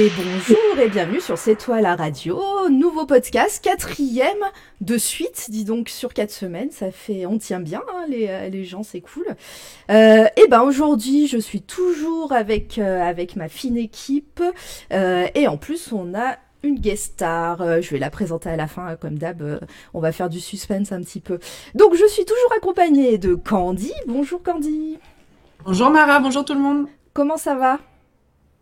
[0.00, 2.40] Et bonjour et bienvenue sur C'est toi la radio,
[2.70, 4.38] nouveau podcast, quatrième
[4.80, 8.48] de suite, dis donc sur quatre semaines, ça fait, on tient bien hein, les, euh,
[8.48, 9.26] les gens, c'est cool.
[9.90, 14.42] Euh, et ben aujourd'hui je suis toujours avec, euh, avec ma fine équipe
[14.90, 18.68] euh, et en plus on a une guest star, je vais la présenter à la
[18.68, 19.60] fin comme d'hab,
[19.92, 21.38] on va faire du suspense un petit peu.
[21.74, 24.98] Donc je suis toujours accompagnée de Candy, bonjour Candy,
[25.66, 26.86] Bonjour Mara, bonjour tout le monde.
[27.12, 27.80] comment ça va?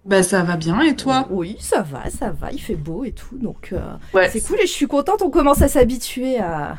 [0.04, 1.26] Bah ça va bien et toi?
[1.30, 3.70] Oui, ça va, ça va, il fait beau et tout, donc...
[3.72, 3.80] euh,
[4.14, 4.28] Ouais.
[4.30, 6.78] C'est cool et je suis contente, on commence à s'habituer à,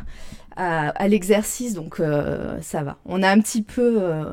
[0.56, 2.98] à, à l'exercice, donc euh, ça va.
[3.06, 4.24] On a un petit peu, euh,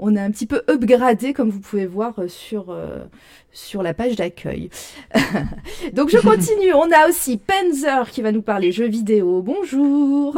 [0.00, 3.04] on a un petit peu upgradé, comme vous pouvez voir euh, sur, euh,
[3.52, 4.70] sur la page d'accueil.
[5.92, 9.42] donc je continue, on a aussi Penzer qui va nous parler jeux vidéo.
[9.42, 10.36] Bonjour,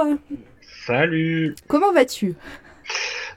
[0.86, 2.34] Salut comment vas-tu?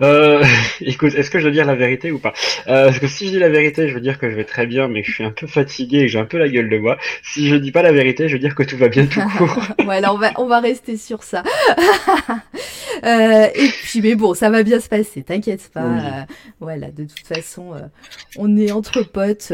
[0.02, 0.44] Euh,
[0.82, 2.34] Écoute, est-ce que je dois dire la vérité ou pas?
[2.68, 4.66] Euh, Parce que si je dis la vérité, je veux dire que je vais très
[4.66, 6.70] bien, mais que je suis un peu fatigué et que j'ai un peu la gueule
[6.70, 6.98] de bois.
[7.24, 9.60] Si je dis pas la vérité, je veux dire que tout va bien tout court.
[9.84, 11.44] Voilà, on va, on va rester sur ça.
[13.04, 15.84] Euh, et puis, mais bon, ça va bien se passer, t'inquiète pas.
[15.84, 16.00] Oui.
[16.00, 16.22] Euh,
[16.62, 17.80] voilà, de toute façon, euh,
[18.38, 19.52] on est entre potes.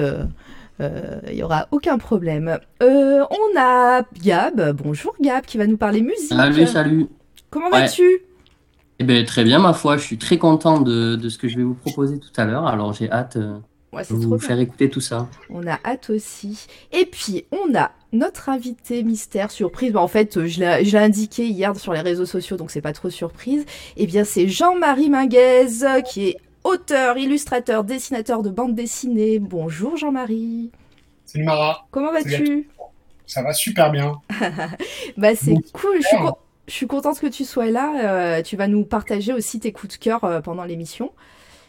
[0.79, 2.59] Il y aura aucun problème.
[2.81, 6.29] Euh, on a Gab, bonjour Gab, qui va nous parler musique.
[6.29, 7.07] Salut, salut.
[7.49, 7.81] Comment Ouais.
[7.81, 8.19] vas-tu?
[9.01, 9.97] Eh ben, très bien, ma foi.
[9.97, 12.67] Je suis très content de, de ce que je vais vous proposer tout à l'heure.
[12.67, 13.57] Alors, j'ai hâte euh,
[13.91, 14.37] Ouais, de vous bien.
[14.37, 15.27] faire écouter tout ça.
[15.49, 16.67] On a hâte aussi.
[16.91, 19.91] Et puis, on a notre invité mystère surprise.
[19.93, 22.81] Bah, en fait, je l'ai je l'ai indiqué hier sur les réseaux sociaux, donc c'est
[22.81, 23.65] pas trop surprise.
[23.97, 25.65] Eh bien, c'est Jean-Marie Minguez,
[26.07, 29.39] qui est auteur, illustrateur, dessinateur de bande dessinée.
[29.39, 30.69] Bonjour Jean-Marie.
[31.25, 32.69] Salut Mara, Comment vas-tu?
[33.25, 34.13] Ça va super bien.
[35.17, 35.97] Bah, c'est Bon, cool.
[36.01, 36.17] Je suis,
[36.67, 38.37] je suis contente que tu sois là.
[38.37, 41.11] Euh, tu vas nous partager aussi tes coups de cœur euh, pendant l'émission.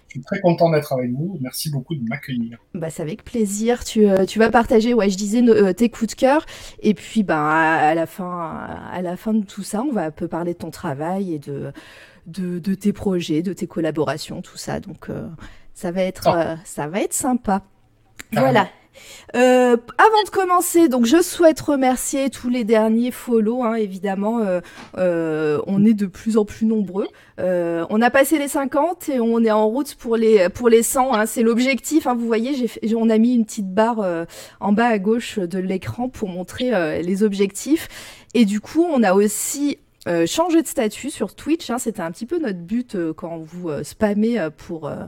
[0.08, 1.38] Je suis très content d'être avec vous.
[1.40, 2.58] Merci beaucoup de m'accueillir.
[2.74, 3.82] Bah, c'est avec plaisir.
[3.82, 6.44] Tu, euh, tu vas partager, ouais, je disais, nos- tes coups de cœur.
[6.80, 10.04] Et puis, ben, à, à la fin, à la fin de tout ça, on va
[10.04, 11.72] un peu parler de ton travail et de,
[12.26, 14.80] de, de tes projets, de tes collaborations, tout ça.
[14.80, 15.08] Donc,
[15.72, 16.56] ça va être, Ah.
[16.64, 17.62] ça va être sympa.
[18.30, 18.52] Carrément.
[18.52, 18.68] Voilà.
[19.34, 24.40] Euh, avant de commencer, donc je souhaite remercier tous les derniers follow, hein, évidemment.
[24.40, 24.60] euh,
[24.98, 27.08] euh, on est de plus en plus nombreux.
[27.40, 30.82] Euh, on a passé les 50 et on est en route pour les pour les
[30.82, 31.14] 100.
[31.14, 32.06] hein, c'est l'objectif.
[32.06, 34.24] hein, vous voyez, j'ai on a mis une petite barre euh,
[34.60, 37.88] en bas à gauche de l'écran pour montrer les objectifs.
[38.34, 41.70] Et du coup, on a aussi euh, changé de statut sur Twitch.
[41.70, 45.04] hein, C'était un petit peu notre but euh, quand vous euh, spammez euh, pour euh,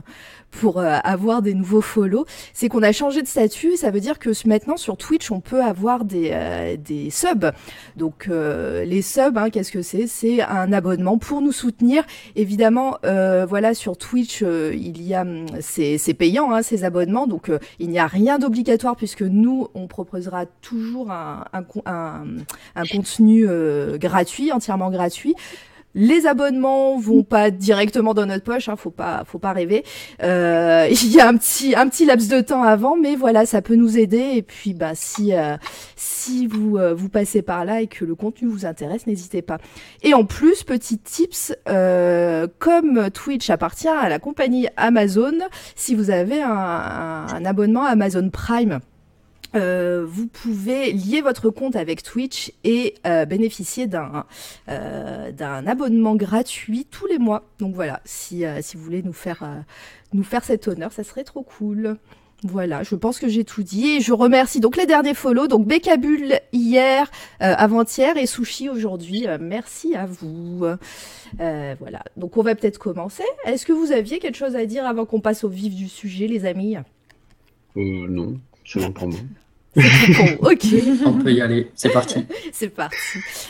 [0.51, 2.25] pour euh, avoir des nouveaux follow.
[2.53, 3.75] C'est qu'on a changé de statut.
[3.75, 7.51] Ça veut dire que maintenant sur Twitch, on peut avoir des des subs.
[7.97, 10.07] Donc les subs, hein, qu'est-ce que c'est?
[10.07, 12.05] C'est un abonnement pour nous soutenir.
[12.37, 17.89] Évidemment, voilà sur Twitch, il y a hum, c'est payant hein, ces abonnements, donc il
[17.89, 22.23] n'y a rien d'obligatoire puisque nous on proposera toujours un un, un,
[22.75, 23.45] un contenu
[23.97, 25.35] gratuit, entièrement gratuit.
[25.97, 29.85] Les abonnements vont pas directement dans notre poche, hein, faut pas, faut pas rêver.
[30.21, 33.61] Euh, il y a un petit, un petit laps de temps avant, mais voilà, ça
[33.61, 34.33] peut nous aider.
[34.35, 35.55] Et puis, bah, si, euh,
[35.95, 39.57] si vous, euh, vous passez par là et que le contenu vous intéresse, n'hésitez pas.
[40.03, 41.53] Et en plus, petit tips,
[42.59, 45.31] comme Twitch appartient à la compagnie Amazon,
[45.77, 46.49] si vous avez un-
[47.33, 48.81] un abonnement Amazon Prime,
[49.55, 54.25] euh, vous pouvez lier votre compte avec Twitch et euh, bénéficier d'un
[54.69, 57.43] euh, d'un abonnement gratuit tous les mois.
[57.59, 59.43] Donc voilà, si, vous voulez nous faire,
[60.13, 61.97] nous cet honneur, ça serait trop cool.
[62.43, 65.65] Voilà, je pense que j'ai tout dit et je remercie donc les derniers follow, donc
[65.65, 69.25] Bécabule hier, avant-hier et Sushi aujourd'hui.
[69.39, 70.65] Merci à vous.
[71.37, 73.23] Voilà, donc on va peut-être commencer.
[73.45, 76.27] Est-ce que vous aviez quelque chose à dire avant qu'on passe au vif du sujet,
[76.27, 76.75] les amis?
[77.75, 78.37] Non,
[78.75, 79.19] bon pour moi.
[79.75, 80.65] Bon, ok.
[81.05, 81.69] On peut y aller.
[81.75, 82.25] C'est parti.
[82.53, 82.97] C'est parti.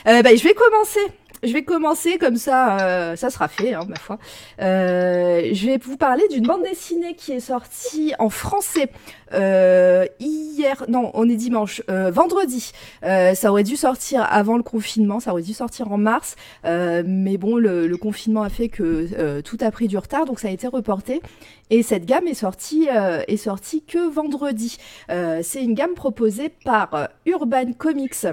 [0.08, 1.00] Euh, bah, je vais commencer.
[1.46, 4.18] Je vais commencer comme ça, euh, ça sera fait, hein, ma foi.
[4.62, 8.90] Euh, je vais vous parler d'une bande dessinée qui est sortie en français
[9.34, 12.72] euh, hier, non, on est dimanche, euh, vendredi.
[13.04, 17.04] Euh, ça aurait dû sortir avant le confinement, ça aurait dû sortir en mars, euh,
[17.06, 20.48] mais bon, le, le confinement a fait que tout a pris du retard, donc ça
[20.48, 21.22] a été reporté.
[21.70, 24.78] Et cette gamme est sortie, est sortie que vendredi.
[25.10, 28.28] C'est une gamme proposée par Urban Comics.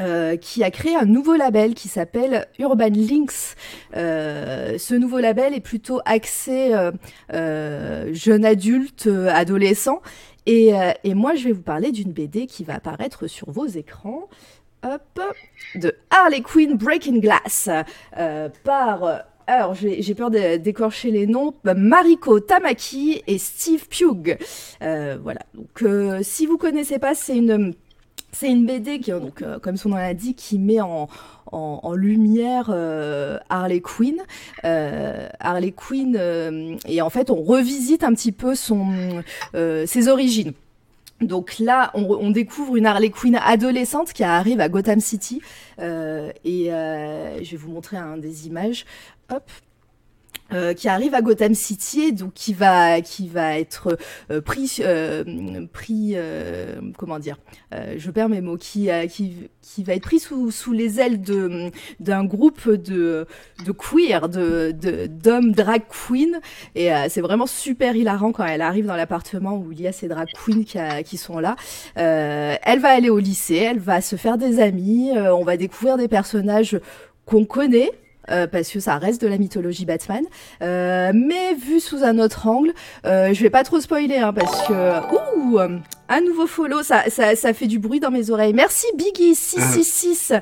[0.00, 3.54] Euh, qui a créé un nouveau label qui s'appelle Urban Links.
[3.96, 6.90] Euh, ce nouveau label est plutôt axé euh,
[7.34, 10.00] euh, jeune adulte, adolescent.
[10.46, 10.72] Et,
[11.04, 14.28] et moi, je vais vous parler d'une BD qui va apparaître sur vos écrans.
[14.82, 15.20] Hop,
[15.74, 17.68] de Harley Quinn Breaking Glass
[18.64, 24.38] par alors j'ai peur d'écorcher les noms Mariko Tamaki et Steve Pugh.
[24.80, 25.40] Voilà.
[25.54, 25.84] Donc
[26.22, 27.74] si vous connaissez pas, c'est une
[28.32, 31.08] c'est une BD qui, donc, euh, comme son nom l'indique, qui met en,
[31.94, 34.18] lumière euh, Harley Quinn.
[34.64, 38.54] Euh, Harley Quinn, euh, et en fait, on revisite un petit peu
[39.54, 40.52] euh, ses origines.
[41.20, 45.42] Donc là, on, re- on découvre une Harley Quinn adolescente qui arrive à Gotham City.
[45.78, 48.86] Euh, et euh, je vais vous montrer un des images.
[49.30, 49.42] Hop.
[50.52, 53.96] Euh, qui arrive à Gotham City, et donc qui va qui va être
[54.32, 55.22] euh, pris euh,
[55.72, 57.36] pris euh, comment dire
[57.72, 60.98] euh, je perds mes mots qui euh, qui qui va être pris sous sous les
[60.98, 61.70] ailes de
[62.00, 63.26] d'un groupe de
[63.64, 66.40] de queer de de d'hommes drag queen
[66.74, 70.08] et c'est vraiment super hilarant quand elle arrive dans l'appartement où il y a ces
[70.08, 71.54] drag queens qui, a- qui sont là.
[71.94, 76.08] Elle va aller au lycée, elle va se faire des amis, on va découvrir des
[76.08, 76.80] personnages
[77.26, 77.90] qu'on connaît.
[78.30, 80.24] Euh, parce que ça reste de la mythologie Batman,
[80.62, 82.72] Euh, mais vu sous un autre angle.
[83.06, 84.72] Euh, je vais pas trop spoiler hein, parce que
[85.38, 85.78] ouh, euh,
[86.08, 88.52] un nouveau follow, ça, ça, ça fait du bruit dans mes oreilles.
[88.52, 90.32] Merci Biggie 666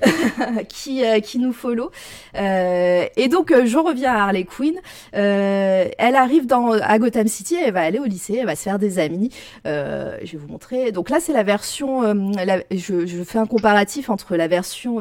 [0.68, 1.90] qui euh, qui nous follow.
[2.36, 4.74] Euh, et donc euh, je reviens à Harley Quinn.
[5.14, 8.62] Euh, elle arrive dans à Gotham City, elle va aller au lycée, elle va se
[8.62, 9.30] faire des amis.
[9.66, 10.92] Euh, je vais vous montrer.
[10.92, 12.02] Donc là c'est la version.
[12.04, 12.14] euh,
[12.44, 15.00] la- je, je fais un comparatif entre la version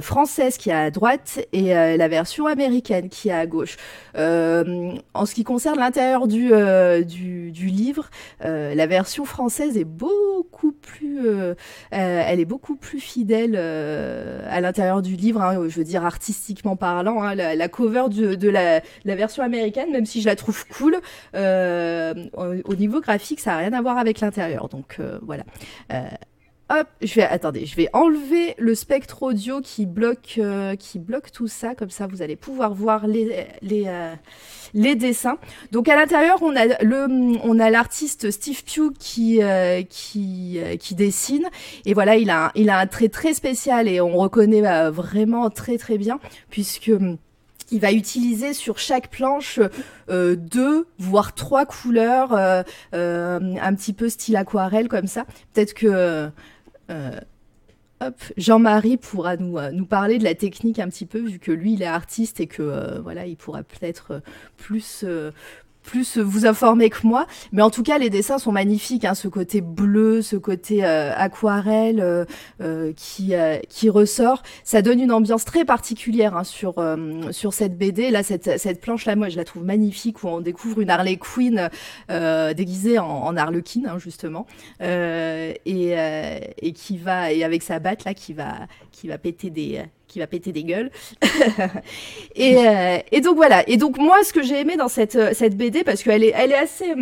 [0.00, 3.76] française qui est à droite et euh, la version américaine qui est à gauche.
[4.16, 8.10] Euh, en ce qui concerne l'intérieur du, euh, livre,
[8.40, 11.26] la version française est beaucoup plus,
[11.90, 15.42] elle est beaucoup plus fidèle à l'intérieur du livre.
[15.42, 20.20] hein, je veux dire artistiquement parlant, hein, la, cover de la, version américaine, même si
[20.20, 20.96] je la trouve cool,
[21.34, 24.68] au, au niveau graphique, ça a rien à voir avec l'intérieur.
[24.68, 25.44] Donc voilà.
[26.70, 31.32] Hop, je vais attendez, je vais enlever le spectre audio qui bloque euh, qui bloque
[31.32, 34.14] tout ça comme ça vous allez pouvoir voir les les euh,
[34.74, 35.38] les dessins.
[35.72, 37.06] Donc à l'intérieur, on a le
[37.42, 41.46] on a l'artiste Steve Pugh qui euh, qui euh, qui dessine
[41.86, 44.90] et voilà, il a un, il a un trait très spécial et on reconnaît euh,
[44.90, 46.20] vraiment très très bien
[46.50, 47.16] puisque hum,
[47.70, 49.60] il va utiliser sur chaque planche
[50.10, 52.62] euh, deux voire trois couleurs euh,
[52.94, 55.24] euh, un petit peu style aquarelle comme ça.
[55.54, 56.28] Peut-être que euh,
[58.36, 61.74] Jean-Marie pourra nous, euh, nous parler de la technique un petit peu, vu que lui,
[61.74, 64.20] il est artiste et que euh, voilà, il pourra peut-être euh,
[64.56, 65.32] plus, euh,
[65.82, 67.26] plus vous informer que moi.
[67.52, 71.12] Mais en tout cas, les dessins sont magnifiques, hein, ce côté bleu, ce côté euh,
[71.16, 72.24] aquarelle euh,
[72.60, 74.42] euh, qui, euh, qui ressort.
[74.64, 78.10] Ça donne une ambiance très particulière hein, sur, euh, sur cette BD.
[78.10, 81.70] Là, cette, cette planche-là, moi, je la trouve magnifique, où on découvre une Harley Quinn
[82.10, 84.46] euh, déguisée en, en Harlequin, hein, justement,
[84.80, 85.94] et,
[86.62, 90.18] et qui va, et avec sa batte là, qui va, qui va péter des qui
[90.18, 90.90] va péter des gueules.
[92.34, 93.68] et, euh, et donc voilà.
[93.68, 96.32] Et donc moi, ce que j'ai aimé dans cette euh, cette BD, parce qu'elle est
[96.34, 96.94] elle est assez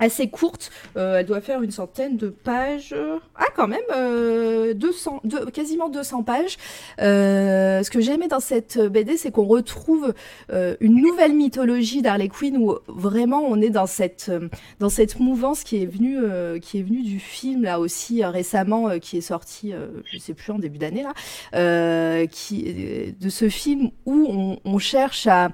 [0.00, 2.94] assez courte, euh, elle doit faire une centaine de pages.
[3.36, 6.56] Ah quand même, euh, 200, deux- quasiment 200 pages.
[7.00, 10.12] Euh, ce que j'ai dans cette BD, c'est qu'on retrouve
[10.52, 14.48] euh, une nouvelle mythologie d'Harley Quinn où vraiment on est dans cette euh,
[14.80, 18.98] dans cette mouvance qui est venue euh, qui est venue du film là aussi récemment
[18.98, 19.72] qui est sorti
[20.04, 25.26] je sais plus en début d'année là qui de ce film où on, on cherche
[25.26, 25.50] à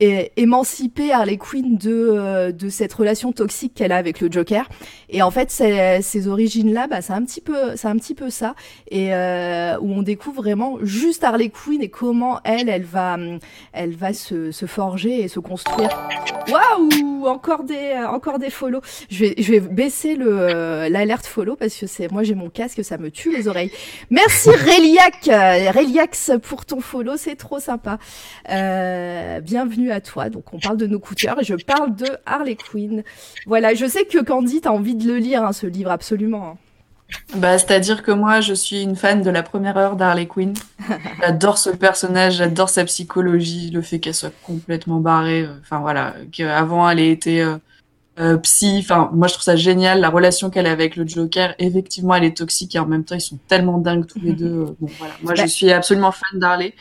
[0.00, 4.68] é- émanciper Harley Quinn de euh, de cette relation toxique qu'elle a avec le Joker.
[5.10, 8.30] Et en fait ces origines là bah c'est un petit peu c'est un petit peu
[8.30, 8.54] ça.
[8.90, 13.38] Et euh, où on découvre vraiment juste Harley Quinn et comment elle elle va hum,
[13.72, 15.90] elle va se, se forger et se construire.
[16.48, 17.26] Waouh!
[17.26, 21.56] Encore des euh, encore des follow je vais je vais baisser le euh, l'alerte follow
[21.56, 23.72] parce que c'est moi j'ai mon casque ça me tue les oreilles.
[24.10, 27.98] Merci Reliac euh, Reliax pour ton follow c'est trop sympa.
[28.50, 31.94] Euh, bienvenue à toi donc on parle de nos coups de cœur et je parle
[31.96, 33.02] de Harley Quinn
[33.46, 36.56] voilà je sais que Candy t'as envie de le lire hein, ce livre absolument hein.
[37.36, 40.52] Bah, c'est-à-dire que moi, je suis une fan de la première heure d'Harley Quinn.
[41.22, 45.44] J'adore ce personnage, j'adore sa psychologie, le fait qu'elle soit complètement barrée.
[45.44, 47.56] euh, Enfin voilà, qu'avant elle ait été euh,
[48.20, 48.80] euh, psy.
[48.80, 50.00] Enfin, moi je trouve ça génial.
[50.00, 53.14] La relation qu'elle a avec le Joker, effectivement, elle est toxique et en même temps
[53.14, 54.76] ils sont tellement dingues tous les deux.
[54.78, 56.74] Bon voilà, moi Bah- je suis absolument fan d'Harley.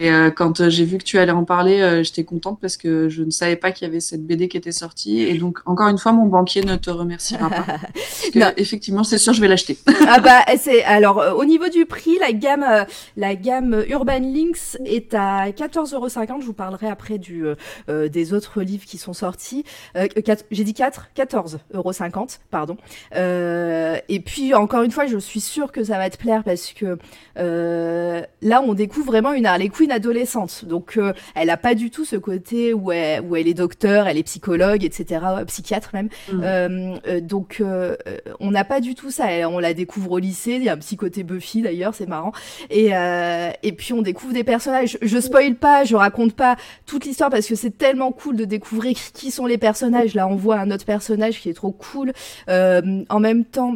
[0.00, 2.78] Et euh, quand euh, j'ai vu que tu allais en parler, euh, j'étais contente parce
[2.78, 5.20] que je ne savais pas qu'il y avait cette BD qui était sortie.
[5.20, 7.64] Et donc, encore une fois, mon banquier ne te remerciera pas.
[7.94, 8.50] Parce que, Non.
[8.56, 9.76] effectivement, c'est sûr, je vais l'acheter.
[10.08, 12.84] ah bah c'est alors euh, au niveau du prix, la gamme euh,
[13.18, 16.40] la gamme Urban Links est à 14,50€.
[16.40, 17.44] Je vous parlerai après du
[17.88, 19.64] des autres livres qui sont sortis.
[19.96, 20.06] Euh,
[20.50, 22.76] J'ai dit 4 14,50€, pardon.
[23.16, 26.72] Euh, et puis encore une fois, je suis sûre que ça va te plaire parce
[26.72, 26.98] que
[27.38, 30.64] euh, là, on découvre vraiment une Harley Quinn adolescente.
[30.64, 34.06] Donc, euh, elle a pas du tout ce côté où elle, où elle est docteur,
[34.06, 36.08] elle est psychologue, etc., euh, psychiatre même.
[36.32, 36.40] Mhm.
[36.44, 37.96] Euh, euh, donc, euh,
[38.40, 39.30] on n'a pas du tout ça.
[39.30, 40.52] Elle- On la découvre au lycée.
[40.52, 42.32] Il y a un petit côté Buffy d'ailleurs, c'est marrant.
[42.70, 44.98] Et, euh, et puis, on découvre des personnages.
[45.02, 46.56] Je, je spoil pas, je raconte pas
[46.86, 50.14] toute l'histoire parce que c'est tellement cool de découvrir qui sont les personnages.
[50.14, 52.12] Là, on voit un autre personnage qui est trop cool.
[52.48, 53.74] Euh, en même temps.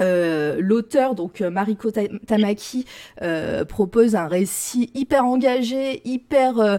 [0.00, 2.84] Euh, l'auteur donc euh, Mariko Ta- Tamaki
[3.22, 6.78] euh, propose un récit hyper engagé hyper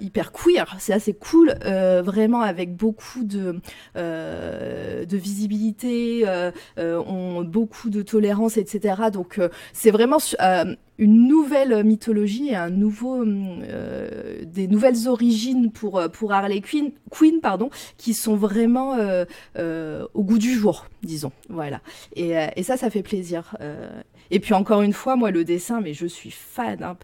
[0.00, 0.76] hyper queer.
[0.78, 3.60] C'est assez cool vraiment avec beaucoup de
[3.90, 6.24] de visibilité
[6.76, 9.40] beaucoup de tolérance etc donc
[9.72, 10.18] c'est vraiment
[11.00, 16.92] une nouvelle mythologie et un nouveau euh, des nouvelles origines pour euh, pour Harley Quinn
[17.10, 19.24] Quinn pardon qui sont vraiment euh,
[19.58, 21.80] euh, au goût du jour disons voilà
[22.14, 23.88] et, euh, et ça ça fait plaisir euh,
[24.30, 26.96] et puis encore une fois moi le dessin mais je suis fan hein.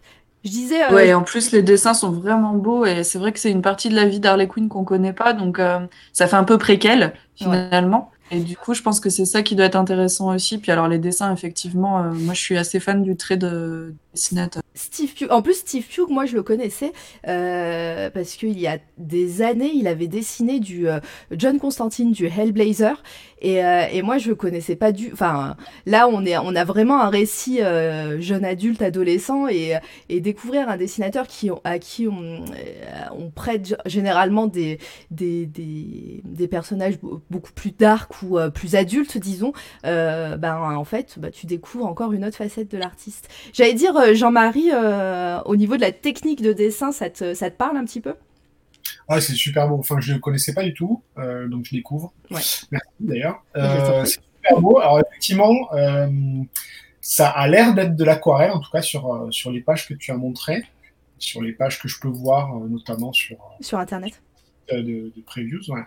[0.45, 3.39] je disais euh, Ouais, en plus, les dessins sont vraiment beaux et c'est vrai que
[3.39, 5.79] c'est une partie de la vie d'Harley Quinn qu'on connaît pas, donc euh,
[6.13, 8.11] ça fait un peu préquel finalement.
[8.29, 10.57] Et du coup, je pense que c'est ça qui doit être intéressant aussi.
[10.57, 13.93] Puis alors, les dessins, effectivement, euh, moi, je suis assez fan du trait de
[14.77, 15.11] Steve.
[15.29, 16.93] En plus, Steve Pugh, moi, je le connaissais
[17.27, 20.99] euh, parce qu'il y a des années, il avait dessiné du euh,
[21.31, 23.01] John Constantine, du Hellblazer,
[23.41, 25.11] et, euh, et moi, je le connaissais pas du.
[25.11, 27.59] Enfin, là, on est, on a vraiment un récit
[28.19, 29.73] jeune adulte, adolescent, et,
[30.09, 32.45] découvrir un dessinateur qui, à qui on,
[33.35, 34.79] prête généralement des,
[35.11, 39.53] des, des, personnages be- beaucoup plus dark ou plus adultes, disons.
[39.83, 43.29] Ben, en fait, bah, tu découvres encore une autre facette de l'artiste.
[43.53, 47.49] J'allais dire, euh, Jean-Marie, euh, au niveau de la technique de dessin, ça te, ça
[47.51, 48.15] te parle un petit peu?
[49.09, 49.77] Ouais, c'est super beau.
[49.77, 52.13] Enfin, je ne connaissais pas du tout, euh, donc je découvre.
[52.31, 52.41] Ouais.
[52.71, 53.43] Merci d'ailleurs.
[53.55, 54.79] Euh, c'est super beau.
[54.79, 56.07] Alors effectivement, euh,
[57.01, 60.11] ça a l'air d'être de l'aquarelle, en tout cas sur, sur les pages que tu
[60.11, 60.63] as montrées,
[61.17, 64.21] sur les pages que je peux voir, notamment sur sur Internet
[64.75, 65.61] de, de previews.
[65.67, 65.85] Voilà.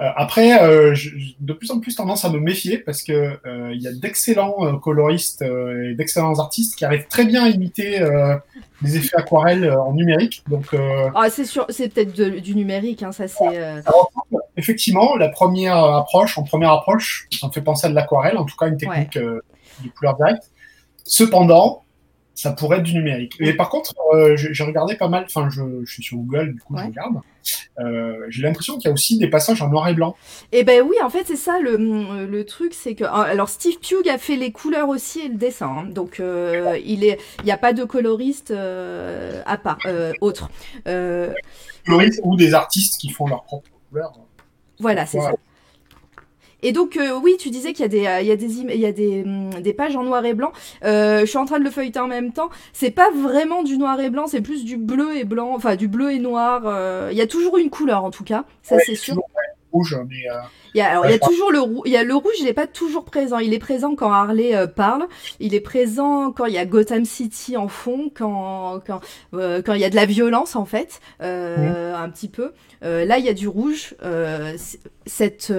[0.00, 3.12] Euh, après, euh, je- de plus en plus tendance à me méfier parce que
[3.46, 7.44] euh, il y a d'excellents euh, coloristes euh, et d'excellents artistes qui arrivent très bien
[7.44, 8.36] à imiter euh,
[8.82, 10.42] les effets aquarelles euh, en numérique.
[10.48, 13.44] Donc euh, Ah, c'est sûr, c'est peut-être de- du numérique, hein, ça c'est.
[13.58, 13.80] euh.
[14.56, 18.44] Effectivement, la première approche, en première approche, ça me fait penser à de l'aquarelle, en
[18.44, 19.40] tout cas une technique euh,
[19.84, 20.50] de couleur directe.
[21.04, 21.83] Cependant,
[22.34, 23.34] ça pourrait être du numérique.
[23.40, 26.60] Et par contre, euh, j'ai regardé pas mal, enfin je, je suis sur Google, du
[26.60, 26.82] coup Ouais.
[26.82, 27.14] je regarde.
[27.78, 30.16] Euh, j'ai l'impression qu'il y a aussi des passages en noir et blanc.
[30.52, 34.08] Eh ben oui, en fait, c'est ça le, le truc, c'est que alors Steve Pugh
[34.08, 35.84] a fait les couleurs aussi et le dessin, hein.
[35.84, 40.48] donc euh, il n'y a pas de coloriste euh, à part euh, autre.
[40.88, 41.32] Euh,
[41.86, 44.12] coloristes ou des artistes qui font leur propre couleur.
[44.80, 45.32] voilà, c'est ça.
[46.64, 48.46] Et donc euh, oui, tu disais qu'il y a des, euh, il y a des,
[48.46, 50.52] il y a des, hum, des pages en noir et blanc.
[50.84, 52.50] Euh, je suis en train de le feuilleter en même temps.
[52.72, 55.88] C'est pas vraiment du noir et blanc, c'est plus du bleu et blanc, enfin du
[55.88, 56.62] bleu et noir.
[56.66, 59.14] euh, Il y a toujours une couleur en tout cas, ça Ouais, c'est sûr.
[59.14, 59.28] toujours
[59.74, 60.38] rouge, mais euh,
[60.74, 61.82] Il y a, alors, Ouais, il y a je pense- toujours le rouge.
[61.84, 63.38] Il y a le rouge, il n'est pas toujours présent.
[63.38, 65.06] Il est présent quand Harley euh, parle.
[65.40, 69.00] Il est présent quand il y a Gotham City en fond, quand quand
[69.34, 72.52] euh, quand il y a de la violence en fait, un petit peu.
[72.82, 73.94] Là, il y a du rouge.
[75.06, 75.52] Cette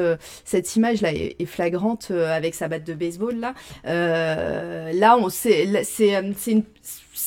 [0.43, 3.53] cette image là est, est flagrante avec sa batte de baseball là.
[3.85, 6.11] Là, on c'est c'est
[6.51, 6.63] une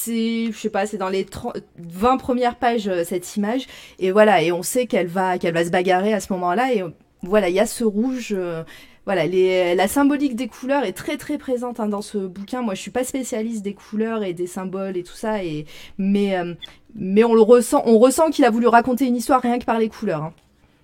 [0.08, 3.66] c'est je sais pas c'est dans les 30, 20 premières pages euh, cette image
[3.98, 6.82] et voilà et on sait qu'elle va qu'elle va se bagarrer à ce moment-là et
[7.22, 8.32] voilà, il y a ce rouge.
[8.36, 8.62] euh,
[9.04, 12.62] voilà, les, la symbolique des couleurs est très très présente hein, dans ce bouquin.
[12.62, 16.36] Moi, je suis pas spécialiste des couleurs et des symboles et tout ça, et mais
[16.36, 16.54] euh,
[16.94, 19.78] mais on le ressent, on ressent qu'il a voulu raconter une histoire rien que par
[19.78, 20.22] les couleurs.
[20.22, 20.32] hein.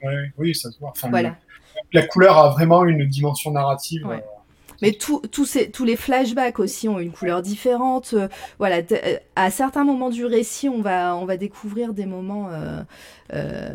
[0.02, 0.90] ouais, oui, ça se voit.
[0.90, 1.37] Enfin, Voilà.
[1.93, 4.04] La couleur a vraiment une dimension narrative.
[4.07, 4.16] Ouais.
[4.16, 4.34] euh,
[4.83, 8.14] Mais tout- tous ces- tous les flashbacks aussi ont une couleur différente.
[8.14, 8.28] Euh,
[8.59, 12.83] voilà, euh, à certains moments du récit, on va, on va découvrir des moments, euh,
[13.33, 13.71] euh,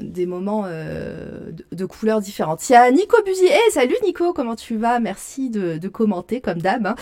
[0.00, 2.68] des moments euh, de, de couleurs différentes.
[2.68, 3.44] Il y a Nico Buzy.
[3.46, 4.98] Eh, salut Nico, comment tu vas?
[5.00, 6.86] Merci de, de commenter comme d'hab.
[6.86, 6.94] Hein.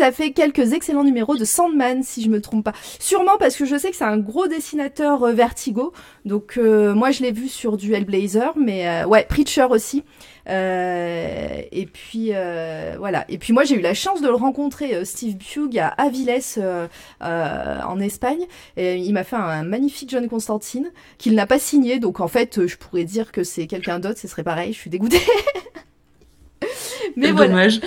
[0.00, 2.72] A fait quelques excellents numéros de Sandman, si je me trompe pas.
[2.98, 5.92] Sûrement parce que je sais que c'est un gros dessinateur euh, Vertigo.
[6.24, 10.04] Donc moi, je l'ai vu sur du Hellblazer, mais ouais, Preacher aussi.
[10.48, 13.24] Euh, et puis euh, voilà.
[13.28, 16.30] Et puis moi j'ai eu la chance de le rencontrer, euh, Steve Pugh à Aviles
[16.58, 16.88] euh,
[17.22, 18.46] euh, en Espagne.
[18.76, 21.98] Et il m'a fait un, magnifique John Constantine qu'il n'a pas signé.
[21.98, 24.72] Donc en fait je pourrais dire que c'est quelqu'un d'autre, ce serait pareil.
[24.72, 25.20] Je suis dégoûtée.
[27.16, 27.48] mais voilà.
[27.48, 27.80] dommage.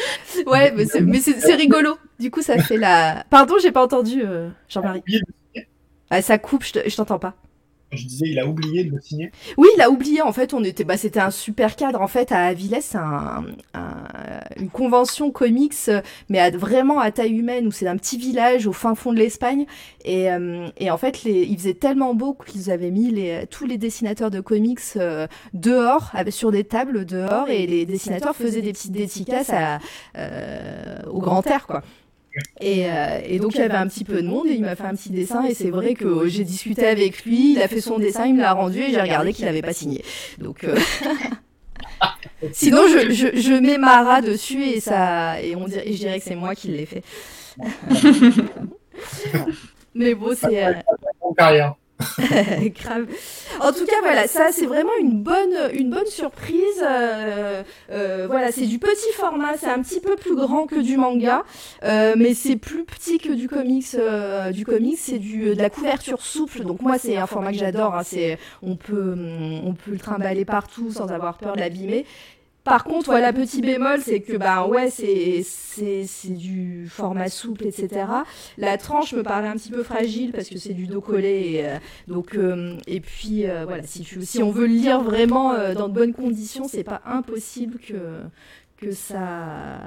[0.46, 1.98] Ouais, mais c'est- rigolo.
[2.20, 3.24] Du coup ça fait la.
[3.30, 5.02] Pardon, j'ai pas entendu euh, Jean-Marie.
[5.08, 5.62] De-
[6.10, 7.36] Ah, ça coupe, je t'entends pas.
[7.92, 9.32] Je disais, il a oublié de le signer.
[9.58, 10.22] Oui, il a oublié.
[10.22, 12.02] En fait, on était, bah, c'était un super cadre.
[12.02, 13.44] En fait, à Avilés, c'est un,
[13.74, 15.74] un- une convention comics,
[16.30, 19.18] mais à, vraiment à taille humaine, où c'est un petit village au fin fond de
[19.20, 19.66] l'Espagne.
[20.06, 23.66] Et, euh, et en fait, les, il faisait tellement beau qu'ils avaient mis les, tous
[23.66, 28.62] les dessinateurs de comics euh, dehors, avec- sur des tables dehors, et les dessinateurs faisaient
[28.62, 29.80] des petites dédicaces à,
[30.18, 31.84] euh, au grand air, quoi.
[32.60, 34.76] Et, euh, et donc il y avait un petit peu de monde et il m'a
[34.76, 37.82] fait un petit dessin et c'est vrai que j'ai discuté avec lui, il a fait
[37.82, 40.04] son dessin, il me l'a rendu et j'ai regardé qu'il n'avait pas signé.
[40.38, 40.78] Donc euh,
[42.54, 46.20] sinon je, je, je mets Mara dessus et ça et on dirait, et je dirais
[46.20, 47.04] que c'est moi qui l'ai fait.
[49.94, 50.74] Mais bon c'est euh,
[51.38, 51.76] carrière.
[53.60, 56.82] En tout cas voilà ça c'est vraiment une bonne une bonne surprise.
[56.82, 60.98] Euh, euh, voilà c'est du petit format, c'est un petit peu plus grand que du
[60.98, 61.44] manga.
[61.84, 63.96] Euh, mais c'est plus petit que du comics.
[64.52, 66.64] du comics, c'est de la couverture souple.
[66.64, 67.96] Donc moi, c'est un format que j'adore.
[67.96, 69.16] hein, c'est on peut
[69.64, 72.06] on peut le trimballer partout sans avoir peur de l'abîmer.
[72.64, 77.66] Par contre, voilà, petit bémol, c'est que bah ouais, c'est c'est c'est du format souple,
[77.66, 78.06] etc.
[78.58, 81.54] La tranche me paraît un petit peu fragile parce que c'est du dos collé.
[81.56, 81.78] Et, euh,
[82.08, 85.74] donc euh, et puis euh, voilà, si tu si on veut le lire vraiment euh,
[85.74, 88.20] dans de bonnes conditions, c'est pas impossible que
[88.78, 89.80] que ça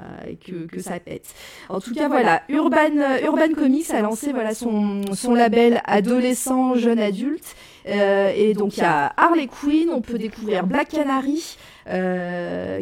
[0.45, 1.33] que, que ça pète.
[1.69, 6.75] En tout cas, voilà, Urban euh, Urban Comics a lancé voilà son son label adolescent
[6.75, 7.55] jeune adulte
[7.87, 11.55] Euh, et donc il y a Harley Quinn, on peut découvrir Black Canary,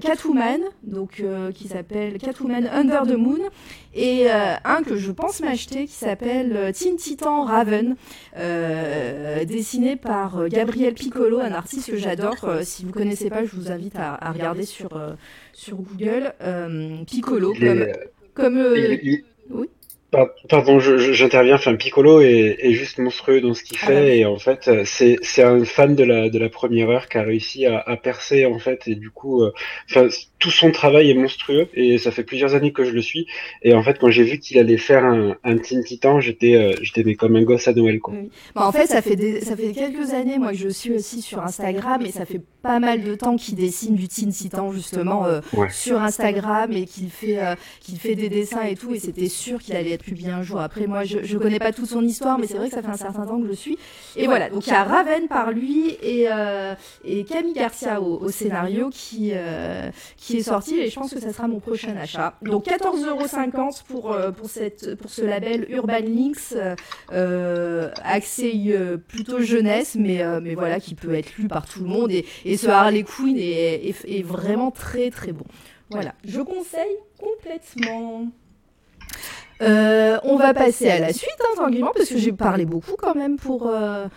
[0.01, 3.39] Catwoman, donc euh, qui s'appelle Catwoman Under the Moon,
[3.93, 7.95] et euh, un que je pense m'acheter qui s'appelle euh, Teen Titan Raven,
[8.37, 12.35] euh, dessiné par euh, Gabriel Piccolo, un artiste que j'adore.
[12.45, 15.13] Euh, si vous connaissez pas, je vous invite à, à regarder sur euh,
[15.53, 17.85] sur Google euh, Piccolo comme
[18.33, 19.69] comme euh, il- il- oui.
[20.13, 21.55] Par- Pardon, j'interviens.
[21.55, 24.19] Enfin, Piccolo est, est juste monstrueux dans ce qu'il Ah fait oui.
[24.19, 27.23] et en fait, euh, c'est un fan de la de la première heure qui a
[27.23, 29.51] réussi à, à percer en fait et du coup, euh,
[29.89, 30.07] enfin,
[30.39, 33.25] tout son travail est monstrueux et ça fait plusieurs années que je le suis
[33.63, 36.73] et en fait, quand j'ai vu qu'il allait faire un, un Teen Titan, j'étais euh,
[36.81, 38.13] j'étais comme un gosse à Noël quoi.
[38.13, 38.29] Oui.
[38.55, 41.21] Bah, en fait, ça fait, des, ça fait quelques années, moi, que je suis aussi
[41.21, 45.25] sur Instagram et ça fait pas mal de temps qu'il dessine du Teen Titan, justement,
[45.25, 45.67] euh, Ouais.
[45.71, 48.93] sur Instagram et qu'il fait, euh, qu'il fait des dessins et tout.
[48.93, 50.59] Et c'était sûr qu'il allait être publié un jour.
[50.59, 52.89] Après, moi, je, je connais pas toute son histoire, mais c'est vrai que ça fait
[52.89, 53.77] un certain temps que je suis.
[54.15, 54.49] Et voilà.
[54.49, 58.89] Donc, il y a Raven par lui et, euh, et Camille Garcia au, au scénario
[58.91, 62.35] qui, euh, qui est sorti et je pense que ça sera mon prochain achat.
[62.41, 66.53] Donc, 14,50€ pour, euh, pour, cette, pour ce label Urban Links.
[67.11, 68.75] euh, axé
[69.07, 72.11] plutôt jeunesse, mais, mais voilà, qui peut être lu par tout le monde.
[72.11, 75.45] Et, et ce Harley Quinn est, est, est vraiment très très bon.
[75.89, 78.27] Voilà, je conseille complètement.
[79.61, 83.15] Euh, on va passer à la suite, hein, tranquillement, parce que j'ai parlé beaucoup quand
[83.15, 84.07] même pour, euh,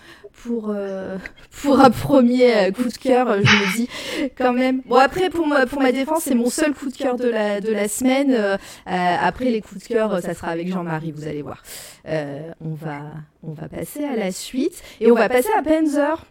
[0.45, 1.19] pour, euh,
[1.63, 3.89] pour un premier euh, coup de cœur, je me dis,
[4.37, 4.83] quand même.
[4.87, 7.61] Bon, après, pour ma, pour ma défense, c'est mon seul coup de cœur de la,
[7.61, 8.33] de la semaine.
[8.33, 8.57] Euh,
[8.89, 11.63] euh, après, les coups de cœur, ça sera avec Jean-Marie, vous allez voir.
[12.09, 13.03] Euh, on, va,
[13.43, 16.25] on va passer à la suite, et on va passer à Panzer.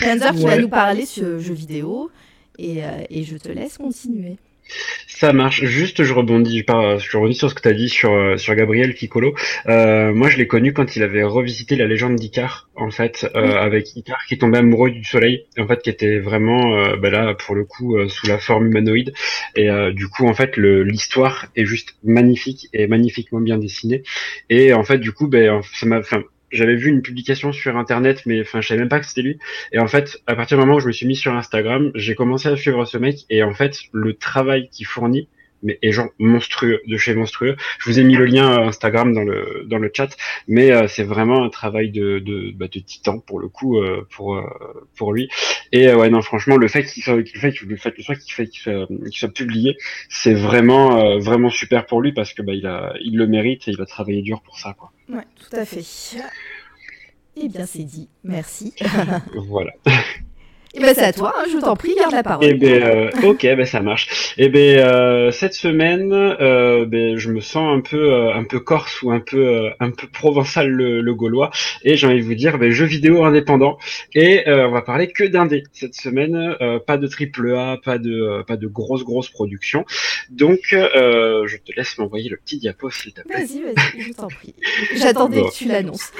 [0.00, 0.60] Panzer qui va Ouais.
[0.60, 2.10] nous parler sur jeux vidéo,
[2.58, 4.36] et, euh, et je te laisse continuer.
[5.06, 5.64] Ça marche.
[5.64, 8.94] Juste, je rebondis, je rebondis sur ce que tu as dit sur, euh, sur Gabriel
[8.94, 9.34] Piccolo.
[9.68, 13.46] Euh, moi, je l'ai connu quand il avait revisité la légende d'Icar, en fait, euh,
[13.46, 13.52] Oui.
[13.52, 17.34] avec Icar qui tombait amoureux du soleil, en fait, qui était vraiment, euh, bah là,
[17.34, 19.12] pour le coup, euh, sous la forme humanoïde.
[19.54, 24.02] Et euh, du coup, en fait, l'histoire est juste magnifique et magnifiquement bien dessinée.
[24.50, 26.22] Et en fait, du coup, ben, ça m'a, enfin,
[26.54, 29.38] j'avais vu une publication sur internet, mais enfin, je savais même pas que c'était lui.
[29.72, 32.14] Et en fait, à partir du moment où je me suis mis sur Instagram, j'ai
[32.14, 35.28] commencé à suivre ce mec et en fait, le travail qu'il fournit,
[35.64, 37.56] mais est genre monstrueux, de chez monstrueux.
[37.80, 40.86] Je vous ai mis le lien euh, Instagram dans le dans le chat, mais euh,
[40.86, 44.44] c'est vraiment un travail de de, bah, de titan pour le coup euh, pour euh,
[44.96, 45.28] pour lui.
[45.72, 48.14] Et euh, ouais non franchement le fait qu'il soit le fait le fait le soit
[48.14, 49.76] qu'il fait qu'il soit, qu'il soit publié,
[50.08, 53.66] c'est vraiment euh, vraiment super pour lui parce que bah il a il le mérite
[53.66, 54.92] et il a travaillé dur pour ça quoi.
[55.08, 55.82] Ouais, tout à fait.
[57.36, 58.08] Eh bien, c'est dit.
[58.22, 58.74] Merci.
[59.48, 59.72] Voilà.
[60.76, 62.44] Et ben c'est à toi, hein, je t'en prie, garde la parole.
[62.44, 64.34] Eh ben, euh, ok, ben ça marche.
[64.38, 68.58] Eh ben, euh, cette semaine, euh, ben, je me sens un peu, euh, un peu
[68.58, 71.50] corse ou un peu, euh, un peu provençal le, le gaulois,
[71.84, 73.78] et j'ai envie de vous dire, ben, jeux vidéo indépendants.
[74.14, 77.98] Et euh, on va parler que d'indé cette semaine, euh, pas de triple A, pas
[77.98, 79.84] de, euh, pas de grosses grosses productions.
[80.30, 83.36] Donc, euh, je te laisse m'envoyer le petit diapo s'il te plaît.
[83.36, 84.54] Vas-y, vas-y, je t'en prie.
[84.96, 85.48] J'attendais Bon.
[85.48, 86.10] que tu l'annonces.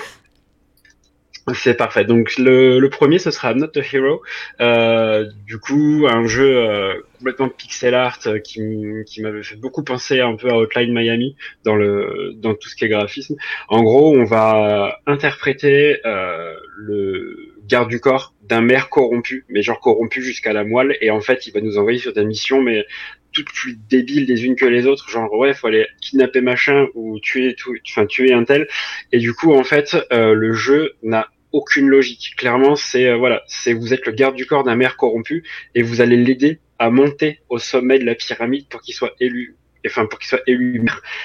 [1.53, 2.05] C'est parfait.
[2.05, 4.23] Donc le, le premier, ce sera Not a Hero.
[4.61, 8.63] Euh, du coup, un jeu euh, complètement pixel art euh, qui,
[9.07, 12.77] qui m'avait fait beaucoup penser un peu à Outline Miami dans le dans tout ce
[12.77, 13.37] qui est graphisme.
[13.69, 19.81] En gros, on va interpréter euh, le garde du corps d'un maire corrompu, mais genre
[19.81, 22.85] corrompu jusqu'à la moelle, et en fait, il va nous envoyer sur des missions, mais
[23.33, 27.19] toutes plus débiles les unes que les autres, genre ouais, faut aller kidnapper machin ou
[27.21, 28.69] tuer tout, enfin tuer un tel.
[29.13, 32.35] Et du coup, en fait, euh, le jeu n'a aucune logique.
[32.37, 35.83] Clairement, c'est euh, voilà, c'est vous êtes le garde du corps d'un maire corrompu et
[35.83, 39.57] vous allez l'aider à monter au sommet de la pyramide pour qu'il soit élu,
[39.87, 40.85] enfin pour qu'il soit élu.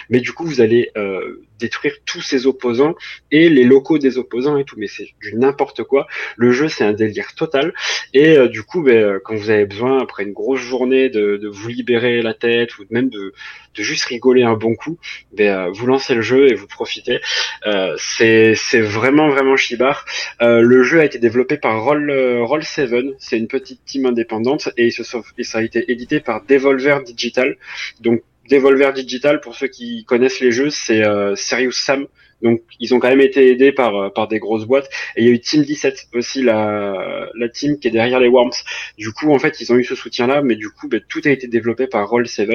[0.09, 2.95] Mais du coup, vous allez euh, détruire tous ses opposants
[3.31, 4.75] et les locaux des opposants et tout.
[4.77, 6.07] Mais c'est du n'importe quoi.
[6.37, 7.73] Le jeu, c'est un délire total.
[8.13, 11.37] Et euh, du coup, ben, euh, quand vous avez besoin après une grosse journée de,
[11.37, 13.33] de vous libérer la tête ou même de,
[13.75, 14.97] de juste rigoler un bon coup,
[15.33, 17.19] ben, euh, vous lancez le jeu et vous profitez.
[17.65, 20.05] Euh, c'est vraiment vraiment chibar.
[20.41, 22.09] Le jeu a été développé par Roll
[22.41, 25.91] Roll 7, c'est une petite team indépendante et, il se sauve- et ça a été
[25.91, 27.57] édité par Devolver Digital.
[28.01, 32.07] Donc Devolver Digital, pour ceux qui connaissent les jeux, c'est euh, Serious Sam.
[32.41, 34.89] Donc ils ont quand même été aidés par euh, par des grosses boîtes.
[35.15, 38.27] Et il y a eu Team 17 aussi la la team qui est derrière les
[38.27, 38.51] Worms.
[38.97, 41.21] Du coup en fait ils ont eu ce soutien là, mais du coup ben, tout
[41.25, 42.49] a été développé par Roll 7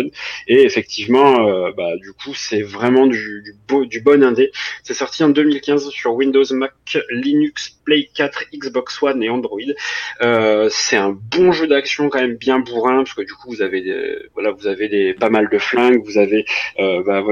[0.49, 4.51] et effectivement euh, bah, du coup c'est vraiment du beau, du bon indé.
[4.83, 6.73] C'est sorti en 2015 sur Windows, Mac,
[7.11, 9.59] Linux, Play 4, Xbox One et Android.
[10.23, 13.63] Euh, c'est un bon jeu d'action quand même bien bourrin parce que du coup vous
[13.63, 16.47] avez des, voilà vous avez des pas mal de flingues, vous avez
[16.79, 17.23] bah,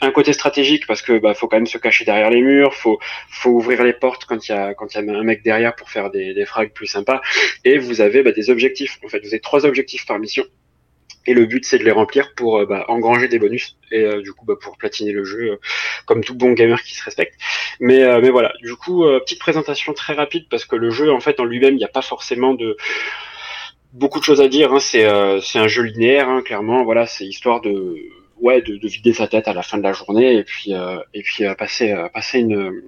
[0.00, 2.98] un côté stratégique parce que bah faut quand même se cacher derrière les murs, faut
[3.30, 6.72] faut ouvrir les portes quand il y a un mec derrière pour faire des, frags
[6.72, 7.20] plus sympas
[7.64, 8.98] et vous avez bah, des objectifs.
[9.04, 10.44] En fait vous avez trois objectifs par mission.
[11.26, 14.22] Et le but, c'est de les remplir pour euh, bah, engranger des bonus et euh,
[14.22, 15.56] du coup bah, pour platiner le jeu, euh,
[16.04, 17.34] comme tout bon gamer qui se respecte.
[17.80, 21.44] Mais, voilà, du coup, petite présentation très rapide parce que le jeu, en fait, en
[21.44, 22.76] lui-même, il n'y a pas forcément de
[23.92, 24.72] beaucoup de choses à dire.
[24.72, 24.78] Hein.
[24.78, 25.06] C'est
[25.42, 26.84] c'est un jeu linéaire, hein, clairement.
[26.84, 27.96] Voilà, c'est histoire de
[28.42, 30.98] ouais de, de vider sa tête à la fin de la journée et puis euh,
[31.14, 32.82] et puis euh, passer euh, passer une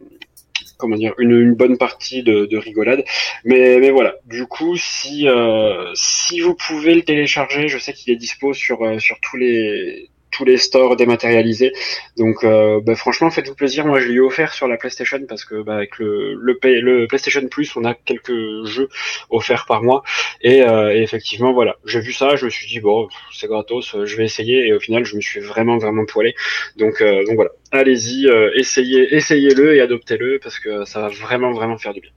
[0.77, 3.05] comment dire une, une bonne partie de, de rigolade.
[3.45, 4.15] Mais mais voilà.
[4.27, 8.79] Du coup si euh, si vous pouvez le télécharger je sais qu'il est dispo sur
[9.01, 11.73] sur tous les tous les stores dématérialisés.
[12.17, 13.87] Donc euh, bah, franchement faites-vous plaisir.
[13.87, 17.47] Moi je l'ai eu offert sur la PlayStation parce que bah, avec le le, PlayStation
[17.49, 18.89] Plus on a quelques jeux
[19.31, 20.03] offerts par mois.
[20.41, 21.77] Et, euh, effectivement voilà.
[21.85, 24.67] J'ai vu ça je me suis dit bon c'est gratos euh, je vais essayer.
[24.67, 26.35] Et au final je me suis vraiment vraiment poilé.
[26.77, 27.51] Donc euh, donc voilà.
[27.73, 32.11] Allez-y essayez essayez-le et adoptez-le parce que ça va vraiment vraiment faire du bien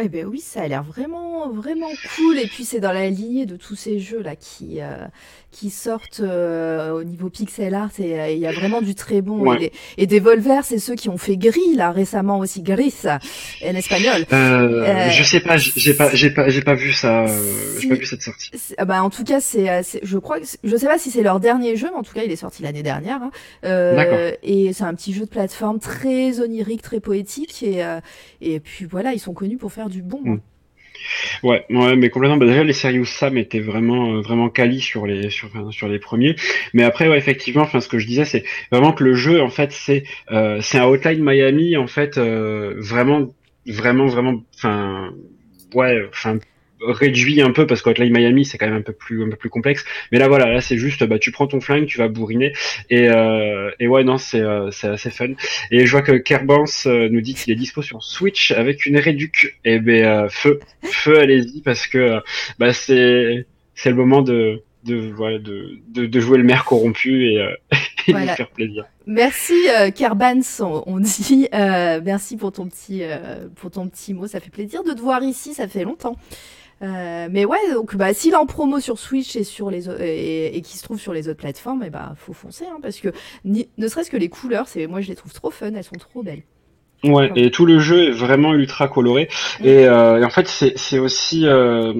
[0.00, 2.38] Eh ben oui, ça a l'air vraiment, vraiment cool.
[2.38, 4.96] Et puis c'est dans la lignée de tous ces jeux là qui, euh,
[5.50, 7.90] qui sortent euh, au niveau pixel art.
[7.98, 9.38] Et euh, il y a vraiment du très bon.
[9.40, 9.56] Ouais.
[9.56, 13.74] Et, les- et Devolver, c'est ceux qui ont fait Gris là récemment aussi, Gris en
[13.74, 14.24] espagnol.
[14.32, 17.82] euh, Euh, je sais pas j'ai pas j'ai pas j'ai pas vu ça euh, si-
[17.82, 20.76] j'ai pas vu cette sortie ah bah, en tout cas, c'est, je crois que, je
[20.76, 22.82] sais pas si c'est leur dernier jeu, mais en tout cas, il est sorti l'année
[22.82, 23.20] dernière.
[23.22, 23.30] hein.
[23.62, 24.18] D'accord.
[24.42, 27.62] et c'est un petit jeu de plateforme très onirique, très poétique.
[27.62, 27.82] Et,
[28.40, 30.22] et puis voilà, ils sont connus pour faire du bon.
[30.26, 30.30] hein.
[30.34, 30.40] Mm.
[31.42, 32.36] Ouais, ouais, mais complètement.
[32.36, 35.88] Bah, déjà, les Serious Sam étaient vraiment, euh, vraiment quali sur les, sur, enfin, sur
[35.88, 36.36] les premiers.
[36.74, 39.48] Mais après, ouais, effectivement, enfin, ce que je disais, c'est vraiment que le jeu, en
[39.50, 43.28] fait, c'est, euh, c'est un Hotline Miami, en fait, euh, vraiment,
[43.66, 45.12] vraiment, vraiment, enfin,
[45.74, 46.38] ouais, enfin,
[46.80, 49.36] réduit un peu parce que Hotline Miami, c'est quand même un peu plus, un peu
[49.36, 49.84] plus complexe.
[50.12, 52.52] Mais là, voilà, là, c'est juste, bah, tu prends ton flingue, tu vas bourriner,
[52.90, 55.28] et, euh, et ouais, non, c'est, euh, c'est assez fun.
[55.70, 58.98] Et je vois que Kerbans euh, nous dit qu'il est dispo sur Switch avec une
[58.98, 59.58] réduc.
[59.64, 62.20] Et ben euh, feu, feu, allez-y parce que
[62.58, 67.32] bah c'est c'est le moment de de voilà de, de, de jouer le maire corrompu
[67.32, 67.50] et, euh,
[68.06, 68.26] et de Voilà.
[68.32, 68.84] lui faire plaisir.
[69.06, 71.48] Merci euh, Kerbans, on, on dit.
[71.54, 73.02] Euh, merci pour ton petit
[73.56, 76.16] pour ton petit mot, ça fait plaisir de te voir ici, ça fait longtemps.
[76.80, 80.56] Euh, mais ouais, donc bah, s'il est en promo sur Switch et sur les et,
[80.56, 83.08] et qui se trouve sur les autres plateformes, et bah faut foncer hein, parce que
[83.44, 85.96] ni- ne serait-ce que les couleurs, c'est moi je les trouve trop fun, elles sont
[85.96, 86.42] trop belles.
[87.04, 89.28] Ouais, et tout le jeu est vraiment ultra coloré.
[89.62, 91.92] Et, euh, et en fait, c'est c'est aussi euh,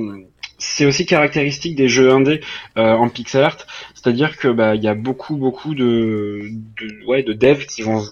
[0.58, 2.40] c'est aussi caractéristique des jeux indés
[2.76, 6.40] euh, en pixel art, c'est-à-dire que bah il y a beaucoup beaucoup de,
[6.80, 8.02] de ouais de devs qui vont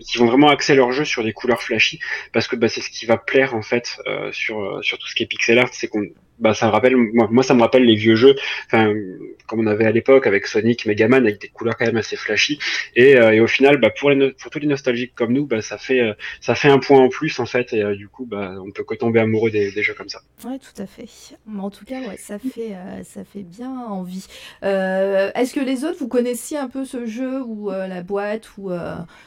[0.00, 2.00] qui vont vraiment axer leur jeu sur des couleurs flashy
[2.32, 5.14] parce que bah c'est ce qui va plaire en fait euh, sur sur tout ce
[5.14, 6.06] qui est pixel art, c'est qu'on
[6.40, 8.34] bah ça me rappelle moi, ça me rappelle les vieux jeux,
[8.70, 12.58] comme on avait à l'époque avec Sonic, Megaman avec des couleurs quand même assez flashy
[12.96, 15.78] et, euh, au final bah pour les pour tous les nostalgiques comme nous bah ça
[15.78, 18.54] fait euh, ça fait un point en plus en fait et euh, du coup bah
[18.64, 20.20] on peut que tomber amoureux des, des jeux comme ça.
[20.44, 21.08] Ouais, tout à fait.
[21.46, 22.74] Mais en tout cas, ça fait,
[23.04, 24.26] ça fait bien envie.
[24.62, 28.70] Est-ce que les autres, vous connaissiez un peu ce jeu ou la boîte ou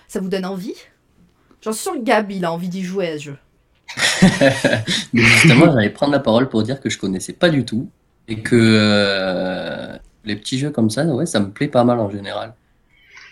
[0.07, 0.75] ça vous donne envie?
[1.61, 3.37] J'en suis que Gab, il a envie d'y jouer à ce jeu.
[5.13, 7.89] Mais justement, j'allais prendre la parole pour dire que je connaissais pas du tout
[8.27, 12.09] et que euh, les petits jeux comme ça, ouais, ça me plaît pas mal en
[12.09, 12.53] général.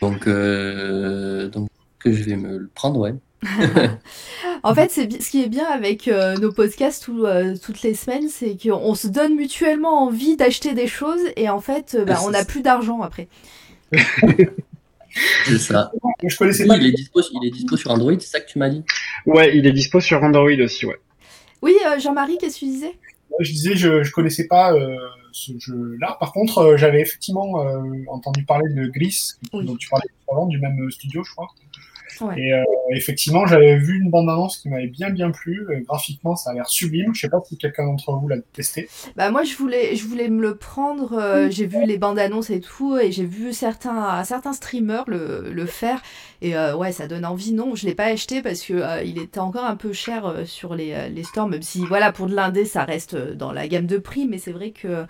[0.02, 1.70] Donc, euh, donc
[2.00, 3.16] que je vais me le prendre, ouais.
[4.64, 8.30] En fait, ce qui est bien avec euh, nos podcasts tout, euh, toutes les semaines,
[8.30, 12.28] c'est qu'on se donne mutuellement envie d'acheter des choses et en fait, euh, bah, C'est
[12.28, 13.28] on n'a plus d'argent après.
[15.46, 15.92] C'est ça.
[16.24, 16.78] Je connaissais Oui, pas.
[16.78, 18.84] il est dispo, il est dispo sur Android, c'est ça que tu m'as dit?
[19.26, 21.00] Ouais, il est dispo sur Android aussi ouais.
[21.62, 22.94] Oui, euh, Jean-Marie, qu'est-ce que tu disais?
[23.40, 24.96] Je disais, je, je connaissais pas euh,
[25.32, 26.18] ce jeu-là.
[26.20, 29.18] Par contre, euh, j'avais effectivement euh, entendu parler de Gris,
[29.54, 29.66] Oui.
[29.66, 31.48] dont tu parlais avant, du même studio, je crois.
[32.22, 32.40] Ouais.
[32.40, 35.66] Et euh, effectivement, j'avais vu une bande-annonce qui m'avait bien bien plu.
[35.70, 37.14] Euh, graphiquement, ça a l'air sublime.
[37.16, 38.88] Je sais pas si quelqu'un d'entre vous l'a testé.
[39.16, 42.50] Bah moi je voulais je voulais me le prendre, euh, j'ai vu les bandes annonces
[42.50, 46.02] et tout et j'ai vu certains certains streamers le, le faire
[46.42, 47.54] et euh, ouais ça donne envie.
[47.54, 50.46] Non je l'ai pas acheté parce que euh, il était encore un peu cher euh,
[50.46, 53.68] sur les, euh, les stores même si voilà pour de l'indé ça reste dans la
[53.68, 55.06] gamme de prix mais c'est vrai que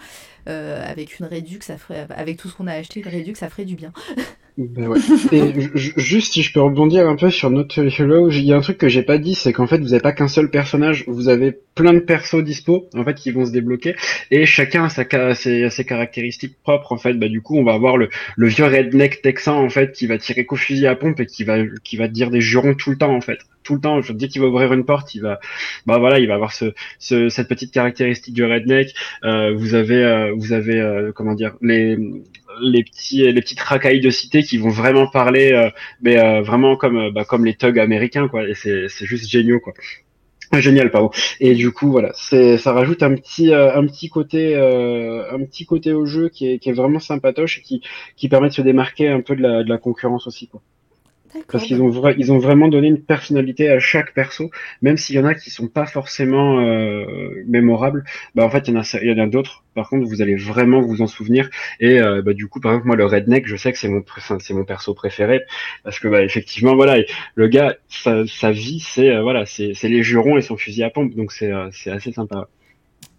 [0.47, 3.49] euh, avec une réduc ça ferait avec tout ce qu'on a acheté une réduc ça
[3.49, 3.91] ferait du bien.
[4.57, 4.99] Ben ouais.
[5.31, 8.51] Et ju- ju- juste si je peux rebondir un peu sur notre Hello, il y
[8.51, 10.49] a un truc que j'ai pas dit, c'est qu'en fait vous avez pas qu'un seul
[10.49, 13.95] personnage, vous avez plein de persos dispo en fait qui vont se débloquer
[14.29, 17.13] et chacun a sa ses, ses caractéristiques propres en fait.
[17.13, 20.17] Bah du coup on va avoir le, le vieux redneck texan en fait qui va
[20.17, 22.97] tirer qu'au fusil à pompe et qui va qui va dire des jurons tout le
[22.97, 23.39] temps en fait.
[23.63, 25.39] Tout le temps, je dis qu'il va ouvrir une porte, il va,
[25.85, 28.91] bah voilà, il va avoir ce, ce cette petite caractéristique du redneck.
[29.23, 31.95] Euh, vous avez, euh, vous avez, euh, comment dire, les
[32.61, 35.69] les petits les petites racailles de cité qui vont vraiment parler euh,
[36.01, 38.43] mais euh, vraiment comme euh, bah, comme les thugs américains quoi.
[38.55, 39.73] C'est c'est juste génial quoi.
[40.53, 41.11] Génial pardon.
[41.39, 45.39] Et du coup voilà c'est ça rajoute un petit euh, un petit côté euh, un
[45.45, 47.81] petit côté au jeu qui est qui est vraiment sympatoche et qui
[48.17, 50.49] qui permet de se démarquer un peu de la de la concurrence aussi.
[51.51, 54.49] Parce qu'ils ont vra- ils ont vraiment donné une personnalité à chaque perso
[54.81, 58.03] même s'il y en a qui sont pas forcément euh, mémorables
[58.35, 59.63] bah en fait il y en a il y en a d'autres.
[59.73, 61.49] Par contre vous allez vraiment vous en souvenir.
[61.79, 64.03] Et euh, bah, du coup par exemple moi le redneck je sais que c'est mon
[64.39, 65.41] c'est perso préféré.
[65.83, 66.97] Parce que bah effectivement voilà
[67.35, 70.89] le gars sa, sa vie c'est euh, voilà c'est les jurons et son fusil à
[70.89, 71.15] pompe.
[71.15, 72.47] Donc c'est c'est assez sympa.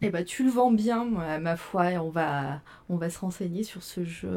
[0.04, 2.60] Eh bah tu le vends bien moi, ma foi et on va
[2.92, 4.28] on va se renseigner sur ce jeu.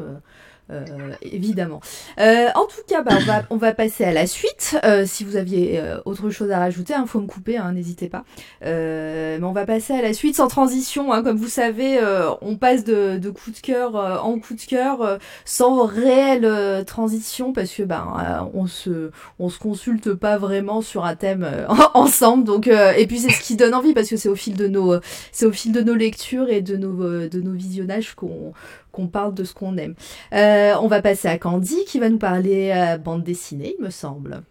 [0.70, 1.80] euh, évidemment.
[2.18, 3.12] Euh, en tout cas, bah,
[3.50, 4.76] on, va, passer à la suite.
[4.84, 8.08] Euh, si vous aviez euh, autre chose à rajouter, il faut me couper, hein, n'hésitez
[8.08, 8.24] pas.
[8.62, 11.12] Mais on va passer à la suite sans transition.
[11.12, 11.22] hein.
[11.22, 11.98] Comme vous savez,
[12.40, 17.72] on passe de, de coup de cœur en coup de cœur sans réelle transition parce
[17.72, 21.46] que euh, on se on se consulte pas vraiment sur un thème
[21.94, 22.44] ensemble.
[22.44, 24.96] Donc et puis c'est ce qui donne envie parce que c'est au fil de nos
[25.32, 28.45] c'est au fil de nos lectures et de nos de nos visionnages qu'on
[28.92, 29.94] qu'on parle de ce qu'on aime.
[30.32, 33.90] Euh, on va passer à Candy qui va nous parler euh, bande dessinée, il me
[33.90, 34.42] semble.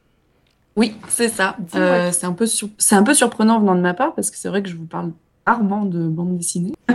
[0.76, 1.56] Oui, c'est ça.
[1.76, 4.38] Euh, c'est un peu sur- c'est un peu surprenant venant de ma part parce que
[4.38, 5.12] c'est vrai que je vous parle
[5.46, 6.74] rarement de bande dessinée.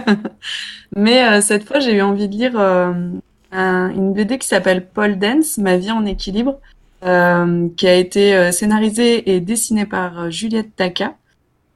[0.96, 5.18] Mais euh, cette fois, j'ai eu envie de lire un- une BD qui s'appelle Paul
[5.18, 6.58] Dance, Ma vie en équilibre,
[7.02, 11.14] qui a été scénarisée et dessinée par Juliette Taka.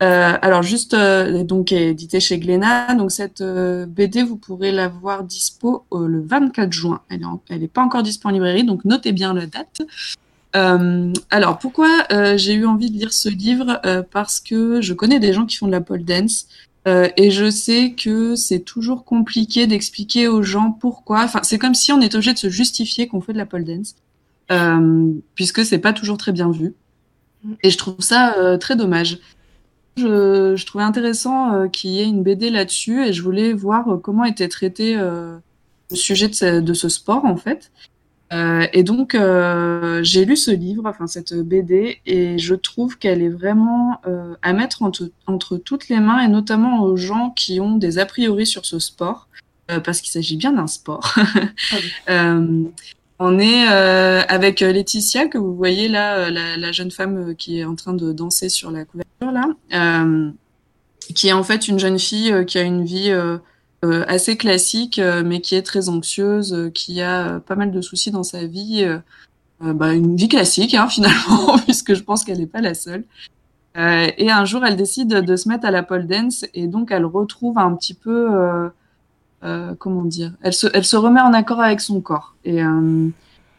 [0.02, 2.94] Euh, alors juste euh, donc édité chez Glénat.
[2.94, 7.00] Donc cette euh, BD vous pourrez la voir dispo euh, le 24 juin.
[7.10, 9.82] Elle est, en- elle est pas encore dispo en librairie, donc notez bien la date.
[10.56, 14.94] Euh, alors pourquoi euh, j'ai eu envie de lire ce livre Euh, Parce que je
[14.94, 16.46] connais des gens qui font de la pole dance.
[16.86, 21.22] euh, et je sais que c'est toujours compliqué d'expliquer aux gens pourquoi.
[21.24, 23.64] Enfin, c'est comme si on était obligé de se justifier qu'on fait de la pole
[23.64, 23.94] dance,
[24.52, 26.74] euh, puisque c'est pas toujours très bien vu.
[27.62, 29.18] Et je trouve ça euh, très dommage.
[29.96, 33.88] Je, je trouvais intéressant euh, qu'il y ait une BD là-dessus et je voulais voir
[33.88, 35.38] euh, comment était traité euh,
[35.90, 37.70] le sujet de ce, de ce sport en fait.
[38.72, 44.00] Et donc j'ai lu ce livre, enfin cette BD, et je trouve qu'elle est vraiment
[44.42, 48.06] à mettre entre, entre toutes les mains et notamment aux gens qui ont des a
[48.06, 49.28] priori sur ce sport,
[49.68, 51.14] parce qu'il s'agit bien d'un sport.
[53.20, 57.30] Euh, on est euh, avec Laetitia, que vous voyez là, euh, la, la jeune femme
[57.30, 60.30] euh, qui est en train de danser sur la couverture là, euh,
[61.14, 63.38] qui est en fait une jeune fille euh, qui a une vie euh,
[63.84, 67.70] euh, assez classique, euh, mais qui est très anxieuse, euh, qui a euh, pas mal
[67.70, 68.98] de soucis dans sa vie, euh,
[69.62, 73.04] euh, bah, une vie classique hein, finalement, puisque je pense qu'elle n'est pas la seule.
[73.76, 76.92] Euh, et un jour, elle décide de se mettre à la pole dance et donc
[76.92, 78.70] elle retrouve un petit peu,
[79.44, 82.34] euh, comment dire, elle se, remet en accord avec son corps.
[82.46, 83.08] Et euh,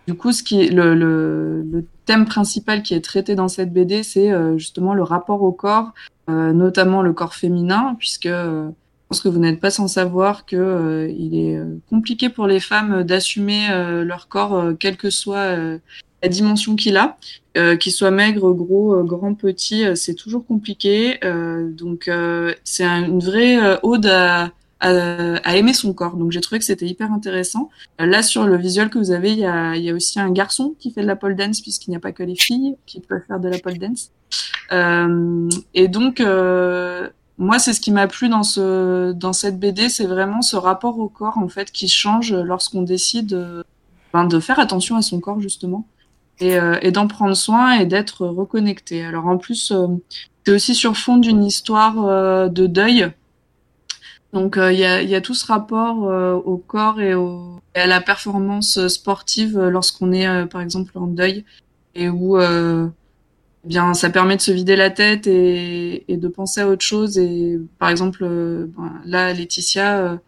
[0.07, 4.31] du coup, ce qui est le, thème principal qui est traité dans cette BD, c'est
[4.31, 5.93] euh, justement le rapport au corps,
[6.27, 8.71] notamment le corps féminin, puisque je
[9.09, 13.67] pense que vous n'êtes pas sans savoir que il est compliqué pour les femmes d'assumer
[14.03, 17.17] leur corps, quelle que soit la dimension qu'il a,
[17.77, 21.19] qu'il soit maigre, gros, grand, petit, c'est toujours compliqué.
[21.77, 22.09] Donc
[22.63, 24.49] c'est un, une vraie ode à,
[24.85, 26.15] à, aimer son corps.
[26.15, 27.69] Donc j'ai trouvé que c'était hyper intéressant.
[27.99, 31.01] Là sur le visuel que vous avez, il y a, aussi un garçon qui fait
[31.01, 33.49] de la pole dance puisqu'il n'y a pas que les filles qui peuvent faire de
[33.49, 34.11] la pole dance.
[34.71, 36.19] Euh, et donc
[37.37, 40.99] moi c'est ce qui m'a plu dans ce dans cette BD, c'est vraiment ce rapport
[40.99, 43.63] au corps en fait qui change lorsqu'on décide
[44.13, 45.85] ben, de faire attention à son corps justement
[46.39, 49.03] et, euh, d'en prendre soin et d'être reconnecté.
[49.03, 49.87] Alors en plus, euh,
[50.45, 53.11] c'est aussi sur fond d'une histoire euh, de deuil.
[54.35, 55.97] Donc il y a, y, a, tout ce rapport
[56.45, 57.13] au corps et,
[57.73, 61.45] à la performance sportive lorsqu'on est par exemple en deuil
[61.95, 62.87] et où eh
[63.63, 67.17] bien ça permet de se vider la tête et, de penser à autre chose.
[67.17, 70.19] Et par exemple ben, là Laetitia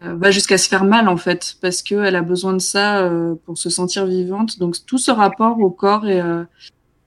[0.00, 3.34] va jusqu'à se faire mal en fait parce que elle a besoin de ça euh,
[3.44, 4.58] pour se sentir vivante.
[4.58, 6.44] Donc tout ce rapport au corps et, euh,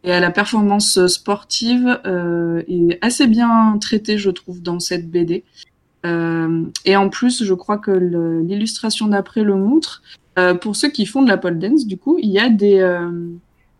[0.05, 5.43] à la performance sportive euh, est assez bien traité, je trouve, dans cette BD.
[6.03, 10.01] Et en plus, je crois que l'illustration d'après le montre.
[10.61, 12.81] pour ceux qui font de la pole dance, du coup, il y a des,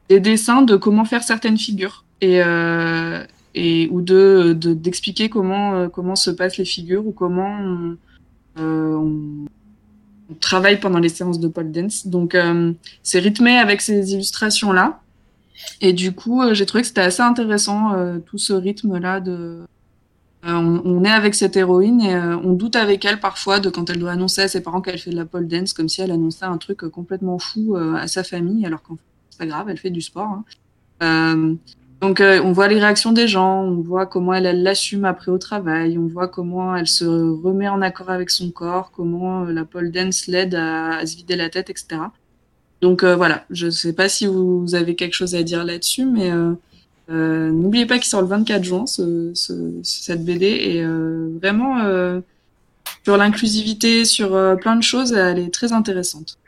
[0.10, 2.42] des dessins de comment faire certaines figures et
[3.56, 7.98] et ou de d'expliquer comment comment se passent les figures ou comment on,
[8.60, 9.46] euh,
[10.40, 12.06] travaille pendant les séances de pole dance.
[12.06, 15.02] Donc euh, c'est rythmé avec ces illustrations là.
[15.82, 17.94] Et du coup, euh, j'ai trouvé que c'était assez intéressant
[18.26, 19.62] tout ce rythme là de
[20.44, 23.90] on, on, est avec cette héroïne et euh, on doute avec elle parfois de quand
[23.90, 26.12] elle doit annoncer à ses parents qu'elle fait de la pole dance, comme si elle
[26.12, 29.70] annonçait un truc complètement fou euh, à sa famille, alors qu'en fait, c'est pas grave,
[29.70, 30.28] elle fait du sport.
[30.28, 30.44] Hein.
[31.04, 31.56] Euh,
[32.02, 35.38] donc euh, on voit les réactions des gens, on voit comment elle l'assume après au
[35.38, 39.66] travail, on voit comment elle se remet en accord avec son corps, comment euh, la
[39.66, 42.02] pole dance l'aide à, se vider la tête, etc.
[42.80, 46.06] Donc euh, voilà, je ne sais pas si vous avez quelque chose à dire là-dessus,
[46.06, 46.32] mais
[47.10, 50.84] euh, euh, n'oubliez pas qu'il sort le 24 juin, ce, ce, cette BD, et
[51.40, 51.80] vraiment
[53.04, 56.39] sur l'inclusivité, sur plein de choses, elle est très intéressante.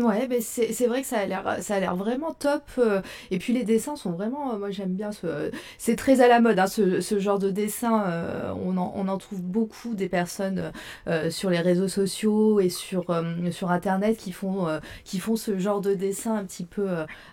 [0.00, 3.38] Ouais, mais c'est vrai que ça a l'air ça a l'air vraiment top euh, et
[3.38, 6.58] puis les dessins sont vraiment euh, moi j'aime bien ce c'est très à la mode
[6.58, 10.72] hein, ce, ce genre de dessin euh, on, en, on en trouve beaucoup des personnes
[11.30, 13.04] sur les réseaux sociaux et sur
[13.50, 14.66] sur internet qui font
[15.04, 16.88] qui font ce genre de dessin un petit peu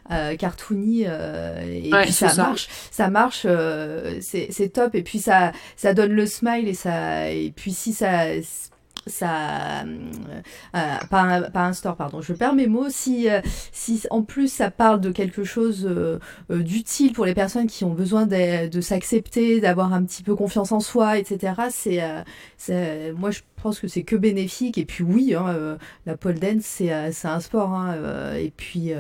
[0.10, 3.47] cartoony et ouais, puis ça, ça, marche ça marche
[4.21, 7.93] c'est c'est top et puis ça ça donne le smile et ça et puis si
[7.93, 8.25] ça
[9.08, 13.41] ça euh, pas, un, pas un store pardon je perds mes mots si euh,
[13.72, 17.93] si en plus ça parle de quelque chose euh, d'utile pour les personnes qui ont
[17.93, 22.02] besoin de, de s'accepter d'avoir un petit peu confiance en soi etc c'est
[23.13, 24.78] moi je pense que c'est que bénéfique.
[24.78, 28.93] Et puis oui hein, la pole dance c'est c'est un sport hein, et puis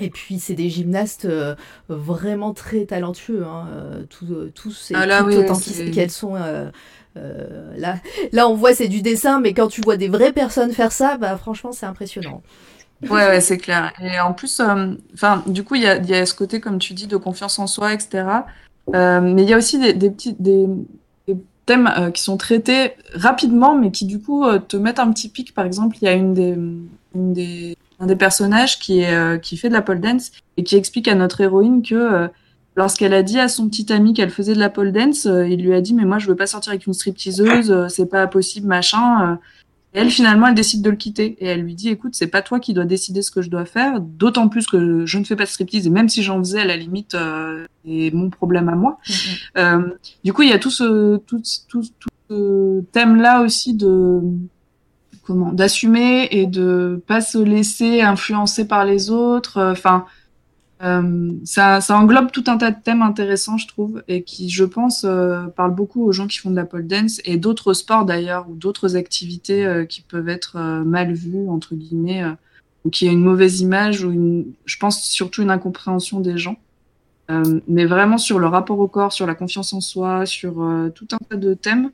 [0.00, 1.54] et puis c'est des gymnastes euh,
[1.88, 6.36] vraiment très talentueux, hein, euh, tous, tous ah là, oui, authentiques qu'elles sont.
[6.36, 6.70] Euh,
[7.16, 7.96] euh, là,
[8.32, 11.16] là, on voit c'est du dessin, mais quand tu vois des vraies personnes faire ça,
[11.16, 12.42] bah franchement, c'est impressionnant.
[13.02, 13.92] Ouais, ouais, c'est clair.
[14.02, 14.60] Et en plus,
[15.14, 17.58] enfin, du coup, il y a, y a, ce côté, comme tu dis, de confiance
[17.58, 18.24] en soi, etc.
[18.92, 20.66] mais il y a aussi des, des petits, des,
[21.26, 25.54] des thèmes qui sont traités rapidement, mais qui du coup te mettent un petit pic.
[25.54, 26.56] Par exemple, il y a une des,
[27.14, 30.64] une des un des personnages qui, est, euh, qui fait de la pole dance et
[30.64, 32.28] qui explique à notre héroïne que euh,
[32.74, 35.62] lorsqu'elle a dit à son petit ami qu'elle faisait de la pole dance, euh, il
[35.62, 38.66] lui a dit mais moi je veux pas sortir avec une stripteaseuse, c'est pas possible
[38.66, 39.38] machin.
[39.92, 42.42] Et elle finalement elle décide de le quitter et elle lui dit écoute c'est pas
[42.42, 45.36] toi qui dois décider ce que je dois faire, d'autant plus que je ne fais
[45.36, 48.68] pas de striptease et même si j'en faisais à la limite euh, c'est mon problème
[48.68, 48.98] à moi.
[49.08, 49.58] Mm -hmm.
[49.58, 53.74] euh, du coup il y a tout ce tout, tout, tout ce thème là aussi
[53.74, 54.20] de
[55.52, 59.62] d'assumer et de pas se laisser influencer par les autres.
[59.62, 60.06] Enfin,
[60.82, 65.04] euh, ça, englobe tout un tas de thèmes intéressants, je trouve, et qui, je pense,
[65.04, 68.48] euh, parlent beaucoup aux gens qui font de la pole dance et d'autres sports d'ailleurs
[68.48, 72.32] ou d'autres activités euh, qui peuvent être euh, mal vues entre guillemets, euh,
[72.84, 76.56] ou qui a une mauvaise image ou une, je pense surtout une incompréhension des gens.
[77.30, 80.54] Euh, mais vraiment sur le rapport au corps, sur la confiance en soi, sur
[80.94, 81.90] tout un tas de thèmes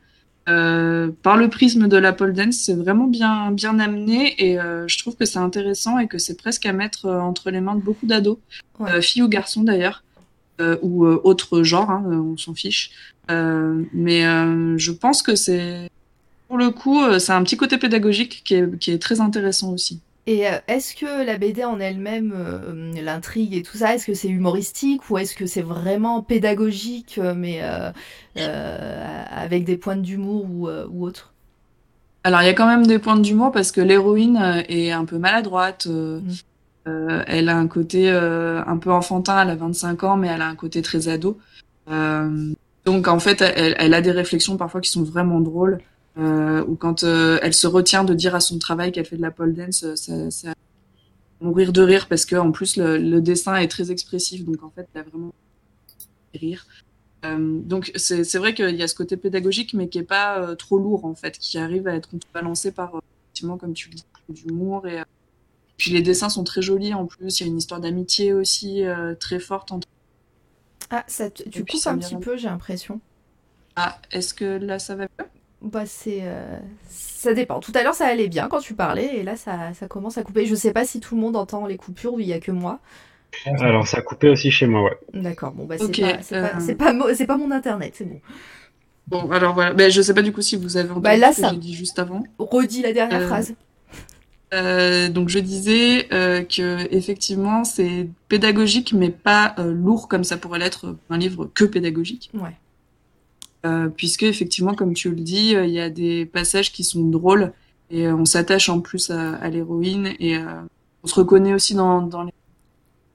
[0.49, 4.87] euh, par le prisme de la pole dance, c'est vraiment bien, bien amené et euh,
[4.89, 7.75] je trouve que c'est intéressant et que c'est presque à mettre euh, entre les mains
[7.75, 8.39] de beaucoup d'ados,
[8.79, 9.03] ouais.
[9.03, 10.03] filles ou garçons d'ailleurs.
[10.61, 12.91] euh, ou euh, autre genre, hein, on s'en fiche.
[13.31, 15.91] Euh, mais euh, je pense que c'est,
[16.49, 19.73] pour le coup, euh, c'est un petit côté pédagogique qui est, qui est très intéressant
[19.73, 20.01] aussi.
[20.29, 24.15] Et euh, est-ce que la BD en elle-même, euh, l'intrigue et tout ça, est-ce que
[24.15, 27.93] c'est humoristique ou est-ce que c'est vraiment pédagogique, euh, mais euh,
[28.37, 31.33] euh, avec des points d'humour ou, ou autre?
[32.25, 35.17] Alors, il y a quand même des points d'humour parce que l'héroïne est un peu
[35.17, 35.87] maladroite.
[35.87, 37.23] Mm.
[37.29, 40.57] elle a un côté un peu enfantin, elle a 25 ans, mais elle a un
[40.57, 41.39] côté très ado.
[41.87, 45.79] Donc, en fait, elle, elle a des réflexions parfois qui sont vraiment drôles.
[46.19, 49.23] Euh, ou quand euh, elle se retient de dire à son travail qu'elle fait de
[49.23, 50.55] la pole dance, euh, ça, ça
[51.41, 54.71] mourir de rire parce que en plus le, le dessin est très expressif, donc en
[54.71, 55.35] fait, elle a vraiment
[56.35, 56.67] rire.
[57.25, 60.55] Euh, donc c'est vrai qu'il y a ce côté pédagogique, mais qui est pas euh,
[60.55, 63.97] trop lourd en fait, qui arrive à être contrebalancé par euh, effectivement, comme tu le
[63.97, 65.03] dis, d'humour et
[65.77, 67.41] puis les dessins sont très jolis en plus.
[67.41, 68.83] Il y a une histoire d'amitié aussi
[69.21, 69.87] très forte entre.
[70.91, 73.01] Ah, ça, tu coupes un petit peu, j'ai l'impression.
[73.77, 75.27] Ah, est-ce que là ça va mieux?
[75.67, 76.59] Bah, c'est, euh,
[76.89, 77.61] ça dépend.
[77.61, 80.23] Tout à l'heure, ça allait bien quand tu parlais, et là, ça, ça commence à
[80.23, 80.47] couper.
[80.47, 82.53] Je sais pas si tout le monde entend les coupures ou il y a que
[82.53, 82.79] moi.
[83.61, 84.97] Alors, ça a coupé aussi chez moi, ouais.
[85.13, 86.61] D'accord, bon, bah, c'est Ok, pas, c'est pas, euh.
[86.61, 88.21] c'est pas, mo- c'est pas mon internet, c'est bon.
[89.09, 89.73] Bon, alors voilà.
[89.75, 91.51] Ben, je sais pas du coup si vous avez entendu Bah, là, ce que ça-
[91.53, 92.25] j'ai dit juste avant.
[92.39, 93.55] Redis la dernière Euh, phrase.
[94.55, 100.37] Euh, donc je disais euh, que effectivement c'est pédagogique mais pas euh, lourd comme ça
[100.37, 102.55] pourrait l'être un livre que pédagogique Ouais.
[103.67, 107.05] Euh, puisque effectivement comme tu le dis euh, il y a des passages qui sont
[107.05, 107.53] drôles
[107.91, 110.37] et euh, on s'attache en plus à, à l'héroïne et
[111.03, 112.33] on se reconnaît aussi dans, dans les,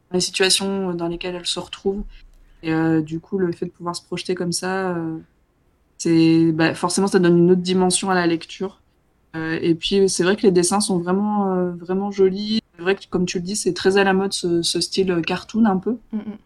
[0.09, 2.03] dans les situations dans lesquelles elle se retrouve
[2.63, 4.95] et du coup le fait de pouvoir se projeter comme ça
[5.97, 8.81] c'est bah, forcément ça donne une autre dimension à la lecture
[9.35, 12.61] euh, et puis c'est vrai que les dessins sont vraiment euh, vraiment jolis.
[12.75, 15.21] C'est vrai que comme tu le dis, c'est très à la mode ce, ce style
[15.25, 15.97] cartoon un peu.
[16.11, 16.37] Mm, mm.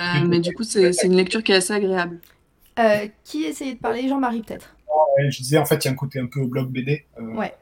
[0.00, 2.20] Euh, mais du coup, c'est une lecture qui est assez agréable.
[2.80, 4.08] Euh, qui essayait de parler?
[4.08, 4.74] Jean-Marie, peut-être
[5.18, 7.34] Ouais, je disais, en fait, il y a un côté un peu blog BD, euh,
[7.34, 7.54] Ouais.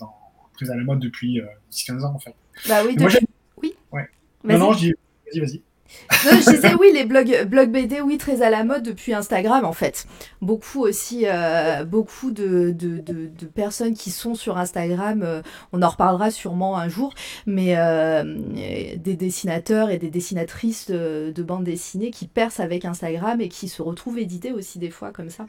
[0.00, 0.08] en-
[0.54, 2.34] très à la mode depuis euh, 10-15 ans, en fait.
[2.68, 3.26] Bah oui, moi, depuis-
[3.62, 3.74] Oui.
[3.92, 4.08] Ouais.
[4.44, 4.94] Non, non, je dis,
[5.26, 5.62] vas-y, vas-y.
[6.10, 9.72] Je disais oui, les blogs, blogs BD, oui, très à la mode depuis Instagram en
[9.72, 10.06] fait.
[10.40, 12.74] Beaucoup aussi, euh, beaucoup de,
[13.54, 17.14] personnes qui sont sur Instagram, euh, on en reparlera sûrement un jour,
[17.46, 18.24] mais euh,
[18.96, 23.68] des dessinateurs et des dessinatrices de, de bandes dessinées qui percent avec Instagram et qui
[23.68, 25.46] se retrouvent édités aussi des fois comme ça.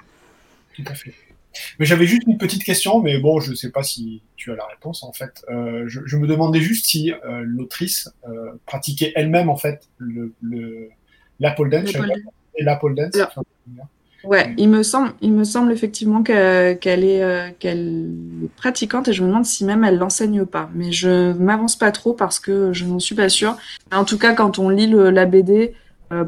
[0.75, 1.13] Tout à fait.
[1.79, 4.65] Mais j'avais juste une petite question, mais bon, je sais pas si tu as la
[4.65, 5.43] réponse en fait.
[5.49, 10.33] Euh, je, je me demandais juste si euh, l'autrice euh, pratiquait elle-même en fait le,
[10.41, 10.89] le
[11.39, 12.11] la pole dance pole
[12.55, 13.15] et la pole dance.
[13.15, 13.45] Alors,
[14.25, 18.09] Ouais, il me semble, il me semble effectivement que- qu'elle est, qu'elle
[18.57, 20.69] pratiquante et je me demande si même elle l'enseigne pas.
[20.75, 23.57] Mais je m'avance pas trop parce que je n'en suis pas sûre.
[23.93, 25.73] En tout cas, quand on lit le, la BD,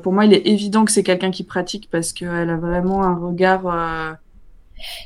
[0.03, 3.13] pour moi, il est évident que c'est quelqu'un qui pratique parce qu'elle a vraiment un
[3.15, 3.67] regard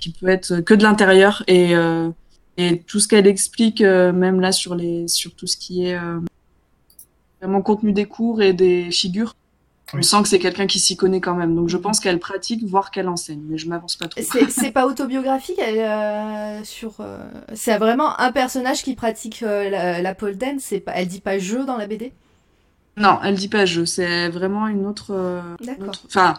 [0.02, 2.10] qui peut être que de l'intérieur et, euh,
[2.58, 5.96] et tout ce qu'elle explique, euh, même là sur les, sur tout ce qui est
[5.96, 6.20] euh,
[7.42, 9.34] vraiment contenu des cours et des figures.
[9.94, 10.04] On Oui.
[10.04, 11.56] sent que c'est quelqu'un qui s'y connaît quand même.
[11.56, 13.42] Donc je pense qu'elle pratique, voire qu'elle enseigne.
[13.48, 14.20] Mais je m'avance pas trop.
[14.24, 16.96] C'est c'est pas autobiographique, elle, euh, sur.
[17.02, 17.20] euh,
[17.54, 20.62] c'est vraiment un personnage qui pratique euh, la, la pole dance.
[20.62, 22.14] C'est pas, elle dit pas jeu dans la BD.
[22.98, 23.86] Non, elle dit pas jeu.
[23.86, 25.12] C'est vraiment une autre.
[25.12, 25.94] euh, D'accord.
[26.08, 26.34] Enfin,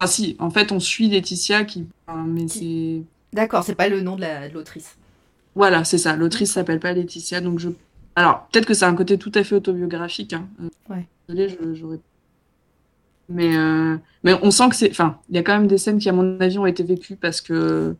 [0.00, 0.36] ah si.
[0.38, 1.86] En fait, on suit Laetitia qui.
[2.26, 3.02] mais c'est.
[3.32, 4.96] D'accord, c'est pas le nom de la- de l'autrice.
[5.54, 6.16] Voilà, c'est ça.
[6.16, 7.68] L'autrice s'appelle pas Laetitia, donc je.
[8.16, 10.32] Alors peut-être que c'est un côté tout à fait autobiographique.
[10.32, 10.48] Hein.
[10.62, 11.06] Euh, Ouais.
[11.28, 12.00] Désolée, j'aurais.
[13.28, 14.90] Mais euh, mais on sent que c'est.
[14.90, 17.16] Enfin, il y a quand même des scènes qui à mon avis ont été vécues
[17.16, 17.94] parce que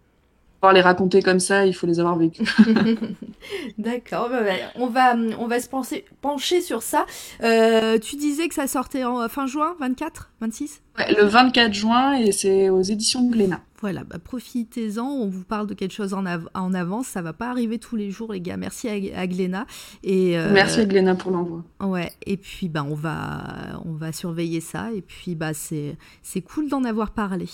[0.60, 2.42] pouvoir les raconter comme ça, il faut les avoir vécues.
[3.78, 7.06] D'accord, bah, bah, on va, on va se pencher, pencher sur ça.
[7.42, 12.14] Euh, tu disais que ça sortait en fin juin, 24, 26 Ouais, le 24 juin
[12.14, 13.60] et c'est aux éditions Glénat.
[13.80, 17.32] Voilà, bah, profitez-en, on vous parle de quelque chose en, av- en avance, ça va
[17.32, 19.66] pas arriver tous les jours les gars, merci à, à Glénat.
[20.02, 21.62] Et, euh, Merci à Glénat pour l'envoi.
[21.80, 26.40] Ouais, et puis bah, on, va, on va surveiller ça, et puis bah, c'est c'est
[26.40, 27.46] cool d'en avoir parlé.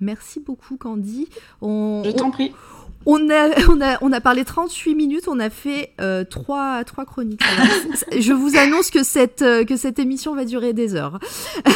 [0.00, 1.28] Merci beaucoup Candy.
[1.60, 2.52] On, Je t'en prie.
[3.06, 7.04] On a, on, a, on a parlé 38 minutes, on a fait euh, trois, trois
[7.04, 7.40] chroniques.
[7.42, 11.18] Alors, c- je vous annonce que cette, euh, que cette émission va durer des heures.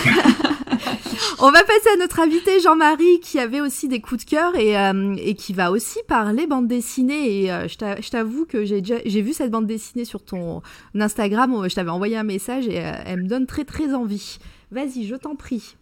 [1.39, 4.77] on va passer à notre invité Jean-Marie qui avait aussi des coups de cœur et,
[4.77, 7.43] euh, et qui va aussi parler bande dessinée.
[7.45, 10.61] Et euh, je t'a- je t'avoue que j'ai vu cette bande dessinée sur ton
[10.99, 14.39] Instagram, je t'avais envoyé un message et elle me donne très très envie.
[14.71, 15.77] Vas-y, je t'en prie.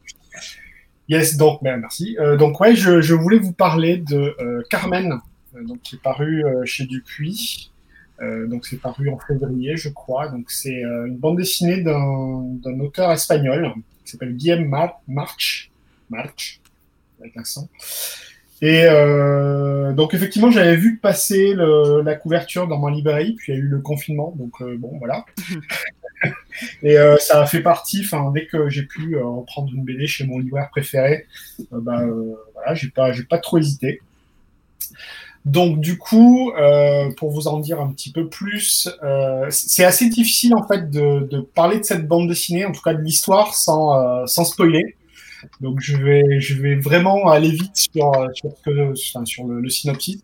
[1.11, 2.17] Yes, donc ben, merci.
[2.21, 5.19] Euh, donc ouais, je, voulais vous parler de euh, Carmen,
[5.57, 7.73] euh, donc qui est paru chez Dupuis.
[8.21, 10.29] Donc c'est paru en février, je crois.
[10.29, 13.73] Donc c'est une bande dessinée d'un auteur espagnol
[14.05, 15.71] qui s'appelle Guillaume Mar March,
[16.11, 16.61] March,
[17.19, 17.71] avec l'accent.
[18.61, 18.85] Et
[19.95, 23.69] donc effectivement, j'avais vu passer la couverture dans ma librairie, puis il y a eu
[23.69, 25.25] le confinement, donc bon voilà.
[26.83, 28.03] et euh, ça a fait partie.
[28.05, 31.27] Enfin, dès que j'ai pu euh, reprendre une BD chez mon libraire préféré,
[31.73, 34.01] euh, bah, euh, voilà, j'ai pas, pas trop hésité.
[35.47, 38.91] Donc du coup, euh, pour vous en dire un petit peu plus,
[39.49, 43.01] c'est assez difficile en fait de, parler de cette bande dessinée, en tout cas de
[43.01, 44.97] l'histoire, sans, sans spoiler.
[45.63, 50.23] Donc je vais, je vais vraiment aller vite sur, sur, le synopsis.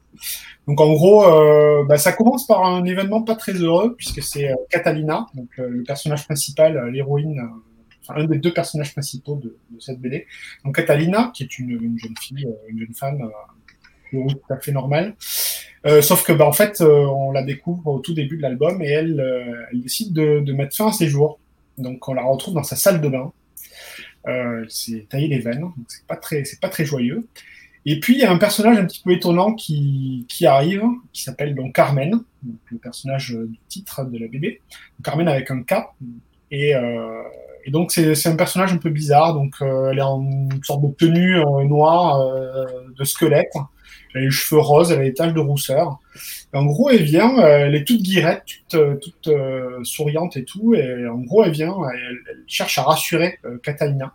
[0.67, 4.51] Donc en gros, euh, bah, ça commence par un événement pas très heureux puisque c'est
[4.51, 7.41] euh, Catalina, donc euh, le personnage principal, euh, l'héroïne,
[8.03, 10.27] enfin un des deux personnages principaux de, de cette BD.
[10.65, 13.31] Donc Catalina, qui est une, une jeune fille, une jeune femme,
[14.11, 15.15] tout à fait normale.
[16.01, 19.69] Sauf que bah en fait, on la découvre au tout début de l'album et elle,
[19.71, 21.39] elle décide de, de mettre fin à ses jours.
[21.79, 23.33] Donc on la retrouve dans sa salle de bain.
[24.25, 27.29] Elle s'est taillé les veines, donc c'est pas très, c'est pas très joyeux.
[27.89, 30.83] Et puis il y a un personnage un petit peu étonnant qui, qui arrive,
[31.13, 32.21] qui s'appelle donc Carmen,
[32.71, 34.61] le personnage du titre de la BD.
[35.05, 35.75] Carmen avec un K.
[36.51, 37.23] Et, euh,
[37.65, 39.35] et donc c'est, un personnage un peu bizarre.
[39.35, 42.65] Donc euh, elle est en une sorte de tenue euh, noire euh,
[42.97, 43.53] de squelette.
[44.15, 45.99] Elle a les cheveux roses, elle a des taches de rousseur.
[46.53, 50.75] En gros, elle vient, euh, elle est toute guirette, toute, euh, toute souriante et tout.
[50.75, 54.15] Et en gros, elle vient, elle, elle cherche à rassurer Catalina.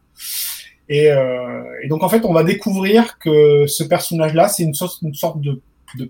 [0.91, 5.01] Et, euh, et donc, en fait, on va découvrir que ce personnage-là, c'est une sorte,
[5.39, 5.61] de,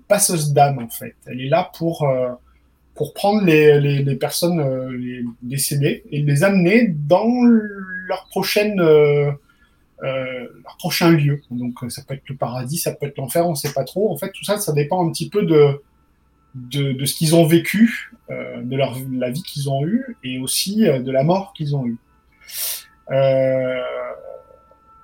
[0.07, 1.13] passeuse d'âme, en fait.
[1.27, 2.31] Elle est là pour, euh,
[2.95, 7.31] pour prendre les, personnes euh, décédées et les amener dans
[8.07, 8.81] leur prochaine.
[10.03, 11.41] Leur prochain lieu.
[11.51, 14.11] Donc ça peut être le paradis, ça peut être l'enfer, on sait pas trop.
[14.11, 15.79] En fait, tout ça, ça dépend un petit peu de
[16.55, 20.85] de, de ce qu'ils ont vécu, de leur la vie qu'ils ont eue et aussi
[20.85, 21.99] de la mort qu'ils ont eue.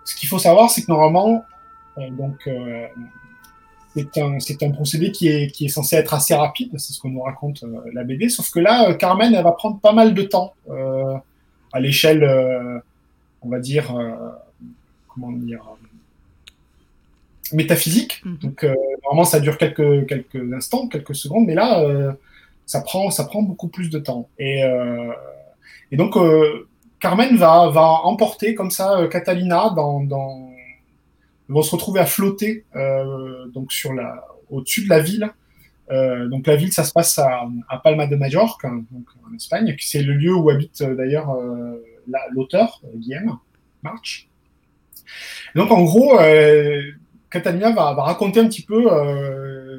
[0.08, 1.44] Ce qu'il faut savoir, c'est que normalement,
[1.98, 2.88] euh, donc euh,
[3.96, 4.38] c'est un
[4.70, 7.64] un procédé qui est qui est censé être assez rapide, c'est ce qu'on nous raconte
[7.64, 8.30] euh, la BD.
[8.30, 10.54] Sauf que là, Carmen, elle va prendre pas mal de temps
[11.74, 12.24] à l'échelle,
[13.42, 13.94] on va dire.
[15.08, 15.62] comment dire,
[17.54, 18.22] métaphysique.
[18.26, 18.38] Mhm.
[18.38, 22.12] Donc euh, normalement ça dure quelques quelques instants, quelques secondes, mais là euh,
[22.66, 24.30] ça prend ça prend beaucoup plus de temps.
[24.40, 25.12] Et euh,
[25.92, 26.16] et donc
[27.00, 27.70] Carmen va
[28.04, 30.52] emporter comme ça euh, Catalina dans
[31.50, 35.30] ils vont se retrouver à flotter euh, donc sur la au-dessus de la ville.
[35.90, 37.48] Euh, donc la ville, ça se passe à,
[37.84, 39.74] Palma de hein, donc en Espagne.
[39.80, 41.38] C'est le lieu où habite d'ailleurs
[42.08, 43.38] la- l'auteur Guillaume
[43.84, 44.28] March.
[45.56, 46.18] Donc en gros,
[47.30, 48.90] Catalina va, raconter un petit peu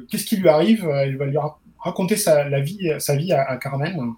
[0.09, 0.87] qu'est-ce qui lui arrive.
[0.87, 1.37] Elle va lui
[1.79, 4.13] raconter sa, la vie, sa vie à, à Carmen.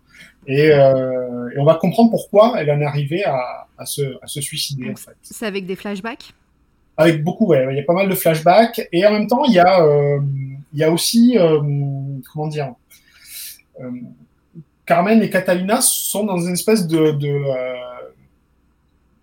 [0.48, 4.28] Et, euh, et on va comprendre pourquoi elle en est arrivée à, à, se, à
[4.28, 5.16] se suicider, en fait.
[5.22, 6.34] C'est avec des flashbacks?
[6.98, 8.88] Avec beaucoup, ouais, il y a pas mal de flashbacks.
[8.92, 10.20] Et en même temps, il y a, euh,
[10.74, 11.60] il y a aussi, euh,
[12.32, 12.74] comment dire,
[14.86, 17.42] Carmen et Catalina sont dans une espèce de, de,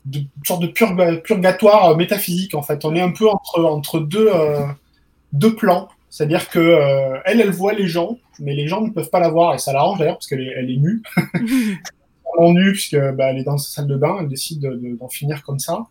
[0.06, 2.84] de sorte de purga- purgatoire métaphysique, en fait.
[2.84, 4.30] On est un peu entre, entre deux,
[5.32, 5.88] deux plans.
[6.10, 9.28] C'est-à-dire que euh, elle, elle voit les gens, mais les gens ne peuvent pas la
[9.28, 11.02] voir, et ça l'arrange d'ailleurs parce qu'elle est, elle est nue
[12.36, 14.96] vraiment nue puisque bah, elle est dans sa salle de bain, elle décide de- de-
[14.96, 15.86] d'en finir comme ça.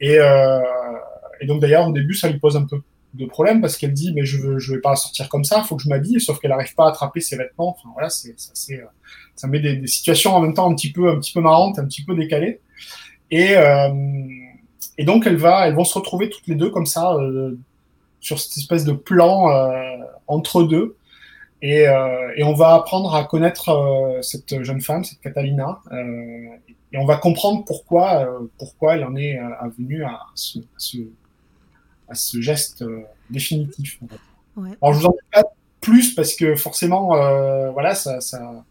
[0.00, 0.60] Et, euh,
[1.40, 2.80] et donc d'ailleurs au début ça lui pose un peu
[3.14, 5.66] de problème parce qu'elle dit mais je veux je vais pas sortir comme ça, il
[5.66, 7.70] faut que je m'habille, sauf qu'elle arrive pas à attraper ses vêtements.
[7.70, 8.84] Enfin voilà, c'est ça, c'est, euh,
[9.36, 11.78] ça met des, des situations en même temps un petit peu un petit peu marrantes,
[11.78, 12.60] un petit peu décalées.
[13.30, 13.88] Et euh,
[14.98, 17.56] et donc elle va elles vont se retrouver toutes les deux comme ça euh,
[18.26, 20.96] sur cette espèce de plan euh, entre deux.
[21.62, 26.48] Et, euh, et on va apprendre à connaître euh, cette jeune femme, cette Catalina, euh,
[26.92, 29.38] et on va comprendre pourquoi, pourquoi elle en est
[29.76, 30.98] venue à ce, à ce,
[32.08, 32.84] à ce geste
[33.30, 33.98] définitif.
[34.02, 34.20] en fait.
[34.60, 34.76] Ouais.
[34.80, 35.44] Alors je vous en dis pas
[35.80, 37.08] plus parce que forcément,
[37.72, 38.64] voilà, ça, ça,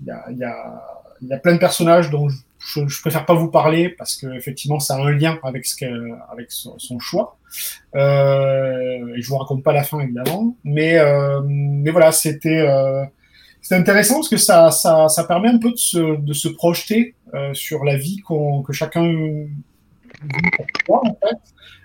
[0.00, 0.82] il y a, y a,
[1.22, 2.38] y a plein de personnages dont je,
[2.68, 5.84] je, je préfère pas vous parler parce que effectivement ça a un lien avec ce
[6.30, 7.38] avec son, choix.
[7.94, 13.04] Euh, et je vous raconte pas la fin évidemment, mais euh, mais voilà, c'était euh,
[13.70, 17.54] intéressant parce que ça ça ça permet un peu de se de se projeter euh,
[17.54, 19.02] sur la vie qu'on que chacun
[20.88, 21.38] en fait,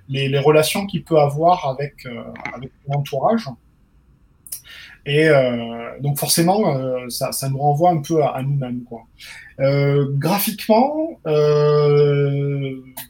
[0.09, 2.23] les les relations qu'il peut avoir avec euh,
[2.53, 3.47] avec l'entourage.
[5.06, 9.01] Et euh, donc forcément, euh, ça, ça nous renvoie un peu à, à nous-mêmes, quoi.
[9.60, 11.20] Euh, graphiquement,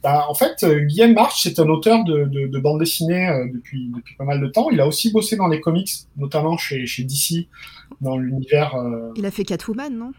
[0.02, 4.16] bah, en fait, Guillaume March, c'est un auteur de, de, de bande dessinée depuis, depuis
[4.16, 4.70] pas mal de temps.
[4.70, 7.46] Il a aussi bossé dans les comics, notamment chez, chez DC,
[8.00, 8.74] dans l'univers.
[9.16, 10.12] Il a fait Catwoman, non?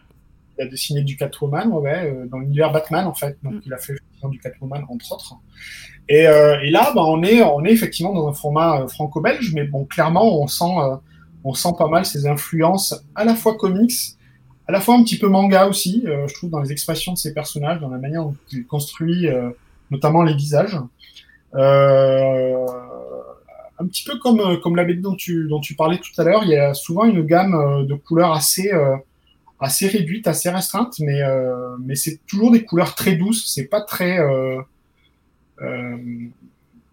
[0.57, 3.38] Il a dessiné du Catwoman, ouais, dans l'univers Batman en fait.
[3.43, 3.61] Donc Mm.
[3.65, 5.36] il a fait du Catwoman entre autres.
[6.07, 9.86] Et, et là, bah, on est, on est effectivement dans un format franco-belge, mais bon,
[9.86, 10.73] clairement, on sent,
[11.45, 14.17] on sent pas mal ses influences à la fois comics,
[14.67, 16.03] à la fois un petit peu manga aussi.
[16.07, 19.27] euh, je trouve dans les expressions de ses personnages, dans la manière dont il construit,
[19.27, 19.51] euh,
[19.91, 20.77] notamment les visages.
[21.53, 22.65] Euh,
[23.77, 26.43] un petit peu comme, comme la BD dont tu, dont tu parlais tout à l'heure,
[26.43, 28.71] il y a souvent une gamme de couleurs assez,
[29.59, 31.19] assez réduite, assez restreinte, mais,
[31.81, 33.51] mais c'est toujours des couleurs très douces.
[33.53, 34.17] C'est pas très,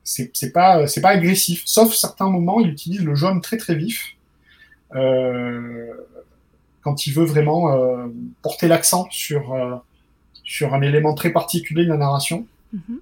[0.03, 1.62] c'est pas, c'est pas agressif.
[1.66, 4.16] Sauf certains moments, il utilise le jaune très très vif.
[4.95, 5.86] Euh,
[6.82, 8.09] quand il veut vraiment euh,
[8.43, 9.76] porter l'accent sur, euh,
[10.43, 12.47] sur un élément très particulier de la narration.
[12.72, 13.01] Mhm.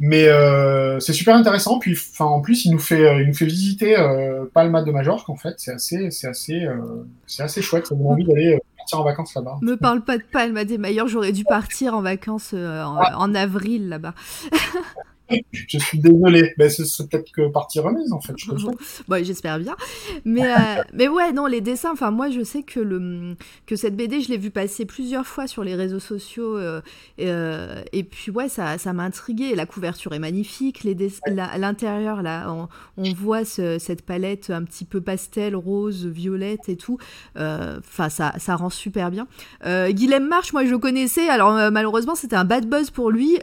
[0.00, 1.78] Mais euh, c'est super intéressant.
[1.78, 5.28] Puis, enfin, en plus, il nous fait, il nous fait visiter euh, Palma de Majorque.
[5.28, 7.86] En fait, c'est assez, c'est assez, euh, c'est assez chouette.
[7.86, 9.58] Ça donne envie d'aller euh, partir en vacances là-bas.
[9.60, 14.14] Me parle pas de Palma des Mailleurs, j'aurais dû partir en vacances en avril là-bas.
[15.52, 16.54] Je suis désolé.
[16.58, 18.34] Ben, c'est peut-être que partie remise en fait.
[18.36, 18.50] Je.
[19.08, 19.76] Bon, j'espère bien.
[20.24, 23.34] Mais, euh, mais ouais, non, les dessins, enfin, moi, je sais que, le,
[23.66, 26.56] que cette BD, je l'ai vu passer plusieurs fois sur les réseaux sociaux.
[26.56, 26.80] euh,
[27.18, 29.54] et, euh, et puis, ouais, ça ça m'a intrigué.
[29.54, 30.84] La couverture est magnifique.
[30.84, 35.54] Les la- à l'intérieur, là, on, on voit ce- cette palette un petit peu pastel,
[35.56, 36.98] rose, violette et tout.
[37.36, 39.26] Enfin, ça, ça rend super bien.
[39.64, 41.28] Guilhem March, moi, je le connaissais.
[41.28, 43.38] Alors, malheureusement, c'était un bad buzz pour lui.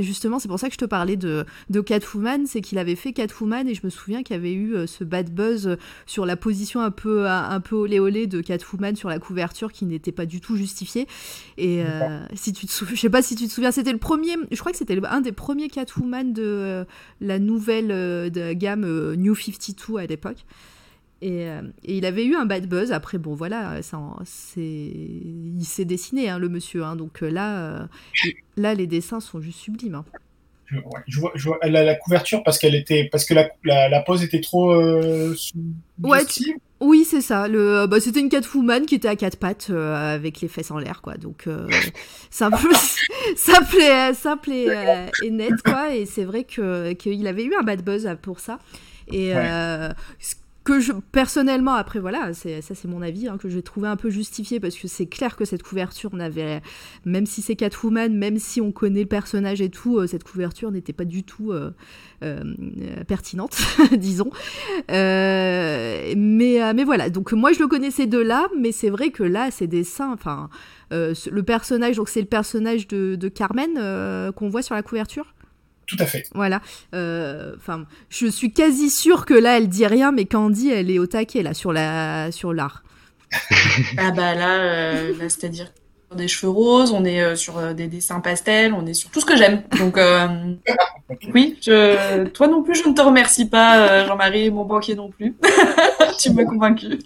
[0.00, 2.46] Justement, c'est pour ça que je te parlais de, de Catwoman.
[2.46, 5.04] C'est qu'il avait fait Catwoman et je me souviens qu'il y avait eu euh, ce
[5.04, 8.94] bad buzz euh, sur la position un peu, un, un peu olé olé de Catwoman
[8.96, 11.06] sur la couverture qui n'était pas du tout justifiée.
[11.56, 13.98] Et euh, si tu te souviens, je sais pas si tu te souviens, c'était le
[13.98, 16.84] premier, je crois que c'était un des premiers Catwoman de euh,
[17.20, 20.44] la nouvelle euh, de gamme euh, New 52 à l'époque.
[21.24, 22.90] Et, euh, et il avait eu un bad buzz.
[22.90, 23.96] Après, bon, voilà, ça,
[24.56, 26.82] il s'est dessiné, hein, le monsieur.
[26.82, 26.96] hein.
[26.96, 27.86] donc euh, là, euh,
[28.56, 29.94] là, les dessins sont juste sublimes.
[29.94, 30.04] hein.
[30.72, 33.50] Je, ouais, je vois, je vois la, la couverture parce qu'elle était, parce que la,
[33.64, 34.72] la, la pose était trop.
[34.72, 35.34] Euh,
[36.02, 36.54] Ouais, suggestive.
[36.80, 37.46] Oui, c'est ça.
[37.46, 40.78] Le, bah, c'était une Catwoman qui était à quatre pattes euh, avec les fesses en
[40.78, 41.16] l'air, quoi.
[41.16, 41.68] Donc euh,
[42.30, 42.56] simple,
[43.36, 45.94] simple, et, simple et, euh, et net, quoi.
[45.94, 48.58] Et c'est vrai que qu'il avait eu un bad buzz pour ça.
[49.08, 49.34] Et Ouais.
[49.36, 49.90] euh,
[50.64, 54.10] que je personnellement, après voilà, ça c'est mon avis, hein, que j'ai trouvé un peu
[54.10, 56.62] justifié parce que c'est clair que cette couverture n'avait,
[57.04, 60.70] même si c'est Catwoman, même si on connaît le personnage et tout, euh, cette couverture
[60.70, 61.72] n'était pas du tout euh,
[62.22, 62.54] euh,
[63.08, 63.56] pertinente,
[63.96, 64.30] disons.
[64.88, 66.14] Mais,
[66.84, 70.12] voilà, donc moi je le connaissais de là, mais c'est vrai que là, ces dessins,
[70.12, 70.48] enfin,
[70.90, 75.34] le personnage, donc c'est le personnage de, Carmen qu'on voit sur la couverture?
[75.86, 76.24] Tout à fait.
[76.34, 76.60] Voilà.
[76.94, 80.98] Euh, Enfin, je suis quasi sûre que là, elle dit rien, mais Candy, elle est
[80.98, 82.82] au taquet là sur la sur l'art.
[83.98, 85.66] Ah bah là, euh, là c'est-à-dire
[86.08, 89.10] sur des cheveux roses, on est euh, sur euh, des dessins pastels, on est sur
[89.10, 89.62] tout ce que j'aime.
[89.78, 90.28] Donc euh,
[91.34, 92.24] oui, je...
[92.28, 95.34] toi non plus, je ne te remercie pas, euh, Jean-Marie, mon banquier non plus.
[96.18, 96.98] tu m'as convaincu.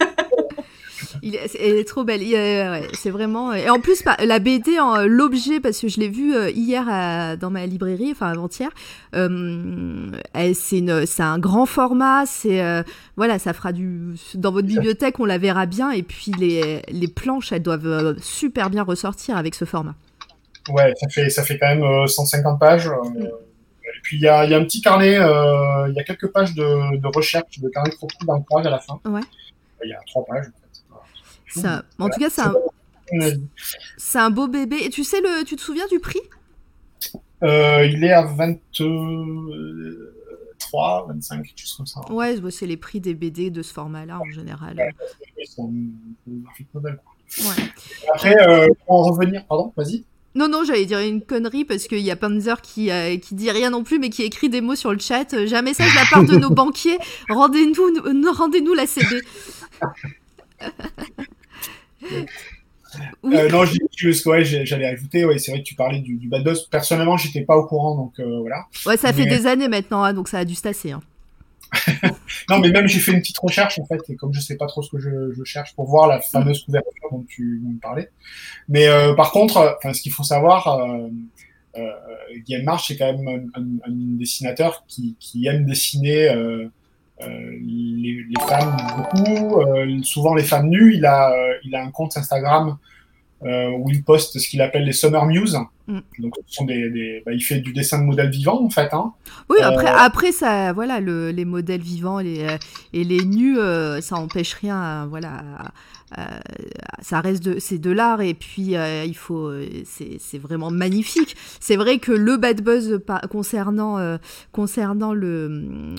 [1.26, 2.20] Il est, elle est trop belle.
[2.22, 3.52] Euh, ouais, c'est vraiment.
[3.52, 6.84] Et en plus, la BD, en, euh, l'objet, parce que je l'ai vu euh, hier
[6.88, 8.70] à- dans ma librairie, enfin avant-hier.
[9.14, 10.10] euh,
[10.54, 12.26] c'est un grand format.
[12.26, 12.82] C'est euh,
[13.16, 14.14] voilà, ça fera du.
[14.34, 15.90] Dans votre bibliothèque, on la verra bien.
[15.90, 19.94] Et puis les, les planches, elles doivent euh, super bien ressortir avec ce format.
[20.68, 22.86] Ouais, ça fait, ça fait quand même euh, 150 pages.
[22.88, 22.92] euh,
[23.24, 26.04] et puis il y a, il y a un petit carnet, euh, il y a
[26.04, 29.00] quelques pages de, de recherche, de carnet de dans le page à la fin.
[29.06, 29.20] Ouais.
[29.84, 30.46] Il y a trois pages.
[30.46, 30.65] En fait.
[31.60, 32.54] Ça, en tout cas, c'est un,
[34.26, 34.76] Euh, beau bébé.
[34.84, 36.20] Et tu sais le, tu te souviens du prix?
[37.42, 42.00] Euh, il est à 23, 25, quelque chose comme ça.
[42.10, 44.92] Ouais, bah, c'est les prix des BD de ce format-là en général.
[45.38, 45.72] Ils sont.
[46.26, 47.70] Ouais.
[48.14, 50.04] Après, euh, pour en revenir, pardon, vas-y.
[50.34, 53.50] Non, non, j'allais dire une connerie parce qu'il y a Panzer qui, euh, qui dit
[53.50, 55.32] rien non plus, mais qui écrit des mots sur le chat.
[55.32, 56.98] Euh, J'ai un message de la part de nos banquiers.
[57.30, 59.22] Rendez-nous nous- rendez-nous la CB.
[62.12, 63.36] Oui.
[63.36, 65.98] Euh, non, j'ai dit juste que ouais, j'allais ajouter, ouais, c'est vrai que tu parlais
[66.00, 66.48] du, du bad.
[66.70, 68.64] Personnellement, j'étais pas au courant, donc euh, voilà.
[68.86, 70.92] Ouais, ça fait des années maintenant, hein, donc ça a dû se tasser.
[70.92, 71.02] hein.
[72.48, 74.66] Non, mais même j'ai fait une petite recherche en fait, et comme je sais pas
[74.66, 77.78] trop ce que je, je cherche pour voir la fameuse couverture dont tu dont tu
[77.80, 78.08] parlais.
[78.68, 81.08] Mais euh, par contre, euh, ce qu'il faut savoir, euh,
[81.76, 81.90] euh,
[82.46, 86.70] Guillaume March c'est quand même un, un- un dessinateur qui, qui aime dessiner euh, euh,
[87.20, 90.94] les, les femmes beaucoup, euh, souvent les femmes nues.
[90.96, 92.76] Il a, euh, il a un compte Instagram
[93.44, 95.48] euh, où il poste ce qu'il appelle les Summer News.
[95.86, 95.98] Mm.
[96.18, 98.92] Donc, ce sont des, des- bah, il fait du dessin de modèles vivants, en fait.
[98.92, 99.12] Hein.
[99.48, 102.56] Oui, après, Euh, après ça, voilà, le, les modèles vivants les, euh,
[102.92, 104.76] et les nus, euh, ça empêche rien.
[104.80, 105.70] à- voilà, à-
[106.12, 106.40] à-
[107.02, 111.36] ça reste de, c'est de l'art et puis euh, il faut, euh, c'est, vraiment magnifique.
[111.60, 113.00] C'est vrai que le bad buzz
[113.30, 114.18] concernant euh,
[114.52, 115.50] concernant le,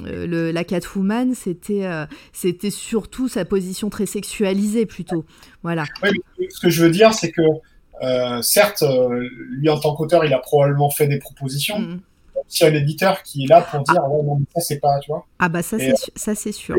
[0.06, 5.26] euh, le la Catwoman, c'était euh, c'était surtout sa position très sexualisée plutôt.
[5.64, 5.84] Voilà.
[6.04, 6.12] Ouais,
[6.50, 7.42] ce que je veux dire, c'est que,
[8.02, 11.80] euh, certes, euh, lui, en tant qu'auteur, il a probablement fait des propositions.
[11.80, 12.00] Mm.
[12.48, 15.12] S'il y a l'éditeur qui est là pour dire, ouais, non, ça, c'est pas, tu
[15.12, 15.26] vois.
[15.40, 16.78] Ah bah ça c'est ça c'est sûr.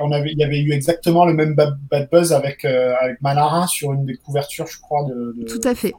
[0.00, 3.66] On avait, il y avait eu exactement le même bad, buzz avec, euh, avec Manara
[3.66, 5.94] sur une des couvertures, je crois, de, de Tout à fait.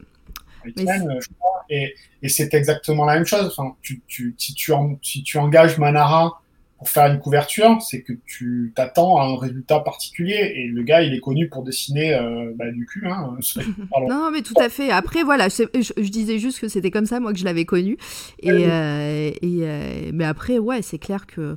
[0.65, 1.63] X-Men, je crois.
[1.69, 3.45] Et, et c'est exactement la même chose.
[3.55, 6.41] Enfin, tu, tu, si, tu en- si tu engages Manara
[6.77, 10.53] pour faire une couverture, c'est que tu t'attends à un résultat particulier.
[10.55, 13.07] Et le gars, il est connu pour dessiner euh, bah, du cul.
[13.07, 13.37] Hein.
[14.09, 14.89] Non, mais tout à fait.
[14.91, 17.97] Après, voilà, je, je disais juste que c'était comme ça, moi, que je l'avais connu.
[18.41, 18.63] Et, Oui.
[18.67, 21.55] euh, et, euh, mais après, ouais, c'est clair que.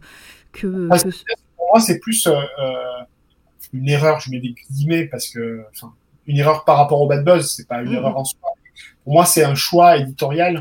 [0.53, 1.09] que, Ah, que-
[1.69, 2.75] Pour moi, c'est plus euh, euh,
[3.73, 5.93] une erreur, je mets des guillemets, parce que, enfin,
[6.27, 7.97] une erreur par rapport au bad buzz, c'est pas une Mhm.
[7.97, 8.39] erreur en soi.
[9.05, 10.61] Pour moi, c'est un choix éditorial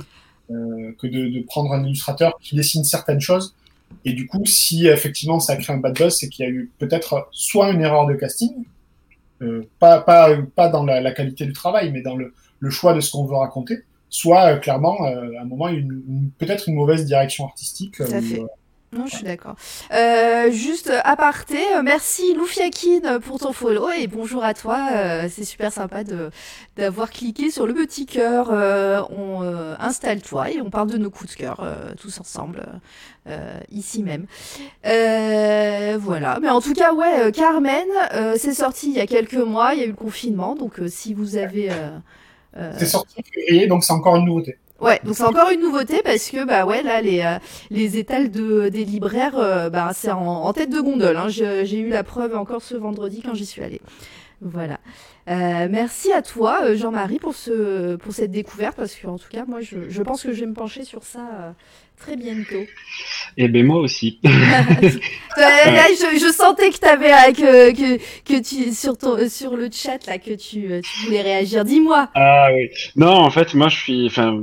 [0.50, 3.56] euh, que de, de prendre un illustrateur qui dessine certaines choses.
[4.06, 6.72] Et du coup, si effectivement ça crée un bad buzz, c'est qu'il y a eu
[6.80, 8.66] peut-être soit une erreur de casting,
[9.42, 12.94] euh, pas, pas, pas dans la, la qualité du travail, mais dans le, le choix
[12.94, 13.80] de ce qu'on veut raconter,
[14.10, 17.96] soit euh, clairement, à un moment, une, une- peut-être une mauvaise direction artistique.
[17.98, 18.42] Tout à fait.
[18.94, 19.56] Euh, Non, je suis d'accord.
[19.94, 24.90] Euh, juste aparté, euh, merci Loufiakin pour ton follow et bonjour à toi.
[24.94, 26.30] Euh, c'est super sympa de
[26.76, 28.50] d'avoir cliqué sur le petit cœur.
[28.52, 32.66] Euh, on euh, installe-toi et on parle de nos coups de cœur euh, tous ensemble
[33.28, 34.26] euh, ici même.
[34.86, 36.40] Euh, voilà.
[36.42, 39.74] Mais en tout cas, ouais, euh, Carmen, euh, c'est sorti il y a quelques mois.
[39.74, 41.98] Il y a eu le confinement, donc euh, si vous avez euh,
[42.58, 44.58] euh, C'est sorti en février, donc c'est encore une nouveauté.
[44.80, 47.40] Ouais, donc c'est encore une nouveauté parce que bah ouais là les euh,
[47.72, 51.18] les étals de des libraires euh, bah c'est en, en tête de gondole.
[51.18, 51.30] Hein.
[51.30, 53.82] J'ai eu la preuve encore ce vendredi quand j'y suis allée.
[54.40, 54.80] Voilà.
[55.30, 59.30] Euh, merci à toi euh, Jean-Marie pour ce pour cette découverte parce que en tout
[59.30, 61.52] cas moi je, je pense que je vais me pencher sur ça euh,
[61.98, 62.66] très bientôt.
[63.38, 64.20] Et ben moi aussi.
[64.24, 69.56] Là, je, je sentais que t'avais euh, que, que que tu sur ton euh, sur
[69.56, 71.64] le chat là que tu euh, tu voulais réagir.
[71.64, 72.10] Dis-moi.
[72.16, 72.70] Ah oui.
[72.96, 74.42] Non, en fait, moi, je suis, enfin,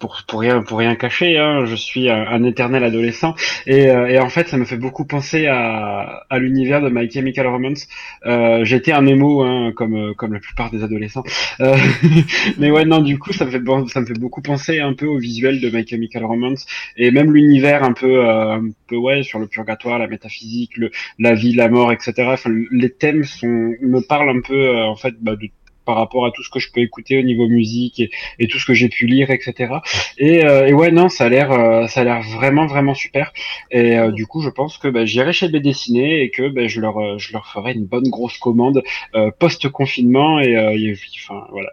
[0.00, 3.34] pour pour rien pour rien cacher, hein, je suis un, éternel adolescent
[3.66, 7.10] et, euh, et en fait, ça me fait beaucoup penser à à l'univers de My
[7.10, 7.86] Chemical Romance.
[8.26, 11.24] Euh, J'étais un émo, hein, comme euh, comme la plupart des adolescents.
[11.60, 11.76] Euh,
[12.58, 15.06] mais ouais, non, du coup, ça me fait ça me fait beaucoup penser un peu
[15.06, 19.22] au visuel de My Chemical Romance et même l'univers un peu euh, un peu ouais
[19.22, 22.12] sur le purgatoire, la métaphysique, le la vie, la mort, etc.
[22.32, 25.48] Enfin, les thèmes sont me parlent un peu euh, en fait bah, de
[25.84, 28.58] par rapport à tout ce que je peux écouter au niveau musique et, et tout
[28.58, 29.74] ce que j'ai pu lire, etc.
[30.18, 33.32] Et, euh, et ouais, non, ça a l'air, euh, ça a l'air vraiment, vraiment super.
[33.70, 36.80] Et euh, du coup, je pense que bah, j'irai chez B et que bah, je
[36.80, 38.82] leur, euh, je leur ferai une bonne grosse commande
[39.14, 41.70] euh, post confinement et, euh, enfin voilà.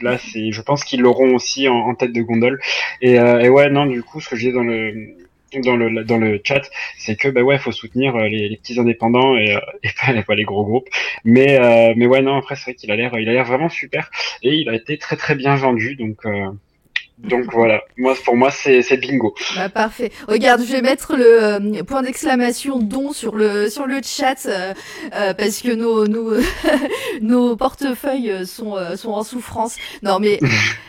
[0.00, 2.60] Là, c'est, je pense qu'ils l'auront aussi en, en tête de gondole.
[3.00, 6.18] Et, euh, et ouais, non, du coup, ce que disais dans le dans le dans
[6.18, 6.62] le chat,
[6.98, 9.60] c'est que bah ouais, faut soutenir euh, les, petits indépendants et, euh,
[10.12, 10.88] et pas, les gros groupes.
[11.24, 13.68] Mais euh, mais ouais, non, après c'est vrai qu'il a l'air il a l'air vraiment
[13.68, 14.10] super
[14.42, 16.24] et il a été très très bien vendu, donc
[17.24, 17.80] donc voilà.
[17.96, 19.34] Moi pour moi c'est bingo.
[19.56, 20.10] Bah, parfait.
[20.28, 24.72] Regarde, je vais mettre le euh, point d'exclamation don sur le sur le chat euh,
[25.14, 26.34] euh, parce que nos nos
[27.20, 29.76] nos portefeuilles euh, sont euh, sont en souffrance.
[30.02, 30.38] Non mais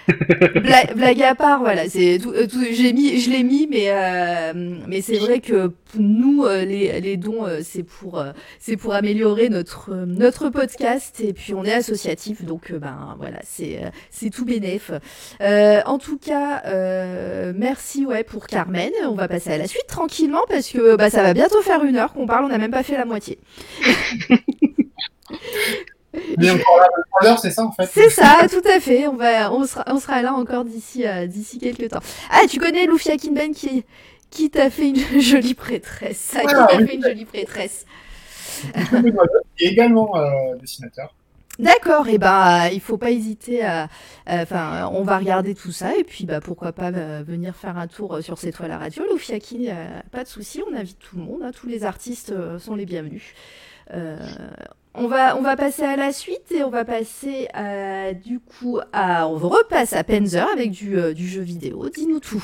[0.55, 4.53] bla- blague à part, voilà, c'est tout, tout- j'ai mis je l'ai mis mais euh,
[4.87, 8.23] mais c'est vrai que nous les les dons c'est pour
[8.59, 13.79] c'est pour améliorer notre notre podcast et puis on est associatif donc ben voilà, c'est
[14.11, 14.91] c'est tout bénéf.
[15.41, 18.91] Euh, en tout cas, euh, merci ouais pour Carmen.
[19.05, 21.97] On va passer à la suite tranquillement parce que bah, ça va bientôt faire une
[21.97, 22.45] heure qu'on parle.
[22.45, 23.39] On n'a même pas fait la moitié.
[26.37, 26.79] Mais encore
[27.21, 27.85] là, c'est ça en fait.
[27.85, 29.07] C'est ça, tout à fait.
[29.07, 32.01] On va, on sera, on sera là encore d'ici, euh, d'ici quelques temps.
[32.29, 33.85] Ah, tu connais Lufia Kinben qui,
[34.29, 36.35] qui t'a fait une jolie prêtresse.
[36.39, 36.87] Qui t'a oui.
[36.87, 37.85] fait une jolie prêtresse.
[39.59, 41.13] Et également euh, dessinateur.
[41.59, 43.89] D'accord, et ben il faut pas hésiter à,
[44.27, 47.87] enfin on va regarder tout ça et puis bah pourquoi pas euh, venir faire un
[47.87, 49.03] tour euh, sur ces toiles à radio.
[49.09, 49.73] Loufiaki, euh,
[50.09, 52.85] pas de souci, on invite tout le monde, hein, tous les artistes euh, sont les
[52.85, 53.33] bienvenus.
[53.93, 54.17] Euh,
[54.93, 58.79] on va on va passer à la suite et on va passer à, du coup
[58.93, 61.89] à on repasse à Penzer avec du, euh, du jeu vidéo.
[61.89, 62.43] Dis-nous tout.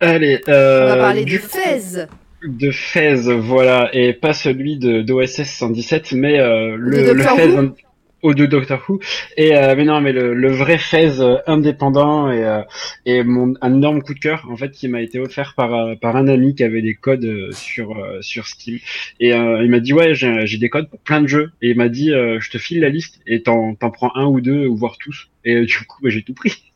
[0.00, 2.06] Allez, On euh, va parler du de Fez.
[2.42, 7.72] De Fez, voilà, et pas celui de d'OSS 117, mais euh, De le, Fez.
[8.20, 8.98] Aux deux Doctor Who.
[9.36, 12.62] Et euh, mais non, mais le, le vrai Fez euh, indépendant et, euh,
[13.06, 15.94] et mon un énorme coup de cœur en fait qui m'a été offert par euh,
[15.94, 18.78] par un ami qui avait des codes euh, sur euh, sur Steam.
[19.20, 21.52] Et euh, il m'a dit ouais j'ai j'ai des codes pour plein de jeux.
[21.62, 24.26] Et il m'a dit euh, je te file la liste et t'en t'en prends un
[24.26, 25.30] ou deux ou voire tous.
[25.44, 26.67] Et euh, du coup bah, j'ai tout pris.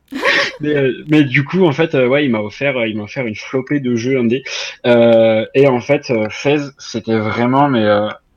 [0.60, 3.04] Mais, euh, mais du coup en fait euh, ouais il m'a offert euh, il m'a
[3.04, 4.44] offert une flopée de jeux indés.
[4.84, 7.86] Et en fait Fez c'était vraiment mais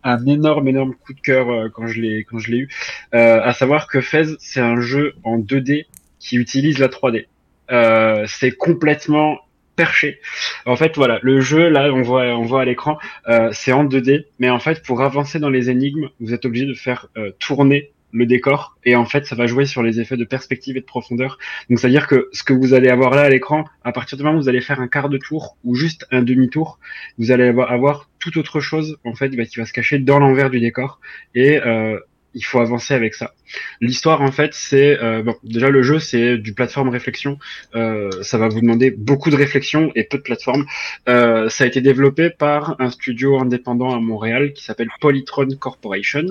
[0.04, 2.70] un énorme énorme coup de cœur quand je l'ai quand je l'ai eu.
[3.12, 5.86] À savoir que Fez c'est un jeu en 2D
[6.20, 7.26] qui utilise la 3D
[7.72, 9.40] euh, c'est complètement
[9.76, 10.22] perché.
[10.66, 12.98] En fait voilà le jeu là on voit on voit à l'écran
[13.28, 16.66] euh, c'est en 2D mais en fait pour avancer dans les énigmes vous êtes obligé
[16.66, 20.18] de faire euh, tourner le décor et en fait ça va jouer sur les effets
[20.18, 21.38] de perspective et de profondeur.
[21.70, 24.18] Donc c'est à dire que ce que vous allez avoir là à l'écran à partir
[24.18, 26.80] du moment où vous allez faire un quart de tour ou juste un demi tour
[27.18, 30.20] vous allez avoir, avoir tout autre chose en fait bah, qui va se cacher dans
[30.20, 31.00] l'envers du décor.
[31.36, 32.00] Et euh,
[32.36, 33.34] il faut avancer avec ça.
[33.80, 37.40] L'histoire en fait c'est euh, bon déjà le jeu c'est du plateforme réflexion.
[37.76, 40.66] Euh, ça va vous demander beaucoup de réflexion et peu de plateforme.
[41.08, 46.26] Euh, ça a été développé par un studio indépendant à Montréal qui s'appelle Polytron Corporation.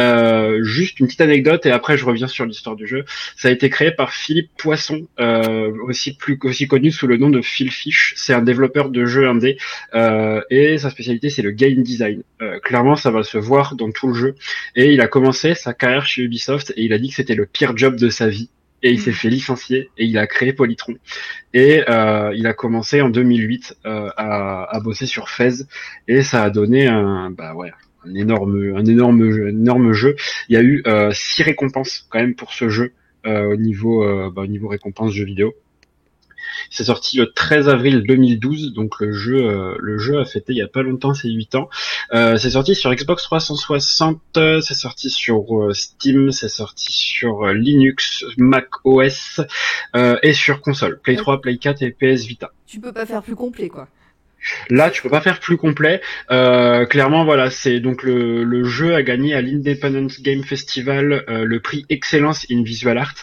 [0.00, 3.04] Euh, juste une petite anecdote et après je reviens sur l'histoire du jeu.
[3.36, 7.28] Ça a été créé par Philippe Poisson, euh, aussi plus aussi connu sous le nom
[7.28, 8.14] de Phil Fish.
[8.16, 9.58] C'est un développeur de jeux indé
[9.94, 12.22] euh, et sa spécialité c'est le game design.
[12.64, 14.34] Clairement ça va se voir dans tout le jeu
[14.74, 17.46] et il a commencé sa carrière chez Ubisoft et il a dit que c'était le
[17.46, 18.48] pire job de sa vie
[18.82, 20.94] et il s'est fait licencier et il a créé Polytron.
[21.54, 25.64] Et euh, il a commencé en 2008 euh, à, à bosser sur Fez
[26.08, 27.72] et ça a donné un bah ouais
[28.04, 30.16] un énorme un énorme jeu, énorme jeu.
[30.48, 32.92] Il y a eu euh, six récompenses quand même pour ce jeu
[33.24, 35.54] au niveau bah, au niveau récompense jeux vidéo.
[36.70, 40.58] C'est sorti le 13 avril 2012, donc le jeu, euh, le jeu a fêté il
[40.58, 41.68] y a pas longtemps ses 8 ans.
[42.12, 48.24] Euh, c'est sorti sur Xbox 360, euh, c'est sorti sur Steam, c'est sorti sur Linux,
[48.36, 49.40] Mac OS
[50.22, 52.50] et sur console, Play 3, Play 4 et PS Vita.
[52.66, 53.88] Tu peux pas faire plus complet, quoi.
[54.70, 56.00] Là, tu peux pas faire plus complet.
[56.30, 61.60] Euh, clairement, voilà, c'est donc le, jeu a gagné à l'Independent Game Festival euh, le
[61.60, 63.14] prix Excellence in Visual Art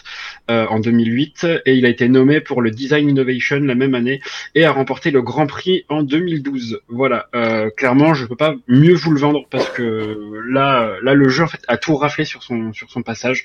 [0.50, 4.20] euh, en 2008 et il a été nommé pour le Design Innovation la même année
[4.54, 6.80] et a remporté le Grand Prix en 2012.
[6.88, 11.28] Voilà, euh, clairement, je peux pas mieux vous le vendre parce que là, là, le
[11.28, 13.44] jeu a tout raflé sur son sur son passage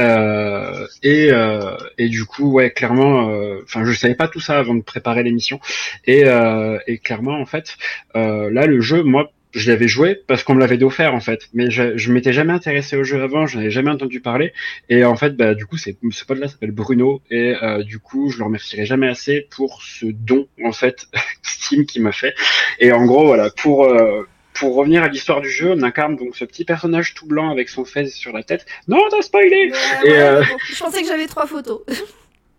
[0.00, 4.58] euh, et euh, et du coup, ouais, clairement, euh, enfin, je savais pas tout ça
[4.58, 5.60] avant de préparer l'émission.
[6.06, 7.76] Et euh, et clairement, en fait,
[8.16, 11.48] euh, là, le jeu, moi, je l'avais joué parce qu'on me l'avait offert en fait,
[11.54, 14.52] mais je, je m'étais jamais intéressé au jeu avant, je n'avais jamais entendu parler,
[14.88, 18.30] et en fait, bah, du coup, c'est ce pote-là s'appelle Bruno, et euh, du coup,
[18.30, 21.06] je le remercierai jamais assez pour ce don en fait
[21.42, 22.34] Steam qui m'a fait,
[22.80, 26.36] et en gros, voilà, pour euh, pour revenir à l'histoire du jeu, on incarne donc
[26.36, 28.64] ce petit personnage tout blanc avec son fez sur la tête.
[28.88, 29.70] Non, t'as spoilé.
[29.70, 31.80] Ouais, Et, ouais, euh, bon, Je pensais que j'avais trois photos.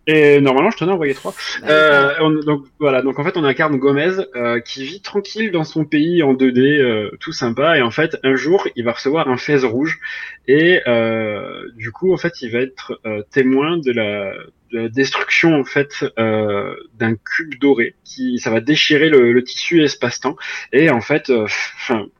[0.08, 1.34] Et normalement, je t'en ai envoyé trois.
[1.62, 5.50] Bah, Euh, on- donc voilà, donc en fait on incarne Gomez euh, qui vit tranquille
[5.50, 8.92] dans son pays en 2D, euh, tout sympa, et en fait un jour il va
[8.92, 9.98] recevoir un fez rouge
[10.46, 14.32] et euh, du coup en fait il va être euh, témoin de la,
[14.72, 20.36] de destruction en fait euh, d'un cube doré qui ça va déchirer le, tissu espace-temps
[20.72, 21.46] et en fait euh,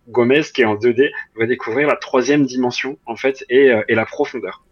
[0.08, 3.94] Gomez qui est en 2D va découvrir la troisième dimension en fait et, euh, et
[3.94, 4.64] la profondeur.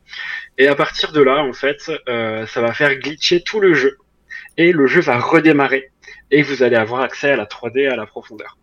[0.58, 3.98] Et à partir de là, en fait, ça va faire glitcher tout le jeu.
[4.56, 5.90] Et le jeu va redémarrer.
[6.30, 8.56] Et vous allez avoir accès à la 3D et à la profondeur.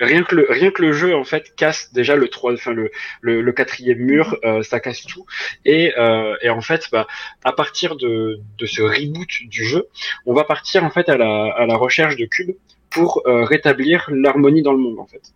[0.00, 2.90] Rien que le, rien que le jeu, en fait, casse déjà le 3, enfin, le,
[3.20, 5.26] le, le quatrième mur, euh, ça casse tout.
[5.64, 7.06] Et, euh, et en fait, bah,
[7.44, 9.88] à partir de, de ce reboot du jeu,
[10.26, 12.54] on va partir, en fait, à la, à la recherche de cubes
[12.90, 15.32] pour euh, rétablir l'harmonie dans le monde, en fait.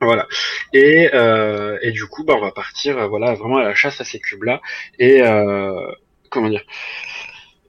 [0.00, 0.26] Voilà.
[0.72, 4.00] Et, euh, et du coup, bah, on va partir, euh, voilà, vraiment à la chasse
[4.00, 4.62] à ces cubes-là.
[4.98, 5.74] Et euh,
[6.30, 6.64] comment dire?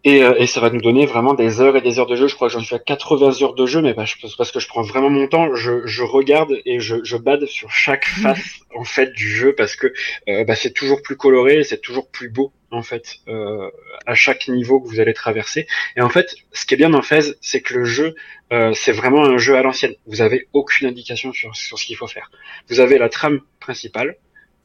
[0.03, 2.27] Et, euh, et ça va nous donner vraiment des heures et des heures de jeu.
[2.27, 4.67] Je crois que j'en suis à 80 heures de jeu, mais parce parce que je
[4.67, 5.55] prends vraiment mon temps.
[5.55, 9.75] Je, je regarde et je, je bade sur chaque face en fait du jeu parce
[9.75, 9.93] que
[10.27, 13.69] euh, bah, c'est toujours plus coloré, c'est toujours plus beau en fait euh,
[14.05, 15.67] à chaque niveau que vous allez traverser.
[15.95, 18.15] Et en fait, ce qui est bien dans Fez, c'est que le jeu,
[18.51, 19.93] euh, c'est vraiment un jeu à l'ancienne.
[20.07, 22.31] Vous avez aucune indication sur, sur ce qu'il faut faire.
[22.69, 24.17] Vous avez la trame principale,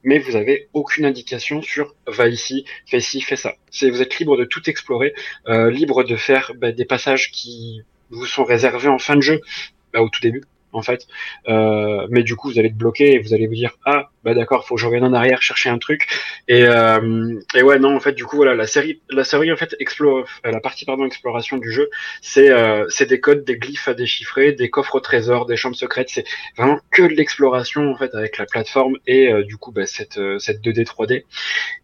[0.06, 3.54] mais vous avez aucune indication sur va ici, fais ci, fais ça.
[3.82, 5.12] Vous êtes libre de tout explorer,
[5.48, 9.40] euh, libre de faire bah, des passages qui vous sont réservés en fin de jeu,
[9.92, 10.42] bah, au tout début
[10.76, 11.06] en fait.
[11.48, 14.34] Euh, mais du coup, vous allez être bloqué et vous allez vous dire ah bah
[14.34, 16.06] d'accord, faut que je revienne en arrière chercher un truc.
[16.48, 19.56] Et, euh, et ouais non en fait du coup voilà la série la série en
[19.56, 21.90] fait explore la partie pardon exploration du jeu
[22.22, 22.50] c'est
[22.88, 26.08] c'est des codes, des glyphes à déchiffrer, des coffres au trésor, des chambres secrètes.
[26.10, 26.24] C'est
[26.56, 30.60] vraiment que de l'exploration en fait avec la plateforme et du coup bah, cette cette
[30.60, 31.24] 2D 3D.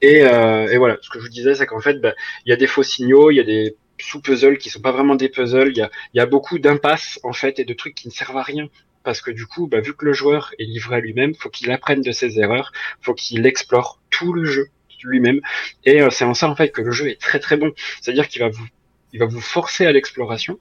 [0.00, 2.14] Et, et voilà ce que je vous disais c'est qu'en fait bah,
[2.44, 5.14] il y a des faux signaux, il y a des sous-puzzles qui sont pas vraiment
[5.14, 5.72] des puzzles.
[5.74, 8.68] Il y a, beaucoup d'impasses en fait et de trucs qui ne servent à rien
[9.02, 11.70] parce que du coup, bah, vu que le joueur est livré à lui-même, faut qu'il
[11.72, 14.68] apprenne de ses erreurs, faut qu'il explore tout le jeu
[15.04, 15.40] lui-même.
[15.84, 17.72] Et euh, c'est en ça en fait que le jeu est très très bon.
[18.00, 18.66] C'est-à-dire qu'il va vous,
[19.12, 20.58] il va vous forcer à l'exploration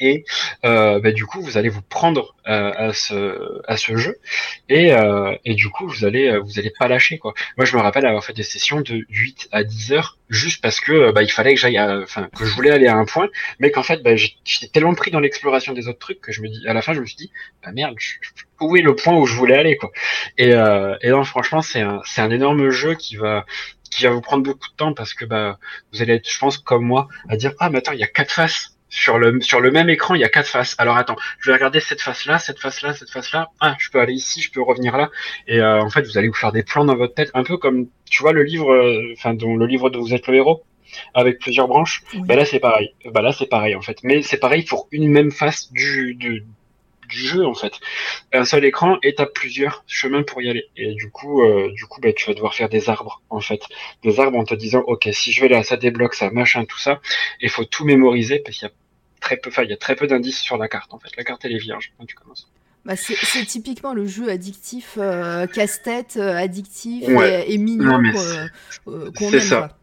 [0.00, 0.24] et
[0.64, 4.18] euh, bah, du coup vous allez vous prendre euh, à ce à ce jeu
[4.68, 7.34] et, euh, et du coup vous allez vous allez pas lâcher quoi.
[7.56, 10.80] Moi je me rappelle avoir fait des sessions de 8 à 10 heures juste parce
[10.80, 13.28] que bah, il fallait que j'aille enfin que je voulais aller à un point
[13.58, 16.48] mais qu'en fait bah, j'étais tellement pris dans l'exploration des autres trucs que je me
[16.48, 17.30] dis à la fin je me suis dit
[17.62, 17.96] bah merde
[18.60, 19.90] où est le point où je voulais aller quoi?
[20.38, 23.44] Et euh, et non franchement c'est un c'est un énorme jeu qui va
[23.90, 25.58] qui va vous prendre beaucoup de temps parce que bah
[25.92, 28.08] vous allez être je pense comme moi à dire ah mais attends il y a
[28.08, 30.74] quatre faces sur le sur le même écran, il y a quatre faces.
[30.78, 33.48] Alors attends, je vais regarder cette face-là, cette face-là, cette face-là.
[33.60, 35.10] Ah, je peux aller ici, je peux revenir là.
[35.46, 37.56] Et euh, en fait, vous allez vous faire des plans dans votre tête, un peu
[37.56, 40.64] comme tu vois le livre, euh, enfin dont le livre dont vous êtes le héros,
[41.14, 42.02] avec plusieurs branches.
[42.14, 42.94] Bah là c'est pareil.
[43.06, 43.98] Bah là c'est pareil en fait.
[44.02, 46.44] Mais c'est pareil pour une même face du, du
[47.10, 47.74] du jeu en fait.
[48.32, 50.66] Un seul écran et t'as plusieurs chemins pour y aller.
[50.76, 53.62] Et du coup, euh, du coup, bah, tu vas devoir faire des arbres en fait,
[54.02, 56.78] des arbres en te disant, ok, si je vais là, ça débloque ça, machin, tout
[56.78, 57.00] ça.
[57.40, 58.74] Il faut tout mémoriser parce qu'il y a
[59.20, 61.10] très peu, enfin, il y a très peu d'indices sur la carte en fait.
[61.16, 62.50] La carte elle est vierge quand tu commences.
[62.84, 68.00] Bah c'est typiquement le jeu addictif, euh, casse-tête, euh, addictif et, et, mignon
[68.84, 69.76] qu'on C'est ça.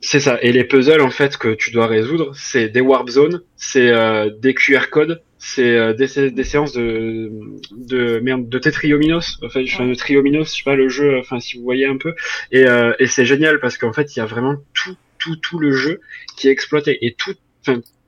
[0.00, 0.38] C'est ça.
[0.42, 3.90] Et les puzzles en fait que tu dois résoudre, c'est des warp zones, c'est
[4.38, 7.30] des QR codes, c'est euh, des, des, séances de
[7.70, 11.62] de merde de Tetriominos enfin de Triominos je sais pas le jeu enfin si vous
[11.62, 12.14] voyez un peu
[12.50, 15.58] et, euh, et c'est génial parce qu'en fait il y a vraiment tout tout tout
[15.58, 16.00] le jeu
[16.36, 17.34] qui est exploité et tout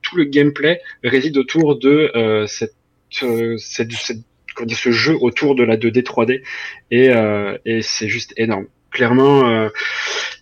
[0.09, 2.47] tout le gameplay réside autour de euh,
[3.23, 4.19] euh, cette, cette
[4.67, 6.41] ce jeu autour de la 2D 3D
[6.91, 8.67] et euh, et c'est juste énorme.
[8.91, 9.69] Clairement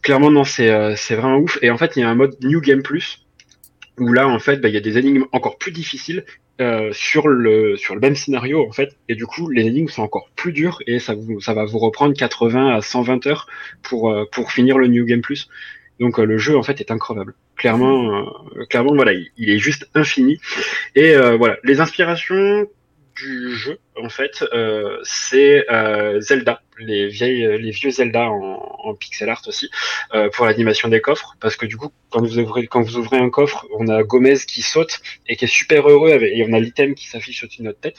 [0.01, 0.69] clairement non c'est
[1.11, 1.59] vraiment ouf.
[1.61, 3.25] Et en fait il y a un mode New Game Plus
[3.99, 6.25] où là en fait bah, il y a des énigmes encore plus difficiles
[6.91, 8.95] sur le sur le même scénario en fait.
[9.09, 11.79] Et du coup les énigmes sont encore plus dures et ça vous ça va vous
[11.79, 13.47] reprendre 80 à 120 heures
[13.83, 15.47] pour pour finir le New Game Plus
[15.99, 18.25] donc euh, le jeu en fait est incroyable clairement
[18.69, 20.39] clairement voilà il, est juste infini
[20.95, 22.67] et voilà les inspirations
[23.17, 29.29] du jeu, en fait, euh, c'est euh, Zelda, les vieilles, les vieux Zelda en, pixel
[29.29, 29.69] art aussi,
[30.13, 33.17] euh, pour l'animation des coffres, parce que du coup, quand vous ouvrez, quand vous ouvrez
[33.17, 36.59] un coffre, on a Gomez qui saute et qui est super heureux, et on a
[36.59, 37.97] l'item qui s'affiche au-dessus de notre tête.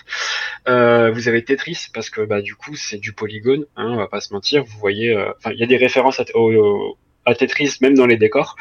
[0.66, 4.20] vous avez Tetris, parce que bah du coup, c'est du polygone, hein, on va pas
[4.20, 4.64] se mentir.
[4.64, 6.24] Vous voyez, enfin, il y a des références à,
[7.28, 8.56] à Tetris même dans les décors.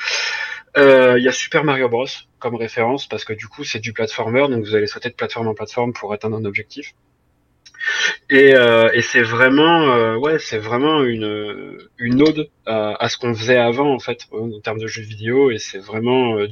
[0.75, 2.05] Il y a Super Mario Bros
[2.37, 5.47] comme référence parce que du coup c'est du platformer, donc vous allez sauter de plateforme
[5.47, 6.93] en plateforme pour atteindre un objectif.
[8.29, 13.33] Et, euh, c'est vraiment, euh, ouais, c'est vraiment une, une ode à, à ce qu'on
[13.33, 16.47] faisait avant en fait en termes de jeux vidéo, et c'est vraiment euh,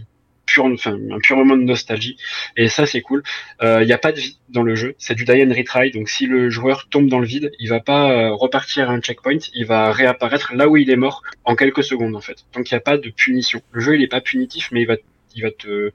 [0.56, 2.18] pur, enfin, un pur moment de nostalgie.
[2.56, 3.24] Et ça, c'est cool.
[3.62, 4.96] Il euh, n'y a pas de vie dans le jeu.
[4.98, 5.92] C'est du die and retry.
[5.92, 9.02] Donc, si le joueur tombe dans le vide, il va pas euh, repartir à un
[9.02, 9.40] checkpoint.
[9.54, 12.46] Il va réapparaître là où il est mort en quelques secondes, en fait.
[12.54, 13.62] Donc, il n'y a pas de punition.
[13.72, 14.96] Le jeu, il est pas punitif, mais il va,
[15.36, 15.92] il va te,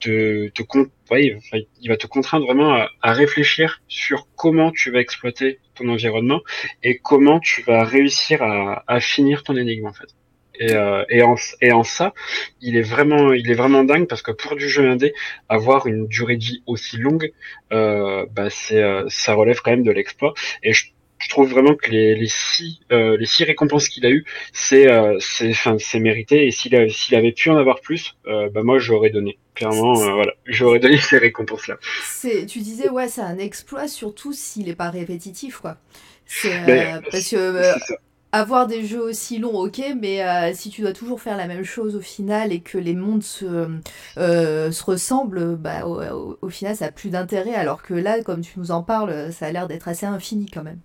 [0.00, 0.62] te, te
[1.10, 1.38] ouais,
[1.82, 2.72] il va te contraindre vraiment
[3.02, 6.40] à, réfléchir sur comment tu vas exploiter ton environnement
[6.82, 10.08] et comment tu vas réussir à finir ton énigme en fait.
[10.58, 12.14] Et, euh, et, en, et en ça,
[12.60, 15.14] il est vraiment, il est vraiment dingue parce que pour du jeu indé,
[15.48, 17.32] avoir une durée de vie aussi longue,
[17.72, 20.34] euh, bah c'est, euh, ça relève quand même de l'exploit.
[20.62, 20.86] Et je,
[21.18, 24.86] je, trouve vraiment que les, les six, les six récompenses qu'il a eu, c'est,
[25.18, 26.46] c'est, enfin, c'est mérité.
[26.46, 29.38] Et s'il, s'il avait pu en avoir plus, bah moi j'aurais donné.
[29.54, 31.78] Clairement, voilà, j'aurais donné ces récompenses-là.
[32.04, 35.78] C'est, tu disais ouais, c'est un exploit surtout s'il est pas répétitif, quoi.
[36.26, 37.36] C'est, ben, parce que
[38.38, 41.64] avoir des jeux aussi longs, ok, mais euh, si tu dois toujours faire la même
[41.64, 43.68] chose au final et que les mondes se,
[44.18, 48.58] euh, se ressemblent, bah, au, final ça n'a plus d'intérêt, alors que là, comme tu
[48.58, 50.80] nous en parles, ça a l'air d'être assez infini quand même.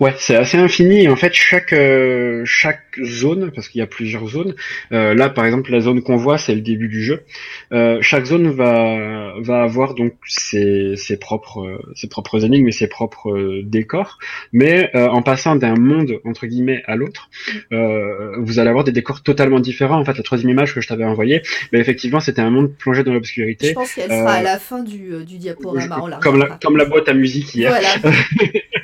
[0.00, 1.08] Ouais, c'est assez infini.
[1.08, 4.54] En fait, chaque euh, chaque zone, parce qu'il y a plusieurs zones.
[4.92, 7.22] euh, là, par exemple, la zone qu'on voit, c'est le début du jeu.
[7.72, 12.72] Euh, chaque zone va va avoir donc ses ses propres euh, ses propres énigmes et
[12.72, 14.18] ses propres euh, décors.
[14.52, 17.28] Mais euh, en passant d'un monde entre guillemets à l'autre,
[17.72, 19.98] euh, vous allez avoir des décors totalement différents.
[20.00, 21.42] En fait, la troisième image que je t'avais envoyée,
[21.72, 23.68] ben, effectivement, c'était un monde plongé dans l'obscurité.
[23.68, 26.00] Je pense qu'elle sera à la fin du, du diaporama.
[26.08, 27.70] la Comme la, comme la boîte à musique hier.
[27.70, 27.88] Voilà.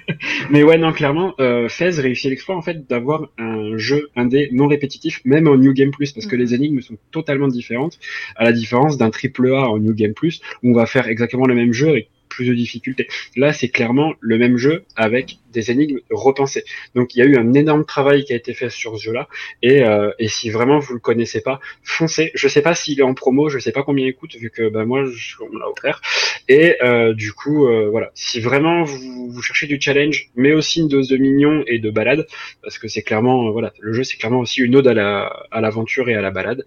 [0.50, 4.66] Mais ouais, non, clairement, euh, Fez réussit l'exploit en fait d'avoir un jeu indé non
[4.66, 6.42] répétitif, même en New Game Plus, parce que Mhm.
[6.42, 7.98] les énigmes sont totalement différentes,
[8.36, 11.46] à la différence d'un triple A en New Game Plus, où on va faire exactement
[11.46, 13.06] le même jeu avec plus de difficultés.
[13.36, 16.64] Là, c'est clairement le même jeu avec des énigmes repensées.
[16.94, 19.28] Donc, il y a eu un énorme travail qui a été fait sur ce jeu-là,
[19.62, 22.30] et, euh, et si vraiment vous le connaissez pas, foncez.
[22.34, 24.68] Je sais pas s'il est en promo, je sais pas combien il coûte, vu que
[24.68, 26.00] bah, moi, je, on me l'a offert.
[26.48, 30.88] Et euh, du coup, euh, voilà, si vraiment vous, cherchez du challenge, mais aussi une
[30.88, 32.26] dose de mignon et de balade,
[32.62, 35.60] parce que c'est clairement, voilà, le jeu c'est clairement aussi une ode à la à
[35.60, 36.64] l'aventure et à la balade.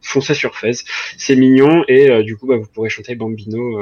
[0.00, 0.72] Foncez sur Fez,
[1.18, 3.80] c'est mignon et du coup, bah, vous pourrez chanter Bambino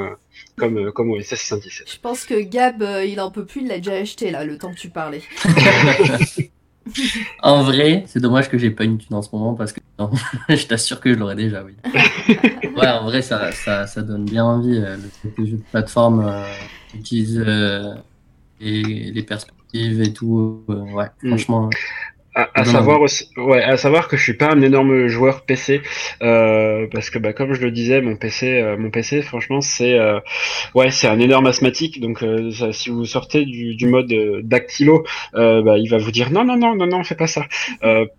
[0.57, 1.93] comme comme OSS 117.
[1.93, 3.95] Je pense que Gab, il en peut plus, il l'a déjà
[4.31, 5.23] là, le temps que tu parlais.
[7.43, 10.11] En vrai, c'est dommage que j'ai pas une thune en ce moment parce que non,
[10.49, 11.75] je t'assure que je l'aurais déjà, oui.
[12.77, 14.77] Ouais, en vrai, ça, ça, ça donne bien envie.
[14.79, 14.97] euh,
[15.37, 16.45] Le jeu de plateforme euh,
[16.95, 17.95] utilise euh,
[18.61, 20.65] les, les perspectives et tout.
[20.71, 21.29] euh, ouais, Mm.
[21.29, 21.71] franchement.
[22.55, 25.81] À, savoir aussi, ouais, à savoir que je suis pas un énorme joueur PC
[26.23, 29.99] euh, parce que bah comme je le disais, mon PC, euh, mon PC, franchement, c'est
[29.99, 30.21] euh,
[30.75, 32.01] ouais, c'est un énorme asthmatique.
[32.01, 34.13] Donc ça- si vous sortez du, du mode
[34.43, 37.47] dactylo, bah, il va vous dire non non non non non, fais pas ça.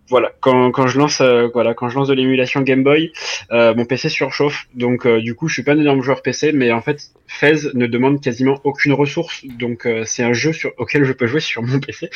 [0.09, 1.22] Voilà, quand, quand je lance
[1.53, 3.11] voilà quand je lance de l'émulation Game Boy,
[3.51, 4.67] mon PC surchauffe.
[4.76, 7.88] Donc du coup, je suis pas un énorme joueur PC, mais en fait, Fez ne
[7.88, 9.45] demande quasiment aucune ressource.
[9.45, 12.09] Donc c'est un jeu sur, auquel je peux jouer sur mon PC.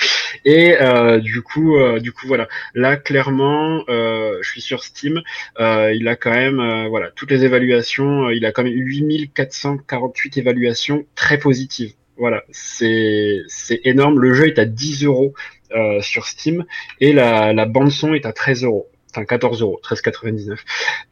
[0.43, 0.75] Et
[1.21, 2.47] du coup, euh, du coup voilà.
[2.73, 5.21] Là, clairement, euh, je suis sur Steam.
[5.59, 8.27] Euh, il a quand même, euh, voilà, toutes les évaluations.
[8.27, 11.93] euh, il a quand même 8448 évaluations très positives.
[12.17, 13.43] Voilà, c'est
[13.83, 14.19] énorme.
[14.19, 15.33] Le jeu est à 10 euros
[15.73, 16.65] euh, sur Steam
[17.01, 18.87] et la, la bande son est à 13 euros.
[19.11, 20.57] Enfin 14 euros, 13,99.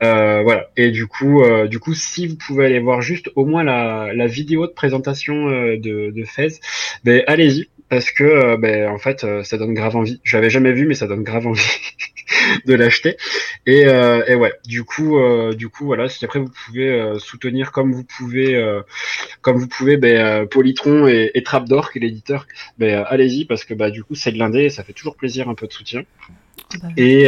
[0.03, 0.69] Euh, voilà.
[0.75, 4.11] Et du coup, euh, du coup, si vous pouvez aller voir juste au moins la,
[4.13, 6.59] la vidéo de présentation euh, de, de Fez,
[7.05, 10.19] ben allez-y parce que euh, ben en fait euh, ça donne grave envie.
[10.23, 11.61] Je l'avais jamais vu mais ça donne grave envie
[12.65, 13.17] de l'acheter.
[13.67, 17.71] Et, euh, et ouais, du coup euh, du coup voilà, si après vous pouvez soutenir
[17.71, 18.59] comme vous pouvez
[19.41, 22.47] comme vous pouvez ben Polytron et, et Trapdoor qui est l'éditeur,
[22.79, 25.47] ben allez-y parce que bah du coup c'est de l'indé et ça fait toujours plaisir
[25.49, 26.01] un peu de soutien.
[26.81, 27.25] Bah, Et,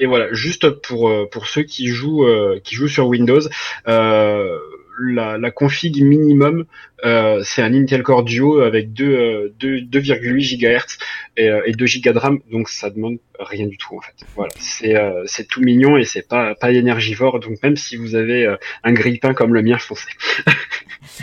[0.00, 2.26] et voilà, juste pour pour ceux qui jouent
[2.64, 3.42] qui jouent sur Windows,
[3.88, 4.58] euh,
[4.98, 6.64] la, la config minimum
[7.04, 10.98] euh, c'est un Intel Core Duo avec 2 euh, 2 2,8 GHz
[11.36, 14.14] et, euh, et 2 Go de RAM, donc ça demande rien du tout en fait.
[14.34, 18.14] Voilà, c'est euh, c'est tout mignon et c'est pas pas énergivore, donc même si vous
[18.14, 20.10] avez euh, un grille-pain comme le mien, foncez.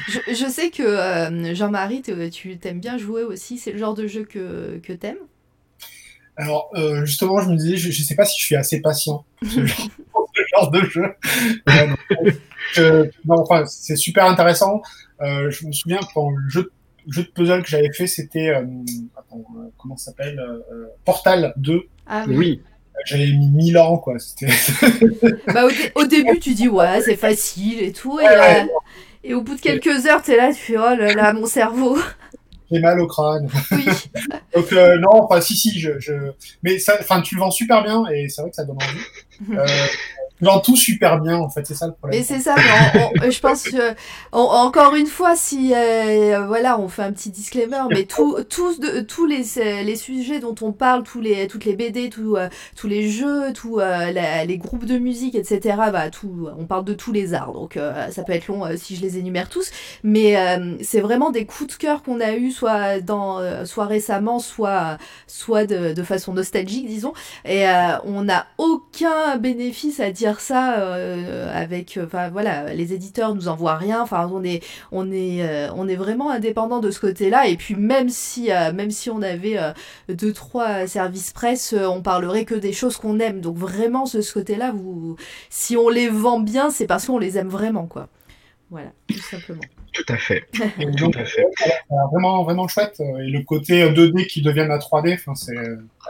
[0.07, 4.07] Je, je sais que euh, Jean-Marie, tu t'aimes bien jouer aussi, c'est le genre de
[4.07, 5.17] jeu que, que t'aimes?
[6.35, 9.23] Alors, euh, justement, je me disais, je, je sais pas si je suis assez patient
[9.39, 11.05] pour ce genre, pour ce genre de jeu.
[11.69, 12.33] Euh, donc,
[13.25, 14.81] non, enfin, c'est super intéressant.
[15.21, 16.71] Euh, je me souviens quand le jeu,
[17.07, 18.65] le jeu de puzzle que j'avais fait, c'était, euh,
[19.17, 21.81] attends, euh, comment ça s'appelle, euh, Portal 2.
[22.07, 22.35] Ah oui.
[22.37, 22.61] Oui,
[23.05, 24.15] J'avais mis 1000 ans, quoi.
[25.53, 28.61] Bah, au, dé- au début, tu dis ouais, c'est facile et tout, et, Ouais, ouais.
[28.61, 28.65] euh,
[29.23, 31.97] et au bout de quelques heures, t'es là, tu fais oh là là, mon cerveau.
[32.71, 33.47] j'ai mal au crâne.
[33.71, 33.85] Oui.
[34.55, 36.13] Donc, euh, non, enfin, si, si, je, je,
[36.61, 39.57] mais ça, enfin, tu le vends super bien et c'est vrai que ça donne envie.
[40.47, 42.19] Euh, vends tout super bien, en fait, c'est ça le problème.
[42.19, 42.55] Mais c'est ça,
[43.29, 43.91] je pense que
[44.31, 48.79] on- encore une fois, si euh, voilà, on fait un petit disclaimer, mais tout, tous,
[48.79, 49.43] de, tous les,
[49.83, 53.53] les sujets dont on parle, tous les, toutes les BD, tout, euh, tous les jeux,
[53.53, 55.77] tous euh, la- les groupes de musique, etc.
[55.91, 58.75] Bah, tout, on parle de tous les arts, donc euh, ça peut être long euh,
[58.77, 59.71] si je les énumère tous,
[60.03, 63.85] mais euh, c'est vraiment des coups de cœur qu'on a eu soit dans, euh, soit
[63.85, 67.13] récemment, soit, soit de, de façon nostalgique, disons.
[67.45, 73.35] Et euh, on n'a aucun bénéfice à dire ça euh, avec, enfin voilà, les éditeurs
[73.35, 74.01] nous envoient rien.
[74.01, 77.47] Enfin, on est, on est, euh, on est vraiment indépendant de ce côté-là.
[77.47, 79.71] Et puis même si, euh, même si on avait euh,
[80.09, 83.41] deux trois services presse, euh, on parlerait que des choses qu'on aime.
[83.41, 85.15] Donc vraiment, ce côté-là, vous,
[85.49, 88.09] si on les vend bien, c'est parce qu'on les aime vraiment, quoi.
[88.69, 89.61] Voilà, tout simplement.
[89.93, 90.45] tout à fait,
[90.79, 91.45] Et tout donc, à fait.
[91.89, 92.99] voilà, vraiment, vraiment chouette.
[92.99, 95.53] Et le côté 2D qui devient la 3D, enfin, c'est,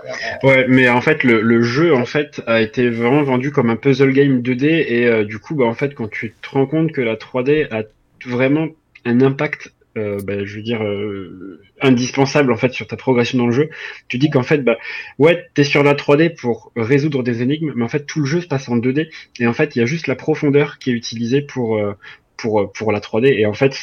[0.03, 0.09] euh,
[0.43, 3.69] euh, Ouais, mais en fait, le, le jeu en fait a été vraiment vendu comme
[3.69, 6.65] un puzzle game 2D et euh, du coup, bah en fait, quand tu te rends
[6.65, 7.83] compte que la 3D a
[8.25, 8.67] vraiment
[9.05, 13.45] un impact euh, bah, je veux dire euh, indispensable en fait sur ta progression dans
[13.45, 13.69] le jeu.
[14.07, 14.77] Tu dis qu'en fait bah
[15.19, 18.41] ouais t'es sur la 3D pour résoudre des énigmes, mais en fait tout le jeu
[18.41, 20.93] se passe en 2D et en fait il y a juste la profondeur qui est
[20.93, 21.93] utilisée pour euh,
[22.37, 23.75] pour pour la 3D et en fait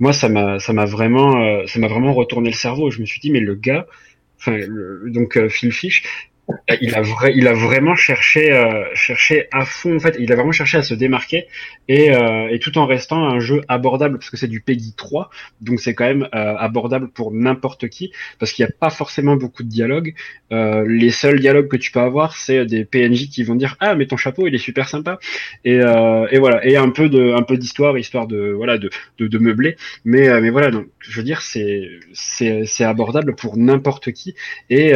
[0.00, 2.90] moi ça m'a ça m'a vraiment euh, ça m'a vraiment retourné le cerveau.
[2.90, 3.86] Je me suis dit mais le gars
[4.44, 6.04] enfin le- donc euh, Phil Fish
[6.80, 10.16] il a vrai, il a vraiment cherché, euh, cherché à fond en fait.
[10.18, 11.46] Il a vraiment cherché à se démarquer
[11.88, 15.30] et, euh, tout en restant un jeu abordable parce que c'est du Peggy 3,
[15.60, 19.36] donc c'est quand même euh, abordable pour n'importe qui parce qu'il n'y a pas forcément
[19.36, 20.14] beaucoup de dialogue.
[20.52, 23.94] Euh, les seuls dialogues que tu peux avoir, c'est des PNJ qui vont dire ah
[23.94, 25.18] mais ton chapeau il est super sympa
[25.64, 27.08] et, voilà et un peu
[27.58, 28.90] d'histoire histoire de voilà de,
[29.38, 29.76] meubler.
[30.04, 34.34] Mais voilà donc je veux dire c'est abordable pour n'importe qui
[34.70, 34.94] et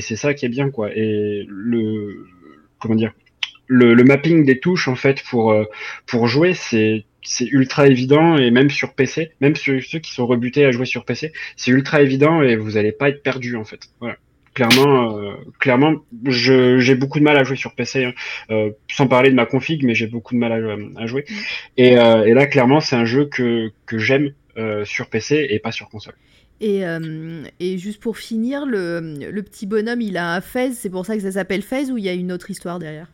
[0.00, 2.26] c'est ça qui est bien quoi et le
[2.78, 3.12] comment dire
[3.66, 5.64] le, le mapping des touches en fait pour euh,
[6.06, 10.26] pour jouer c'est c'est ultra évident et même sur PC même sur ceux qui sont
[10.26, 13.64] rebutés à jouer sur PC c'est ultra évident et vous allez pas être perdu en
[13.64, 13.88] fait.
[14.00, 14.16] Voilà.
[14.54, 15.94] Clairement euh, clairement
[16.26, 18.14] j'ai beaucoup de mal à jouer sur PC hein.
[18.50, 21.24] Euh, sans parler de ma config mais j'ai beaucoup de mal à, à jouer.
[21.76, 24.32] Et, euh, et là clairement c'est un jeu que que j'aime
[24.84, 26.14] sur PC et pas sur console
[26.60, 29.00] Et, euh, et juste pour finir, le,
[29.30, 31.96] le petit bonhomme, il a un fez, c'est pour ça que ça s'appelle fez ou
[31.98, 33.06] il y a une autre histoire derrière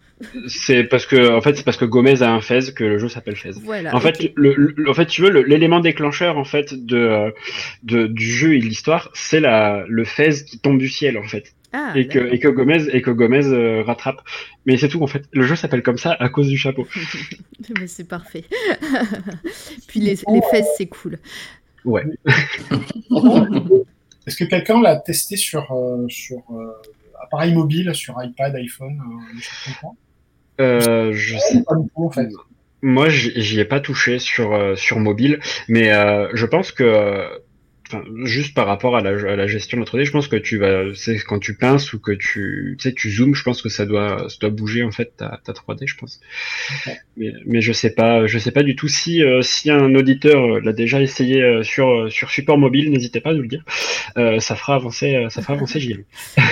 [0.48, 3.06] c'est parce que en fait c'est parce que Gomez a un Fez que le jeu
[3.10, 3.94] s'appelle Fez Voilà.
[3.94, 7.34] En fait, le, le- en fait, tu veux, l'élément déclencheur en fait de,
[7.82, 11.24] de du jeu et de l'histoire, c'est la le fez qui tombe du ciel en
[11.24, 14.22] fait, Ah, et que et que Gomez et que Gomez euh, rattrape.
[14.64, 15.24] Mais c'est tout en fait.
[15.32, 16.86] Le jeu s'appelle comme ça à cause du chapeau.
[17.86, 18.44] C'est parfait.
[19.88, 21.18] Puis les, les fesses, c'est cool.
[21.86, 22.04] Ouais.
[24.26, 26.72] Est-ce que quelqu'un l'a testé sur, euh, sur euh,
[27.22, 31.62] appareil mobile, sur iPad, iPhone, euh, Euh, je sais.
[31.62, 32.28] Pas en fait.
[32.82, 35.90] Moi, j'y ai pas touché sur sur mobile, mais
[36.34, 37.40] je pense que
[37.86, 40.36] Enfin, juste par rapport à la, à la gestion de la 3D, je pense que
[40.36, 43.62] tu vas, c'est quand tu pinces ou que tu, tu sais, tu zoomes, je pense
[43.62, 46.20] que ça doit, ça doit bouger en fait ta, ta 3D, je pense.
[47.16, 50.60] Mais, mais je sais pas, je sais pas du tout si, euh, si un auditeur
[50.60, 53.64] l'a déjà essayé euh, sur sur support mobile, n'hésitez pas à nous le dire.
[54.16, 56.02] Euh, ça fera avancer, euh, ça fera avancer JM.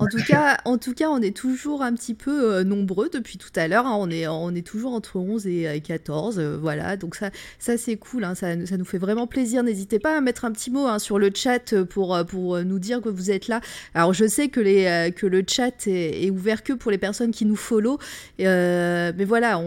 [0.00, 3.38] En tout cas, en tout cas, on est toujours un petit peu euh, nombreux depuis
[3.38, 3.86] tout à l'heure.
[3.86, 3.96] hein.
[3.98, 6.96] On est, on est toujours entre 11 et euh, 14, euh, voilà.
[6.96, 7.30] Donc ça,
[7.60, 8.24] ça c'est cool.
[8.24, 8.34] hein.
[8.34, 9.62] Ça, ça nous fait vraiment plaisir.
[9.62, 12.80] N'hésitez pas à mettre un petit mot hein, sur le chat pour euh, pour nous
[12.80, 13.60] dire que vous êtes là.
[13.94, 17.30] Alors je sais que les euh, que le chat est, ouvert que pour les personnes
[17.30, 17.98] qui nous follow,
[18.40, 19.62] euh, mais voilà,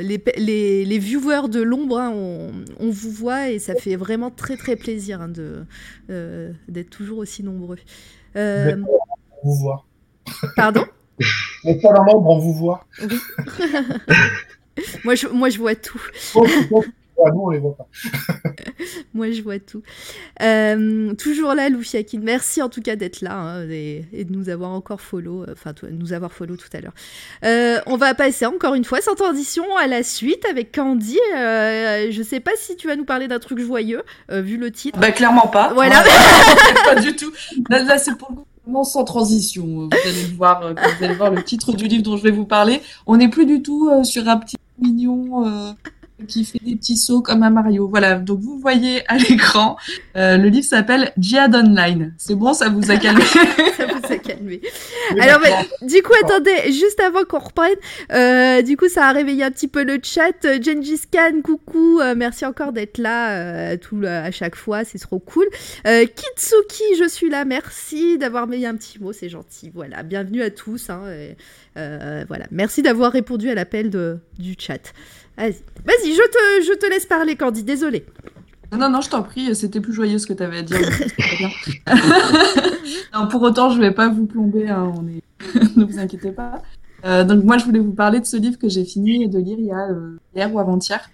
[0.00, 4.56] les, les, les viewers de l'ombre, on, on vous voit et ça fait vraiment très
[4.56, 5.64] très plaisir de
[6.10, 7.78] euh, d'être toujours aussi nombreux.
[8.36, 8.74] Euh,
[9.42, 9.84] vous voit.
[10.56, 10.84] pardon?
[11.64, 12.86] Mais pas dans l'ombre, on vous voit.
[15.04, 16.00] Moi je, moi, je vois tout.
[16.34, 16.84] Oh, oh,
[17.16, 17.86] oh, nous, on les voit pas.
[19.14, 19.82] Moi, je vois tout.
[20.40, 22.20] Euh, toujours là, Loufiakin.
[22.22, 25.52] Merci en tout cas d'être là hein, et, et de nous avoir encore follow, euh,
[25.52, 26.94] enfin, de nous avoir follow tout à l'heure.
[27.44, 31.18] Euh, on va passer encore une fois sans transition à la suite avec Candy.
[31.36, 34.70] Euh, je sais pas si tu vas nous parler d'un truc joyeux, euh, vu le
[34.70, 34.98] titre.
[34.98, 35.72] Bah clairement pas.
[35.74, 36.02] Voilà.
[36.84, 37.32] pas du tout.
[37.68, 39.64] Là, là, c'est pour le coup vraiment sans transition.
[39.64, 42.30] Vous allez le voir, euh, vous allez voir le titre du livre dont je vais
[42.30, 42.80] vous parler.
[43.06, 45.72] On n'est plus du tout euh, sur un petit mignon euh,
[46.26, 47.88] qui fait des petits sauts comme un Mario.
[47.88, 48.16] Voilà.
[48.16, 49.76] Donc vous voyez à l'écran,
[50.16, 52.14] euh, le livre s'appelle Jihad Online.
[52.18, 53.22] C'est bon, ça vous a calmé?
[53.24, 54.60] Ça vous a calmé.
[55.20, 55.40] Alors,
[55.82, 57.74] du coup, attendez, juste avant qu'on reprenne,
[58.12, 60.46] euh, du coup, ça a réveillé un petit peu le chat.
[60.62, 65.46] Gengis Khan, coucou, euh, merci encore d'être là tout, à chaque fois, c'est trop cool.
[65.84, 69.70] Kitsuki, je suis là, merci d'avoir mis un petit mot, c'est gentil.
[69.74, 70.90] Voilà, bienvenue à tous.
[70.90, 71.36] hein, et,
[71.74, 73.90] voilà, merci d'avoir répondu à l'appel
[74.38, 74.92] du chat.
[75.36, 78.04] Vas-y, vas-y, je te, je te laisse parler, Candy, désolé.
[78.72, 80.78] Non, non, je t'en prie, c'était plus joyeux ce que tu avais à dire.
[83.14, 85.22] non, pour autant, je vais pas vous plomber, hein, on est...
[85.76, 86.62] ne vous inquiétez pas.
[87.04, 89.58] Euh, donc moi, je voulais vous parler de ce livre que j'ai fini de lire
[89.58, 91.10] il y a euh, hier ou avant-hier.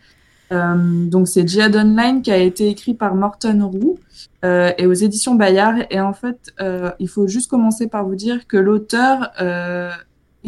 [0.50, 3.98] Euh, donc c'est Jihad Online qui a été écrit par Morton Roux
[4.44, 5.86] euh, et aux éditions Bayard.
[5.90, 9.90] Et en fait, euh, il faut juste commencer par vous dire que l'auteur euh,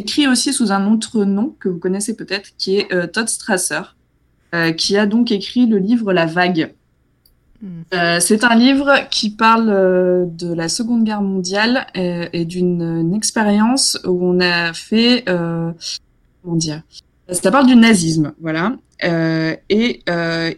[0.00, 3.82] écrit aussi sous un autre nom que vous connaissez peut-être, qui est euh, Todd Strasser,
[4.54, 6.74] euh, qui a donc écrit le livre La Vague.
[7.62, 7.82] Hmm.
[7.92, 9.68] Euh, c'est un livre qui parle
[10.34, 16.56] de la Seconde Guerre mondiale et, et d'une une expérience où on a fait, comment
[16.56, 16.82] dire,
[17.30, 18.76] ça parle du nazisme, voilà.
[19.02, 20.02] Et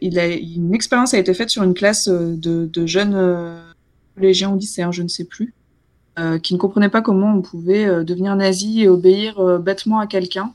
[0.00, 3.58] il a, une expérience a été faite sur une classe de, de jeunes
[4.14, 5.54] collégiens ou lycéens, je ne sais plus,
[6.18, 9.98] euh, qui ne comprenaient pas comment on pouvait euh, devenir nazi et obéir euh, bêtement
[9.98, 10.52] à quelqu'un.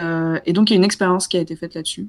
[0.00, 2.08] Euh, et donc il y a une expérience qui a été faite là-dessus.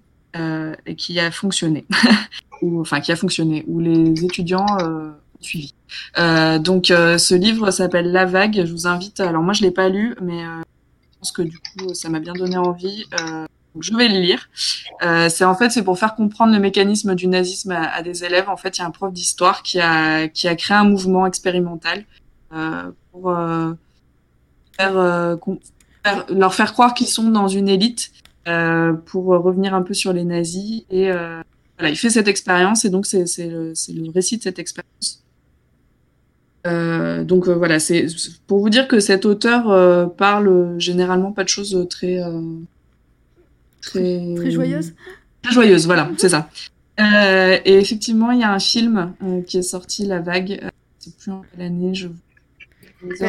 [0.86, 1.86] et qui a fonctionné,
[2.62, 5.74] ou enfin qui a fonctionné, où les étudiants ont suivi.
[6.60, 8.64] donc ce livre s'appelle La Vague.
[8.66, 9.22] Je vous invite.
[9.22, 12.34] Alors moi je l'ai pas lu, mais je pense que du coup ça m'a bien
[12.34, 13.06] donné envie.
[13.76, 14.50] Donc je vais le lire.
[15.04, 18.48] Euh, c'est en fait c'est pour faire comprendre le mécanisme du nazisme à, des élèves.
[18.48, 21.28] En fait, il y a un prof d'histoire qui a qui a créé un mouvement
[21.28, 22.25] expérimental euh,
[23.11, 23.73] pour euh,
[24.77, 25.36] faire, euh,
[26.03, 28.11] faire, leur faire croire qu'ils sont dans une élite
[28.48, 30.84] euh, pour revenir un peu sur les nazis.
[30.90, 31.41] Et euh,
[31.77, 35.23] voilà, il fait cette expérience et donc c'est le, le récit de cette expérience.
[36.68, 38.07] Euh, donc voilà, c'est
[38.48, 42.19] pour vous dire que cet auteur parle généralement pas de choses très
[43.82, 44.94] très, très joyeuse.
[45.44, 46.49] Très joyeuse, voilà, c'est ça.
[46.99, 50.60] Euh, et effectivement, il y a un film euh, qui est sorti, La Vague.
[50.64, 50.69] Euh,
[50.99, 52.07] c'est plus en quelle année, je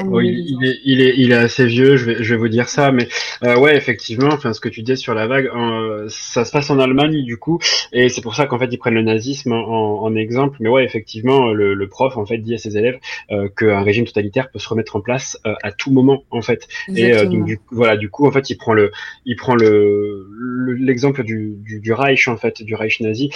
[0.06, 2.68] oui, il, est, il, est, il est assez vieux, je vais, je vais vous dire
[2.68, 3.08] ça, mais
[3.44, 6.70] euh, ouais, effectivement, enfin, ce que tu disais sur la vague, euh, ça se passe
[6.70, 7.58] en Allemagne du coup,
[7.92, 10.56] et c'est pour ça qu'en fait ils prennent le nazisme en, en exemple.
[10.60, 12.98] Mais ouais, effectivement, le, le, prof en fait dit à ses élèves
[13.30, 16.68] euh, qu'un régime totalitaire peut se remettre en place euh, à tout moment en fait.
[16.94, 18.90] Et euh, donc du, voilà, du coup en fait il prend le,
[19.24, 20.26] il prend le
[20.78, 23.30] l'exemple du, du, du, Reich en fait, du Reich nazi,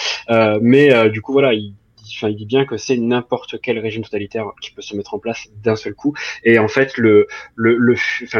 [0.60, 1.74] mais du coup voilà, il
[2.23, 5.49] il dit bien que c'est n'importe quel régime totalitaire qui peut se mettre en place
[5.62, 6.15] d'un seul coup.
[6.45, 7.95] Et en fait, le, le, le,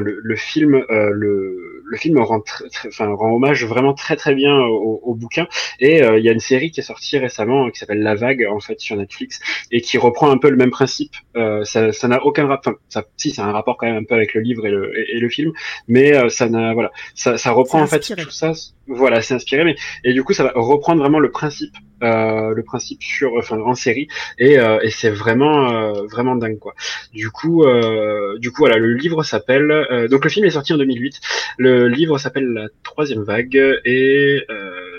[0.05, 2.43] le film, euh, le, le film rend,
[2.87, 5.49] enfin, rend hommage vraiment très très bien au, au bouquin.
[5.81, 8.47] Et euh, il y a une série qui est sortie récemment qui s'appelle La Vague
[8.49, 9.41] en fait sur Netflix
[9.73, 11.15] et qui reprend un peu le même principe.
[11.37, 14.05] Euh, ça, ça n'a aucun rapport, enfin, ça, si, c'est un rapport quand même un
[14.05, 15.53] peu avec le livre et le, et, le film,
[15.89, 18.53] mais euh, ça n'a, voilà, ça, ça reprend en fait tout ça.
[18.87, 22.62] Voilà, c'est inspiré, mais et du coup, ça va reprendre vraiment le principe, euh, le
[22.65, 24.09] principe sur, enfin, en série,
[24.39, 26.75] et, euh, et c'est vraiment, euh, vraiment dingue quoi.
[27.12, 30.73] Du coup, euh, du coup, voilà, le livre s'appelle, euh, donc le film est sorti
[30.73, 31.21] en 2008.
[31.59, 34.44] Le livre s'appelle La Troisième Vague, et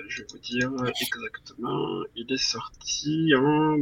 [0.08, 3.78] je vais vous dire exactement, il est sorti en,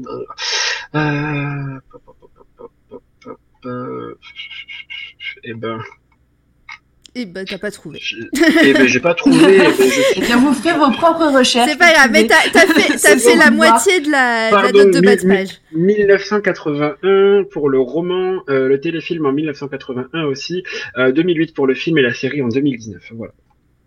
[5.53, 5.81] ben.
[7.21, 7.99] Eh ben, t'as pas trouvé.
[8.63, 9.37] Eh ben, j'ai pas trouvé.
[9.37, 10.01] Eh, ben, je...
[10.15, 11.69] eh bien, vous faites vos propres recherches.
[11.69, 14.93] C'est pas grave, mais t'as fait, as fait la moitié de la, Pardon, la note
[14.93, 15.61] de bas de page.
[15.73, 20.63] 1981 pour le roman, euh, le téléfilm en 1981 aussi,
[20.97, 23.11] euh, 2008 pour le film et la série en 2019.
[23.11, 23.33] Voilà.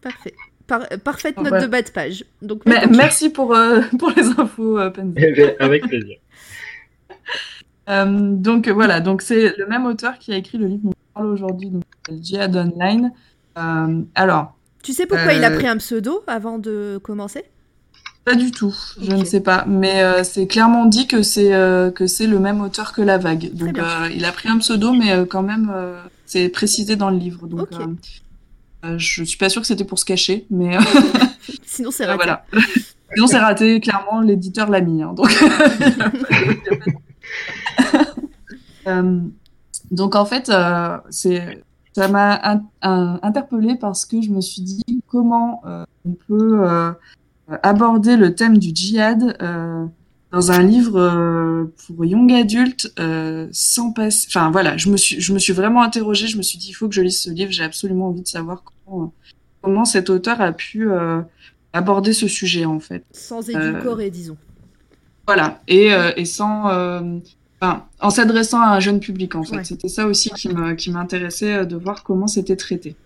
[0.02, 0.34] Parfait.
[0.66, 2.24] Par parfaite note de bas de page.
[2.42, 6.18] Donc, merci pour, euh, pour les infos, euh, eh ben, avec plaisir.
[7.88, 11.14] Euh, donc voilà, donc c'est le même auteur qui a écrit le livre dont on
[11.14, 11.84] parle aujourd'hui, donc
[12.20, 13.12] Jihad Online.
[13.58, 14.56] Euh, alors.
[14.82, 15.34] Tu sais pourquoi euh...
[15.34, 17.44] il a pris un pseudo avant de commencer?
[18.24, 21.90] Pas du tout, je ne sais pas, mais euh, c'est clairement dit que c'est euh,
[21.90, 23.52] que c'est le même auteur que La Vague.
[23.52, 23.76] Donc
[24.14, 25.72] il a pris un pseudo, mais quand même
[26.24, 27.48] c'est précisé dans le livre.
[27.48, 27.84] Donc okay.
[28.96, 30.78] je suis pas sûre que c'était pour se cacher, mais
[31.66, 32.16] sinon c'est raté.
[32.22, 32.44] voilà.
[33.12, 35.02] Sinon c'est raté, clairement l'éditeur l'a mis.
[35.02, 35.28] Hein, donc
[38.86, 39.20] euh,
[39.90, 41.62] donc en fait, euh, c'est
[41.94, 42.40] ça m'a
[42.82, 46.92] in interpellée parce que je me suis dit comment euh, on peut euh,
[47.62, 49.84] aborder le thème du djihad euh,
[50.30, 52.90] dans un livre pour young adultes
[53.52, 54.26] sans passer.
[54.30, 56.26] Enfin voilà, je me suis je me suis vraiment interrogée.
[56.26, 57.52] Je me suis dit il faut que je lise ce livre.
[57.52, 59.12] J'ai absolument envie de savoir comment
[59.60, 60.88] comment cet auteur a pu
[61.74, 63.04] aborder ce sujet en fait.
[63.12, 64.38] Sans édulcorer, disons.
[65.26, 66.68] Voilà et, et sans
[67.62, 69.56] Enfin, en s'adressant à un jeune public, en fait.
[69.56, 69.64] Ouais.
[69.64, 72.96] C'était ça aussi qui m'intéressait euh, de voir comment c'était traité.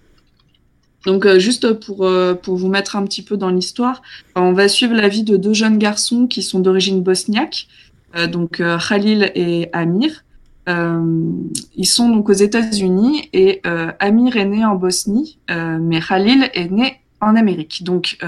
[1.05, 4.01] Donc, euh, juste pour, euh, pour vous mettre un petit peu dans l'histoire,
[4.35, 7.69] on va suivre la vie de deux jeunes garçons qui sont d'origine bosniaque,
[8.17, 10.25] euh, donc euh, Khalil et Amir.
[10.71, 11.31] Euh,
[11.77, 13.61] ils sont donc aux États-Unis et
[14.01, 17.85] Amir est né en Bosnie, mais Khalil est né en Amérique.
[17.85, 18.19] Donc,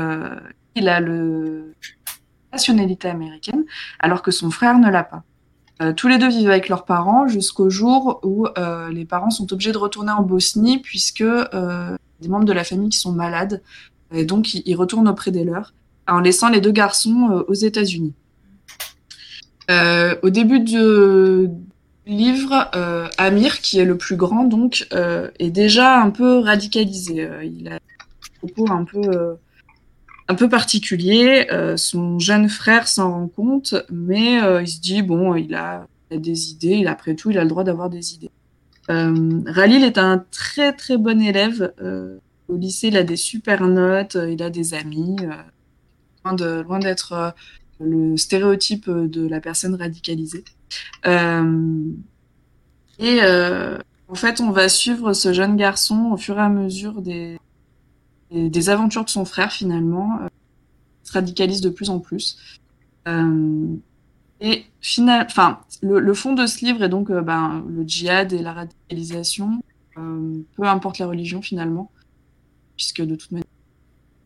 [0.76, 1.74] il a le
[2.52, 3.64] nationalité américaine,
[3.98, 5.22] alors que son frère ne l'a pas.
[5.80, 9.52] Euh, tous les deux vivent avec leurs parents jusqu'au jour où euh, les parents sont
[9.52, 13.62] obligés de retourner en Bosnie puisque euh, des membres de la famille qui sont malades
[14.12, 15.74] et donc ils, retournent auprès des leurs
[16.08, 18.14] en laissant les deux garçons aux États-Unis.
[19.70, 21.50] Au début du
[22.06, 22.70] livre,
[23.18, 27.28] Amir, qui est le plus grand donc, est déjà un peu radicalisé.
[27.44, 27.78] il a
[28.70, 29.36] un peu
[30.28, 31.48] un peu particulier.
[31.50, 35.86] Euh, son jeune frère s'en rend compte, mais euh, il se dit bon, il a,
[36.10, 36.76] il a, des idées.
[36.76, 38.30] Il après tout, il a le droit d'avoir des idées.
[38.90, 41.72] Euh, Ralil est un très très bon élève.
[41.80, 42.18] Euh,
[42.48, 45.16] au lycée, il a des super notes, euh, il a des amis.
[46.24, 47.34] loin de loin d'être
[47.80, 50.44] le stéréotype de la personne radicalisée.
[51.06, 51.10] et
[54.10, 57.38] en fait, on va suivre ce jeune garçon au fur et à mesure des
[58.30, 60.20] des, aventures de son frère finalement.
[61.02, 62.60] se radicalisent de plus en plus.
[63.06, 63.76] Euh,
[64.40, 68.38] et final, enfin, le, fond de ce livre est donc euh, ben, le djihad et
[68.38, 69.60] la radicalisation,
[69.96, 71.90] euh, peu importe la religion finalement,
[72.76, 73.46] puisque de toute manière,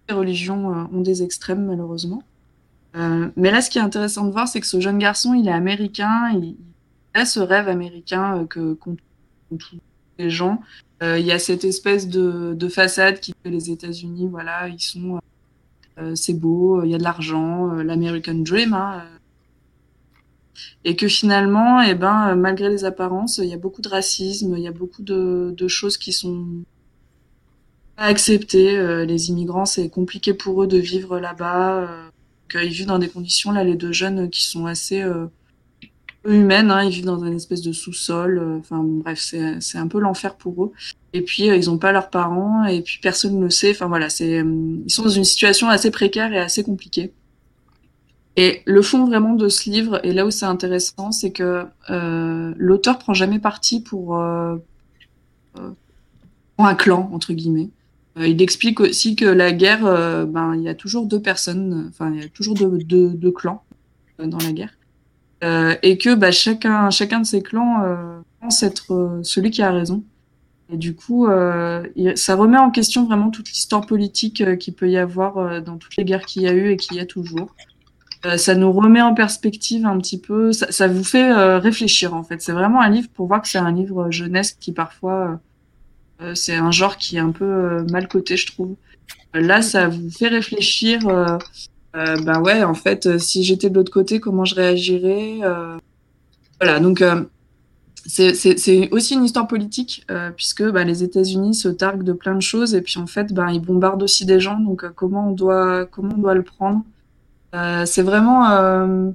[0.08, 2.22] les religions euh, ont des extrêmes malheureusement.
[2.94, 5.48] Euh, mais là, ce qui est intéressant de voir, c'est que ce jeune garçon, il
[5.48, 6.56] est américain, il,
[7.14, 8.96] a ce rêve américain euh, que qu'ont
[9.58, 9.78] tous
[10.18, 10.60] les gens.
[11.02, 14.80] Euh, il y a cette espèce de, de façade qui fait les États-Unis, voilà, ils
[14.80, 15.20] sont,
[15.98, 19.02] euh, c'est beau, il y a de l'argent, euh, l'American Dream, hein,
[20.84, 24.62] et que finalement, eh ben, malgré les apparences, il y a beaucoup de racisme, il
[24.62, 26.46] y a beaucoup de, de choses qui sont
[27.96, 28.76] pas acceptées.
[28.76, 31.82] Euh, les immigrants, c'est compliqué pour eux de vivre là-bas.
[32.54, 35.26] Euh, ils vivent dans des conditions, là, les deux jeunes, qui sont assez euh,
[36.24, 36.70] humaines.
[36.70, 38.58] Hein, ils vivent dans une espèce de sous-sol.
[38.58, 40.72] Enfin, bref, c'est, un peu l'enfer pour eux.
[41.12, 43.70] Et puis, ils n'ont pas leurs parents, et puis personne ne sait.
[43.70, 47.12] Enfin, voilà, c'est, ils sont dans une situation assez précaire et assez compliquée.
[48.36, 52.54] Et le fond vraiment de ce livre, et là où c'est intéressant, c'est que euh,
[52.56, 54.56] l'auteur prend jamais parti pour, euh,
[56.58, 57.70] un clan entre guillemets.
[58.18, 61.86] Euh, il explique aussi que la guerre, euh, ben il y a toujours deux personnes,
[61.88, 62.78] enfin il y a toujours deux,
[63.14, 63.64] deux, clans
[64.20, 64.74] euh, dans la guerre,
[65.42, 67.82] et que bah, chacun chacun de ces clans
[68.40, 70.04] pense être celui qui a raison.
[70.72, 71.28] Et du coup,
[71.96, 75.96] il, ça remet en question vraiment toute l'histoire politique qu'il peut y avoir dans toutes
[75.96, 77.54] les guerres qu'il y a eu et qu'il y a toujours.
[78.24, 82.14] Euh, ça nous remet en perspective un petit peu, ça, ça vous fait euh, réfléchir
[82.14, 82.40] en fait.
[82.40, 85.40] C'est vraiment un livre pour voir que c'est un livre jeunesse qui parfois,
[86.20, 88.76] euh, c'est un genre qui est un peu mal coté, je trouve.
[89.34, 91.00] Là, ça vous fait réfléchir.
[91.94, 95.40] Ben ouais, en fait, si j'étais de l'autre côté, comment je réagirais
[96.60, 97.04] Voilà, donc
[98.06, 100.06] c'est aussi une histoire politique
[100.36, 103.50] puisque bah, les États-Unis se targuent de plein de choses et puis en fait, ben
[103.50, 104.58] ils bombardent aussi des gens.
[104.58, 106.82] Donc comment on doit comment on doit le prendre
[107.54, 109.10] euh, c'est vraiment euh,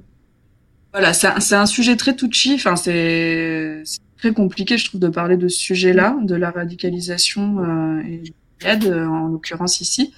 [0.92, 2.54] voilà, c'est un, sujet très touchy.
[2.54, 3.82] Enfin, c'est
[4.16, 8.22] très compliqué, je trouve, de parler de ce sujet-là, de la radicalisation euh, et
[8.62, 10.12] l'aide, en l'occurrence ici.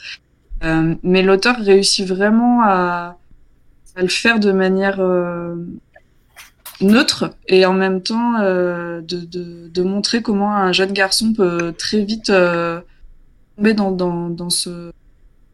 [0.63, 3.19] Euh, mais l'auteur réussit vraiment à,
[3.97, 5.57] à, le faire de manière euh,
[6.81, 11.73] neutre et en même temps euh, de, de, de, montrer comment un jeune garçon peut
[11.73, 12.27] très vite
[13.57, 14.93] tomber dans, dans, dans ce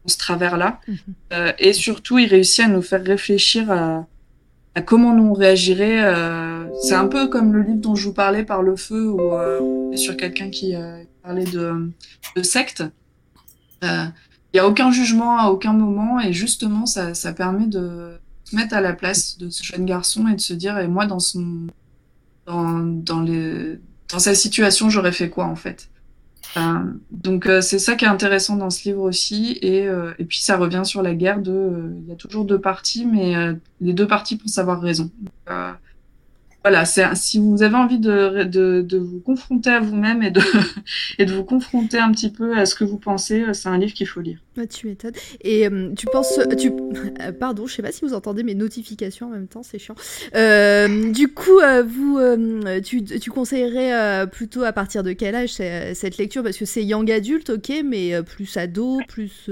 [0.07, 0.79] ce travers-là.
[0.87, 0.93] Mmh.
[1.33, 4.07] Euh, et surtout, il réussit à nous faire réfléchir à,
[4.75, 6.03] à comment nous on réagirait.
[6.03, 9.33] Euh, c'est un peu comme le livre dont je vous parlais, Par le feu, où
[9.33, 11.91] euh, sur quelqu'un qui euh, parlait de,
[12.35, 12.83] de secte.
[14.57, 18.55] Euh, n'y a aucun jugement à aucun moment, et justement, ça, ça permet de se
[18.55, 21.19] mettre à la place de ce jeune garçon et de se dire, et moi, dans
[21.19, 21.67] son,
[22.45, 23.79] dans, dans les,
[24.11, 25.89] dans sa situation, j'aurais fait quoi en fait
[26.55, 26.79] euh,
[27.11, 30.39] donc euh, c'est ça qui est intéressant dans ce livre aussi, et, euh, et puis
[30.39, 33.35] ça revient sur la guerre de, il y a toujours deux parties, mais
[33.81, 35.11] les deux parties pensent avoir raison.
[36.63, 40.41] Voilà, si vous avez envie de, de, de vous confronter à vous-même et de,
[41.17, 43.93] et de vous confronter un petit peu à ce que vous pensez, c'est un livre
[43.93, 44.39] qu'il faut lire.
[44.57, 45.13] Bah, tu m'étonnes.
[45.41, 46.39] Et euh, tu penses.
[46.57, 46.71] Tu...
[47.19, 49.95] Euh, pardon, je sais pas si vous entendez mes notifications en même temps, c'est chiant.
[50.35, 55.51] Euh, du coup, euh, vous, euh, tu, tu conseillerais plutôt à partir de quel âge
[55.51, 56.43] cette lecture?
[56.43, 59.49] Parce que c'est young adulte, ok, mais plus ado, plus.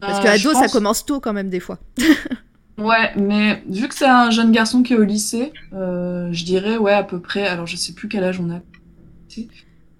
[0.00, 0.62] Parce que ado, pense...
[0.62, 1.78] ça commence tôt quand même des fois.
[2.78, 6.78] Ouais, mais vu que c'est un jeune garçon qui est au lycée, euh, je dirais,
[6.78, 8.60] ouais, à peu près, alors je sais plus quel âge on a,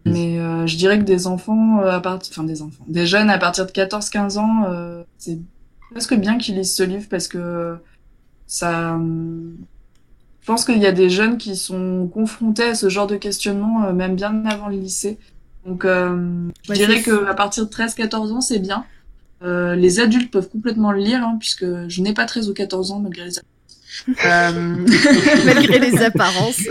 [0.05, 3.31] mais euh, je dirais que des enfants, euh, à partir, enfin des enfants, des jeunes
[3.31, 5.39] à partir de 14-15 ans, euh, c'est
[5.91, 7.77] presque bien qu'ils lisent ce livre parce que
[8.47, 8.99] ça,
[10.41, 13.85] je pense qu'il y a des jeunes qui sont confrontés à ce genre de questionnement
[13.85, 15.19] euh, même bien avant le lycée.
[15.67, 18.87] Donc, euh, je ouais, dirais que à partir de 13-14 ans, c'est bien.
[19.43, 22.91] Euh, les adultes peuvent complètement le lire, hein, puisque je n'ai pas 13 ou 14
[22.93, 23.55] ans, malgré les apparences.
[24.27, 24.87] euh...
[25.47, 26.63] malgré les apparences.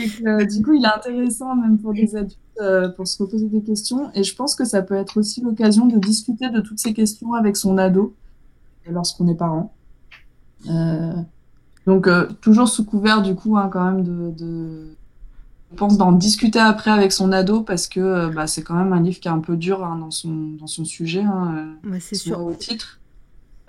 [0.00, 3.48] Et que, du coup, il est intéressant, même pour des adultes, euh, pour se reposer
[3.48, 4.10] des questions.
[4.14, 7.34] Et je pense que ça peut être aussi l'occasion de discuter de toutes ces questions
[7.34, 8.14] avec son ado,
[8.88, 9.74] lorsqu'on est parent.
[10.70, 11.12] Euh,
[11.86, 14.94] donc, euh, toujours sous couvert, du coup, hein, quand même, de, de
[15.70, 19.00] je pense d'en discuter après avec son ado parce que bah, c'est quand même un
[19.00, 22.16] livre qui est un peu dur hein, dans, son, dans son sujet, hein, ouais, c'est
[22.16, 22.40] sûr.
[22.40, 23.00] au titre.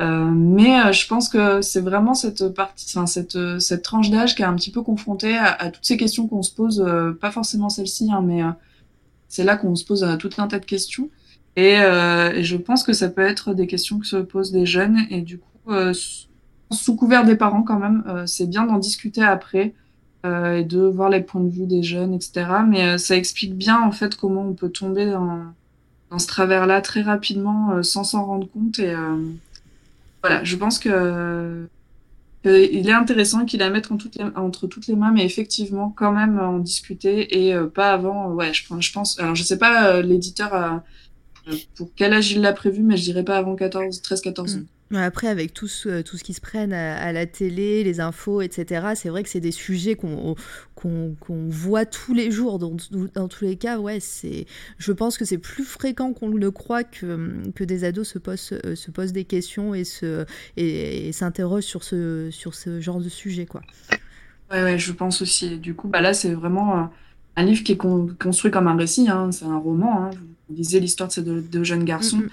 [0.02, 4.36] Euh, mais euh, je pense que c'est vraiment cette partie, enfin cette cette tranche d'âge
[4.36, 7.12] qui est un petit peu confrontée à, à toutes ces questions qu'on se pose, euh,
[7.12, 8.42] pas forcément celle-ci, hein, mais
[9.28, 11.10] c'est là qu'on se pose tout un tas de questions.
[11.58, 15.00] Et, et, je pense que ça peut être des questions que se posent des jeunes
[15.10, 15.74] et du coup
[16.72, 19.81] sous couvert des parents quand même, c'est bien d'en discuter après euh,
[20.24, 22.46] et de voir les points de vue des jeunes, etc.
[22.68, 25.46] Mais euh, ça explique bien en fait comment on peut tomber dans,
[26.10, 28.80] dans ce travers-là très rapidement sans s'en rendre compte.
[28.80, 28.94] Et
[30.22, 31.68] voilà, je pense que
[32.44, 35.94] il est intéressant qu'il la mette entre toutes, les, entre toutes les mains, mais effectivement,
[35.96, 38.32] quand même en discuter et pas avant.
[38.34, 39.20] ouais, je, je pense.
[39.20, 40.82] Alors, je sais pas l'éditeur
[41.76, 44.60] pour quel âge il l'a prévu, mais je dirais pas avant 14, 13, 14 ans.
[44.94, 48.88] Après, avec tout ce, tout ce qui se prenne à, la télé, les infos, etc.,
[48.96, 50.36] c'est vrai que c'est des sujets qu'on
[50.76, 52.58] qu'on voit tous les jours.
[52.58, 52.76] Dans,
[53.14, 54.48] dans tous les cas, ouais, c'est,
[54.80, 58.60] je pense que c'est plus fréquent qu'on le croit que, que des ados se posent,
[58.76, 60.26] se posent des questions et, se,
[60.58, 63.46] et, s'interrogent sur ce, sur ce genre de sujet.
[63.46, 63.62] Quoi.
[64.50, 65.60] Ouais, ouais, je pense aussi.
[65.60, 66.90] Du coup, bah là, c'est vraiment
[67.36, 69.08] un livre qui est construit comme un récit.
[69.08, 69.32] Hein.
[69.32, 70.06] C'est un roman.
[70.06, 70.10] Hein.
[70.50, 72.18] Vous lisez l'histoire de ces deux, jeunes garçons.
[72.18, 72.30] Mm, mm.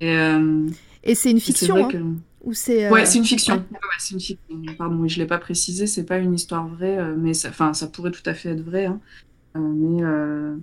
[0.00, 0.16] Et.
[0.16, 0.66] Euh,
[1.02, 3.54] et c'est une fiction hein, Ou c'est euh, Ouais, c'est une fiction.
[3.56, 3.78] Ouais.
[3.98, 4.62] c'est une fiction.
[4.76, 7.86] Pardon, je l'ai pas précisé, c'est pas une histoire vraie, euh, mais ça, enfin, ça
[7.86, 8.86] pourrait tout à fait être vrai.
[8.86, 9.00] Hein.
[9.56, 10.60] Euh, mais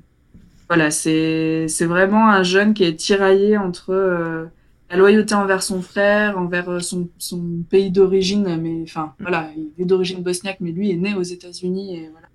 [0.69, 4.49] voilà, c'est vraiment un jeune qui est tiraillé entre
[4.89, 9.21] la loyauté envers son frère, envers son, son pays d'origine, mais enfin mm.
[9.21, 12.26] voilà, il est d'origine bosniaque, mais lui est né aux États-Unis et voilà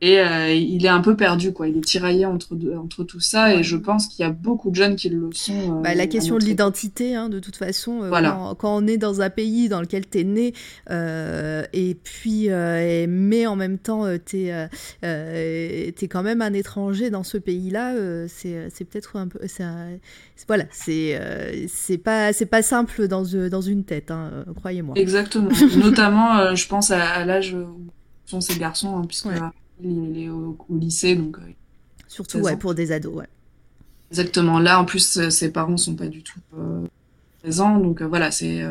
[0.00, 1.66] et euh, il est un peu perdu, quoi.
[1.66, 4.76] Il est tiraillé entre, entre tout ça, et je pense qu'il y a beaucoup de
[4.76, 5.78] jeunes qui le sont.
[5.78, 8.96] Euh, bah, la question de l'identité, hein, de toute façon, euh, quand, quand, on est
[8.96, 10.52] dans un pays dans lequel tu es né,
[11.72, 14.68] et puis, et, mais en même temps, tu es,
[15.02, 17.94] es, quand même un étranger dans ce pays-là,
[18.28, 19.40] c'est peut-être un peu.
[20.46, 24.94] voilà, c'est c'est pas, pas simple dans, dans une tête, hein, croyez-moi.
[24.96, 25.50] Exactement.
[25.76, 27.90] Notamment, je pense à, l'âge où
[28.26, 29.28] sont ces garçons, hein, puisque
[29.82, 31.38] il est au, lycée, donc.
[31.38, 31.52] Euh,
[32.06, 33.28] Surtout ouais, pour des ados, ouais.
[34.10, 34.58] Exactement.
[34.58, 36.86] Là, en plus, euh, ses parents sont pas du tout euh,
[37.42, 38.62] présents, donc voilà, c'est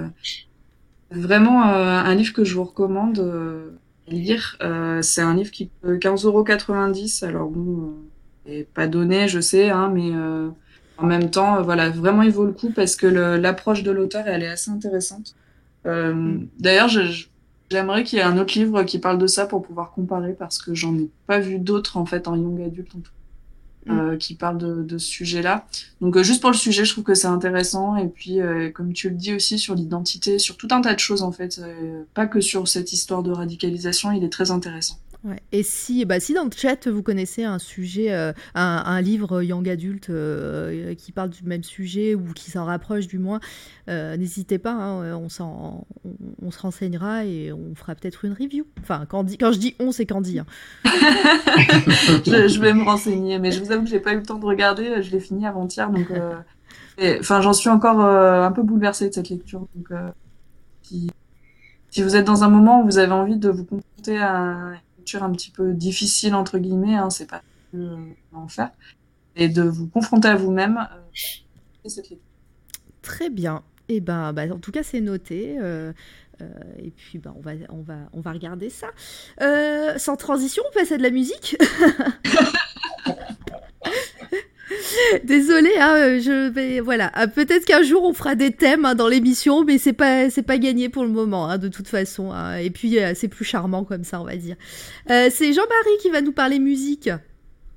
[1.11, 3.73] vraiment un livre que je vous recommande de
[4.07, 4.57] lire.
[5.01, 7.25] c'est un livre qui coûte 15,90€.
[7.25, 7.93] Alors bon,
[8.45, 10.11] c'est pas donné, je sais, hein, mais
[10.97, 14.43] en même temps, voilà, vraiment il vaut le coup parce que l'approche de l'auteur, elle
[14.43, 15.35] est assez intéressante.
[15.85, 16.47] Mm.
[16.59, 17.27] D'ailleurs, je
[17.69, 20.57] J'aimerais qu'il y ait un autre livre qui parle de ça pour pouvoir comparer parce
[20.57, 23.11] que j'en ai pas vu d'autres en fait en young adulte en tout,
[23.88, 23.99] mm.
[23.99, 25.65] euh, qui parlent de, de ce sujet-là.
[25.99, 28.94] Donc euh, juste pour le sujet, je trouve que c'est intéressant et puis euh, comme
[28.94, 31.61] tu le dis aussi sur l'identité, sur tout un tas de choses en fait,
[32.14, 34.99] pas que sur cette histoire de radicalisation, il est très intéressant.
[35.52, 39.68] Et si, bah, si dans le chat vous connaissez un sujet, euh, un, livre young
[39.68, 43.39] adulte euh, qui parle du même sujet ou qui s'en rapproche du moins,
[43.89, 48.65] euh, n'hésitez pas, hein, on, se renseignera et on fera peut-être une review.
[48.81, 50.39] Enfin, quand, je dis on, c'est Candy.
[50.39, 50.45] Hein.
[50.85, 54.39] je, je, vais me renseigner, mais je vous avoue que j'ai pas eu le temps
[54.39, 56.11] de regarder, je l'ai fini avant-hier, donc
[57.19, 59.68] enfin, j'en suis encore un peu bouleversée de cette lecture.
[59.76, 59.89] Donc,
[60.84, 61.10] si,
[61.89, 64.72] si, vous êtes dans un moment où vous avez envie de vous confronter à
[65.15, 67.41] un petit peu difficile, entre guillemets, hein, c'est pas
[67.75, 67.97] euh,
[68.34, 68.71] en faire,
[69.35, 70.77] et de vous confronter à vous-même.
[70.77, 71.89] Euh,
[73.01, 73.63] Très bien.
[73.89, 75.57] Et eh ben, bah, en tout cas, c'est noté.
[75.61, 75.93] Euh,
[76.77, 78.88] et puis, bah, on, va, on, va, on va regarder ça.
[79.97, 81.55] sans transition, on passe à de la musique?
[85.23, 87.11] Désolée, hein, euh, je vais voilà.
[87.13, 90.43] Ah, peut-être qu'un jour on fera des thèmes hein, dans l'émission, mais c'est pas c'est
[90.43, 92.33] pas gagné pour le moment, hein, de toute façon.
[92.59, 94.55] Et puis euh, c'est plus charmant comme ça, on va dire.
[95.09, 97.09] Euh, c'est Jean-Marie qui va nous parler musique.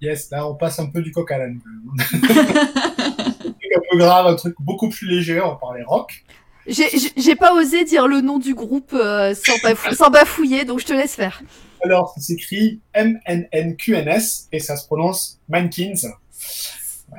[0.00, 1.60] Yes, là on passe un peu du coq à l'âne.
[1.98, 5.40] un peu grave, un truc beaucoup plus léger.
[5.40, 6.24] On parler rock.
[6.66, 11.14] J'ai pas osé dire le nom du groupe sans, sans bafouiller, donc je te laisse
[11.14, 11.42] faire.
[11.82, 15.94] Alors, ça s'écrit M-N-N-Q-N-S et ça se prononce Mankins.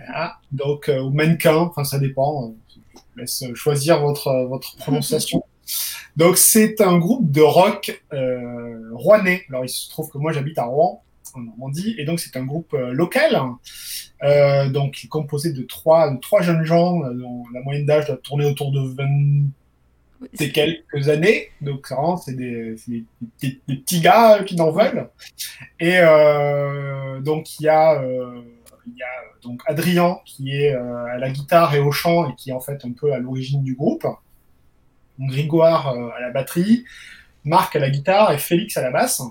[0.05, 0.37] Voilà.
[0.51, 2.53] Donc, euh, ou mannequin, enfin ça dépend.
[2.69, 5.43] Je vous laisse choisir votre votre prononciation.
[6.17, 9.43] Donc c'est un groupe de rock euh, rouennais.
[9.49, 11.03] Alors il se trouve que moi j'habite à Rouen,
[11.33, 13.39] en Normandie, et donc c'est un groupe euh, local.
[14.23, 18.17] Euh, donc composé de trois de trois jeunes gens euh, dont la moyenne d'âge doit
[18.17, 19.49] tourner autour de 20
[20.33, 21.91] c'est quelques années, donc
[22.23, 23.03] c'est des, des,
[23.41, 25.09] des, des, petits gars qui n'en veulent.
[25.79, 28.41] Et euh, donc il y a euh,
[28.87, 32.29] il y a euh, donc Adrien qui est euh, à la guitare et au chant
[32.29, 34.05] et qui est en fait un peu à l'origine du groupe.
[35.19, 36.85] Grégoire euh, à la batterie,
[37.43, 39.21] Marc à la guitare et Félix à la basse.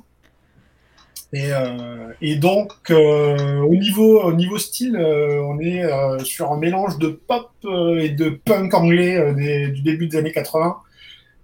[1.32, 5.84] Et, donc, au, niveau, au niveau style, on est
[6.24, 7.52] sur un mélange de pop
[8.00, 9.32] et de punk anglais
[9.70, 10.78] du début des années 80.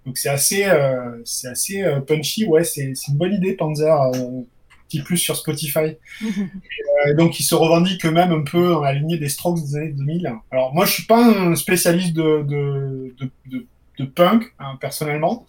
[0.05, 0.69] Donc c'est assez,
[1.23, 2.45] c'est assez punchy.
[2.47, 4.11] Ouais, c'est une bonne idée, Panzer
[4.87, 5.97] petit plus sur Spotify.
[6.23, 9.93] euh, donc, il se revendique même un peu dans la lignée des Strokes des années
[9.93, 10.33] 2000.
[10.51, 13.65] Alors, moi, je suis pas un spécialiste de, de, de, de,
[13.99, 15.45] de punk, hein, personnellement.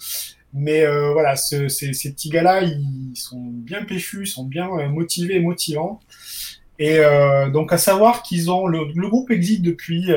[0.54, 4.68] Mais euh, voilà, ce, ces, ces, petits gars-là, ils sont bien péchus, ils sont bien
[4.78, 6.00] euh, motivés et motivants.
[6.80, 7.00] Et
[7.52, 10.12] donc à savoir qu'ils ont le, le, groupe existe depuis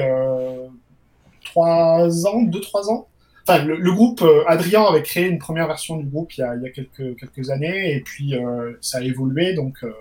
[1.44, 3.08] trois ans, deux trois ans.
[3.52, 6.44] Enfin, le, le groupe euh, Adrien avait créé une première version du groupe il y
[6.44, 9.78] a, il y a quelques quelques années et puis euh, ça a évolué donc.
[9.84, 9.92] Euh,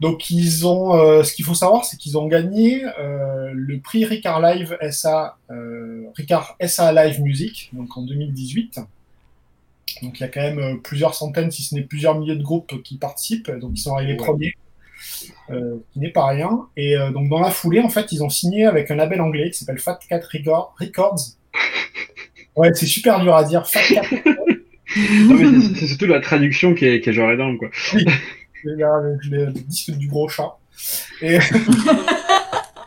[0.00, 4.40] donc ils ont, euh, ce qu'il faut savoir, c'est qu'ils ont gagné le prix Ricard
[4.42, 5.38] Live SA,
[6.16, 8.80] Ricard SA Live Music, donc en 2018.
[10.02, 12.82] Donc il y a quand même plusieurs centaines, si ce n'est plusieurs milliers de groupes
[12.82, 13.50] qui participent.
[13.52, 14.16] Donc ils sont arrivés Ouais.
[14.26, 14.52] premiers,
[15.50, 16.66] euh, qui n'est pas rien.
[16.76, 19.50] Et euh, donc dans la foulée, en fait, ils ont signé avec un label anglais
[19.50, 21.20] qui s'appelle Fat Cat Record- Records.
[22.56, 23.64] Ouais, c'est super dur à dire.
[23.66, 23.86] C'est-
[25.86, 27.68] surtout la traduction qui est, qui est genre énorme, quoi.
[27.94, 28.74] le,
[29.30, 30.56] le- le disque du gros chat.
[31.22, 31.38] Et,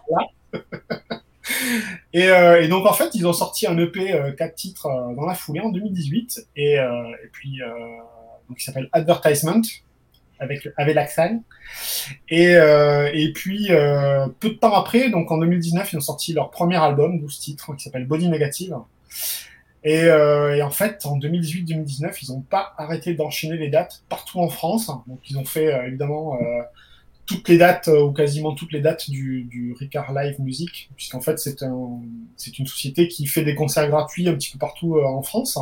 [0.09, 0.27] Voilà.
[2.13, 5.15] et, euh, et donc en fait, ils ont sorti un EP euh, 4 titres euh,
[5.15, 6.87] dans la foulée en 2018 et, euh,
[7.23, 7.67] et puis euh,
[8.47, 9.61] donc il s'appelle Advertisement
[10.39, 11.41] avec avec l'accent.
[12.29, 16.31] Et euh, et puis euh, peu de temps après, donc en 2019, ils ont sorti
[16.33, 18.75] leur premier album 12 titres qui s'appelle Body Negative.
[19.83, 24.39] Et, euh, et en fait, en 2018-2019, ils n'ont pas arrêté d'enchaîner les dates partout
[24.39, 24.87] en France.
[25.07, 26.61] Donc, ils ont fait euh, évidemment euh,
[27.27, 31.21] toutes les dates euh, ou quasiment toutes les dates du, du Ricard Live Music, puisqu'en
[31.21, 32.01] fait, c'est un,
[32.57, 35.59] une société qui fait des concerts gratuits un petit peu partout euh, en France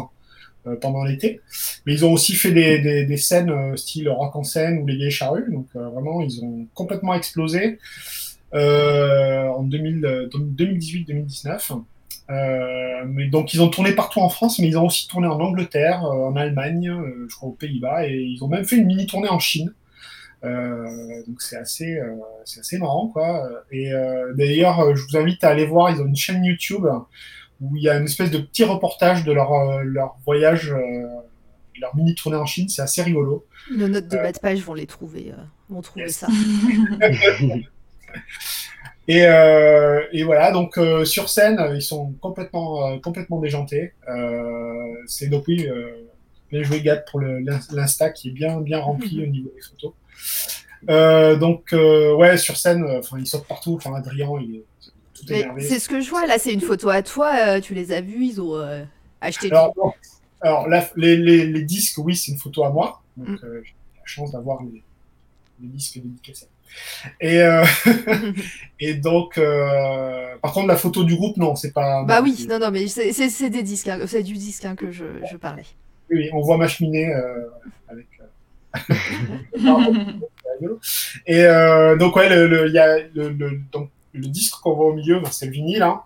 [0.68, 1.42] euh, pendant l'été.
[1.86, 4.96] Mais ils ont aussi fait des, des, des scènes style rock en scène ou les
[4.96, 5.52] vieilles charrues.
[5.52, 7.80] Donc, vraiment, ils ont complètement explosé
[8.54, 11.82] en 2000, euh, 2018-2019.
[12.32, 15.40] Euh, mais donc ils ont tourné partout en France, mais ils ont aussi tourné en
[15.40, 18.88] Angleterre, euh, en Allemagne, euh, je crois aux Pays-Bas, et ils ont même fait une
[18.88, 19.74] mini tournée en Chine.
[20.44, 23.48] Euh, donc c'est assez, euh, c'est assez marrant quoi.
[23.72, 25.90] Et euh, d'ailleurs, je vous invite à aller voir.
[25.92, 26.86] Ils ont une chaîne YouTube
[27.62, 31.08] où il y a une espèce de petit reportage de leur euh, leur voyage, euh,
[31.80, 32.70] leur mini tournée en Chine.
[32.70, 33.46] C'est assez rigolo.
[33.72, 36.18] Nos notes de bas de page vont les trouver, euh, vont trouver Yes.
[36.18, 36.28] ça.
[39.08, 43.94] Et, euh, et voilà, donc euh, sur scène, ils sont complètement, euh, complètement déjantés.
[45.06, 45.68] C'est donc oui,
[46.52, 49.94] bien joué Gad pour l'insta qui est bien, bien rempli au niveau des photos.
[50.90, 53.76] Euh, donc euh, ouais, sur scène, euh, enfin ils sortent partout.
[53.76, 54.64] Enfin Adrien, il est
[55.14, 55.62] tout énervé.
[55.62, 58.26] C'est ce que je vois là, c'est une photo à toi, tu les as vus,
[58.26, 58.60] ils ont
[59.22, 59.94] acheté Alors, non.
[60.42, 63.02] alors les, les, les disques, oui, c'est une photo à moi.
[63.18, 63.38] Donc Mm.
[63.64, 64.84] j'ai la chance d'avoir les,
[65.62, 66.48] les disques dédicacés.
[67.22, 67.64] Et, euh,
[68.80, 72.04] et donc, euh, par contre, la photo du groupe, non, c'est pas.
[72.04, 75.06] Bah oui, non, non, mais c'est des disques, hein, c'est du disque hein, que je,
[75.30, 75.66] je parlais.
[76.12, 77.48] Oui, on voit ma cheminée euh,
[77.88, 78.08] avec.
[78.20, 78.26] euh.
[81.28, 81.44] Et
[81.98, 85.22] donc ouais, le, le, y a le, le, donc, le disque qu'on voit au milieu,
[85.32, 85.82] c'est le vinyle.
[85.82, 86.02] Hein,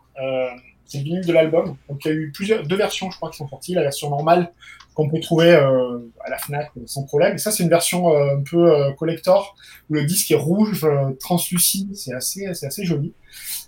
[0.90, 1.76] c'est le vinyle de l'album.
[1.88, 3.76] Donc il y a eu plusieurs, deux versions, je crois, qui sont sorties.
[3.76, 4.52] La version normale
[4.95, 7.36] qu'on peut trouver euh, à la Fnac euh, sans problème.
[7.36, 9.56] Et ça, c'est une version euh, un peu euh, collector
[9.90, 10.86] où le disque est rouge,
[11.20, 11.95] translucide.
[11.95, 13.14] C'est assez, c'est assez joli.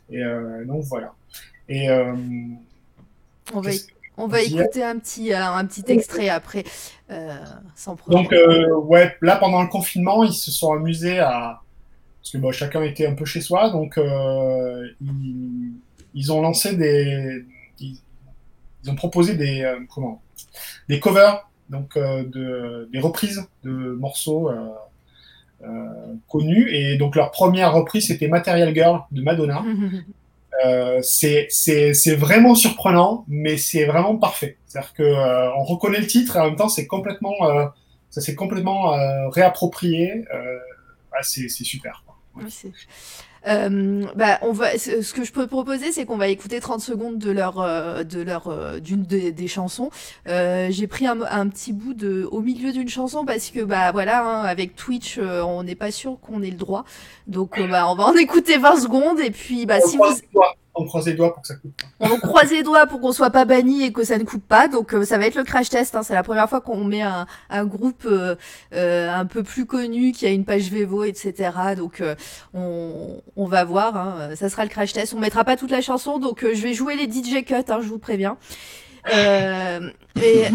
[0.09, 0.21] Et
[0.65, 1.13] donc voilà.
[1.69, 1.89] Et
[3.53, 3.71] On va,
[4.17, 6.65] on va écouter un petit, un petit extrait après,
[7.75, 8.23] sans problème.
[8.23, 11.61] Donc ouais, là pendant le confinement, ils se sont amusés à
[12.21, 15.71] parce que bon, chacun était un peu chez soi, donc ils,
[16.13, 17.45] ils ont lancé des
[17.79, 17.97] ils,
[18.83, 20.21] ils ont proposé des euh, comment
[20.89, 24.49] des covers donc euh, de des reprises de morceaux
[25.63, 29.63] euh, connus et donc leur première reprise c'était Material Girl de Madonna.
[30.65, 34.57] Euh, c'est c'est c'est vraiment surprenant, mais c'est vraiment parfait.
[34.67, 37.33] C'est-à-dire que euh, on reconnaît le titre et en même temps c'est complètement
[38.11, 38.91] ça s'est complètement
[39.29, 40.25] réapproprié.
[41.13, 42.03] Ah, c'est c'est super.
[42.05, 42.17] quoi.
[42.35, 42.51] Oui,
[43.47, 47.17] Euh, bah, on va, ce que je peux proposer, c'est qu'on va écouter 30 secondes
[47.17, 49.89] de leur, euh, de leur, euh, d'une des, des chansons.
[50.27, 53.91] Euh, j'ai pris un, un petit bout de, au milieu d'une chanson parce que, bah,
[53.91, 56.85] voilà, hein, avec Twitch, on n'est pas sûr qu'on ait le droit.
[57.27, 60.03] Donc, bah, on va en écouter 20 secondes et puis, bah, on, si vous,
[60.73, 61.81] on croise les doigts pour que ça coupe.
[61.99, 64.67] on croise les doigts pour qu'on soit pas banni et que ça ne coupe pas.
[64.67, 65.95] Donc euh, ça va être le crash test.
[65.95, 66.03] Hein.
[66.03, 68.35] C'est la première fois qu'on met un, un groupe euh,
[68.73, 71.51] euh, un peu plus connu qui a une page Vevo, etc.
[71.75, 72.15] Donc euh,
[72.53, 73.97] on, on va voir.
[73.97, 74.35] Hein.
[74.35, 75.13] Ça sera le crash test.
[75.13, 76.19] On mettra pas toute la chanson.
[76.19, 77.53] Donc euh, je vais jouer les DJ cuts.
[77.67, 78.37] Hein, je vous préviens.
[79.11, 80.45] Et,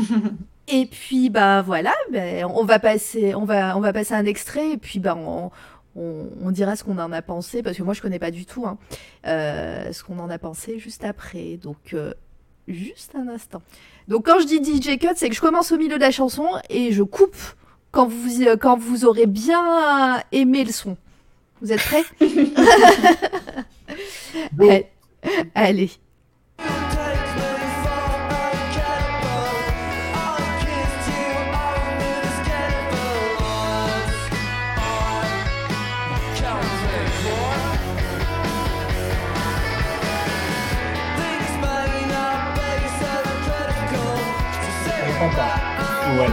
[0.68, 1.94] et puis bah voilà.
[2.10, 3.34] Ben, on va passer.
[3.34, 5.50] On va on va passer un extrait et puis bah on
[5.96, 8.46] on, on dira ce qu'on en a pensé parce que moi je connais pas du
[8.46, 8.78] tout hein,
[9.26, 11.56] euh, ce qu'on en a pensé juste après.
[11.56, 12.12] Donc euh,
[12.68, 13.62] juste un instant.
[14.08, 16.48] Donc quand je dis DJ cut, c'est que je commence au milieu de la chanson
[16.70, 17.36] et je coupe
[17.90, 20.96] quand vous euh, quand vous aurez bien aimé le son.
[21.62, 22.04] Vous êtes prêts.
[25.54, 25.90] Allez.
[46.06, 46.28] Ouais.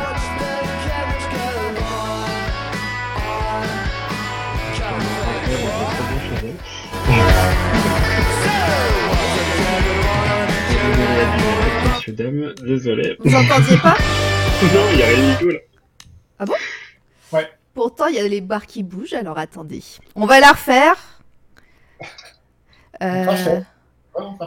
[11.86, 13.18] Messieurs, dames, désolé.
[13.20, 13.98] Vous entendiez pas
[14.64, 15.60] Non, il y a rien du tout là.
[17.74, 19.82] Pourtant, il y a les barres qui bougent, alors attendez.
[20.14, 20.96] On va la refaire.
[23.02, 23.62] Euh,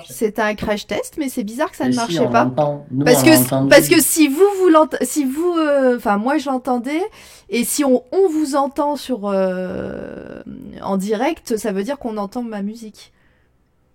[0.08, 2.44] c'est un crash test, mais c'est bizarre que ça Mais ne si, marchait pas.
[2.90, 6.46] Nous, Parce que, parce que si vous, vous l'ent- si vous, euh, enfin moi je
[6.48, 7.02] l'entendais,
[7.48, 10.42] et si on, on vous entend sur euh,
[10.82, 13.12] en direct, ça veut dire qu'on entend ma musique.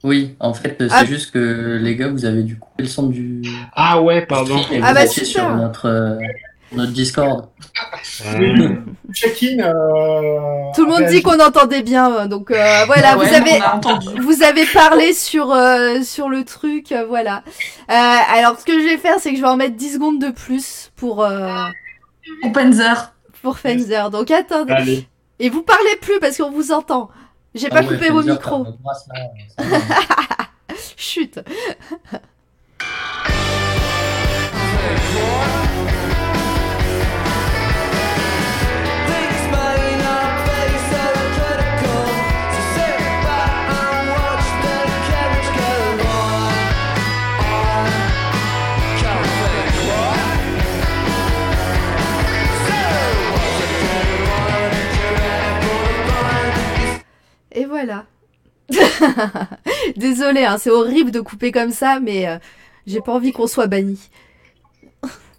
[0.03, 1.05] Oui, en fait, c'est Ah.
[1.05, 3.43] juste que les gars, vous avez dû couper le son du
[3.73, 4.57] Ah ouais, pardon.
[4.71, 6.17] et Ah vous bah, étiez sur notre, euh,
[6.71, 7.47] notre Discord.
[8.25, 8.75] Euh,
[9.13, 9.59] Check-in.
[9.59, 13.51] euh, Tout le monde dit qu'on entendait bien, euh, donc euh, voilà, Ouais, vous avez,
[13.57, 14.07] on a entendu.
[14.21, 17.43] vous avez parlé sur euh, sur le truc, euh, voilà.
[17.89, 17.93] Euh,
[18.33, 20.29] alors ce que je vais faire, c'est que je vais en mettre 10 secondes de
[20.31, 21.65] plus pour euh,
[22.43, 23.13] Openzer.
[23.41, 24.09] pour Fenzer.
[24.09, 25.07] Donc attendez, Allez.
[25.39, 27.09] et vous parlez plus parce qu'on vous entend.
[27.53, 28.65] J'ai Ah pas ouais, coupé faut vos micros.
[30.97, 31.39] Chut.
[57.51, 58.05] Et voilà.
[59.97, 62.37] Désolée, hein, c'est horrible de couper comme ça, mais euh,
[62.87, 63.99] j'ai pas envie qu'on soit banni.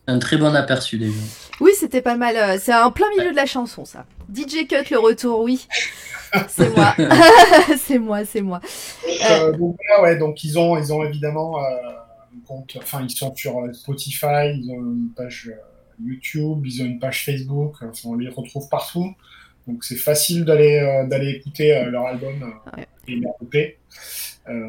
[0.06, 1.18] Un très bon aperçu déjà.
[1.60, 2.36] Oui, c'était pas mal.
[2.36, 4.04] euh, c'est en plein milieu de la chanson, ça.
[4.34, 5.66] DJ Cut, le retour, oui.
[6.48, 6.94] C'est moi.
[7.78, 8.60] c'est moi, c'est moi.
[8.60, 11.66] Donc, euh, donc ouais, donc ils ont, ils ont évidemment euh,
[12.34, 16.86] un compte, enfin ils sont sur Spotify, ils ont une page euh, YouTube, ils ont
[16.86, 19.14] une page Facebook, enfin, on les retrouve partout.
[19.66, 22.86] Donc c'est facile d'aller euh, d'aller écouter euh, leur album euh, Ouais.
[23.08, 23.78] et leur EP.
[24.48, 24.68] Euh,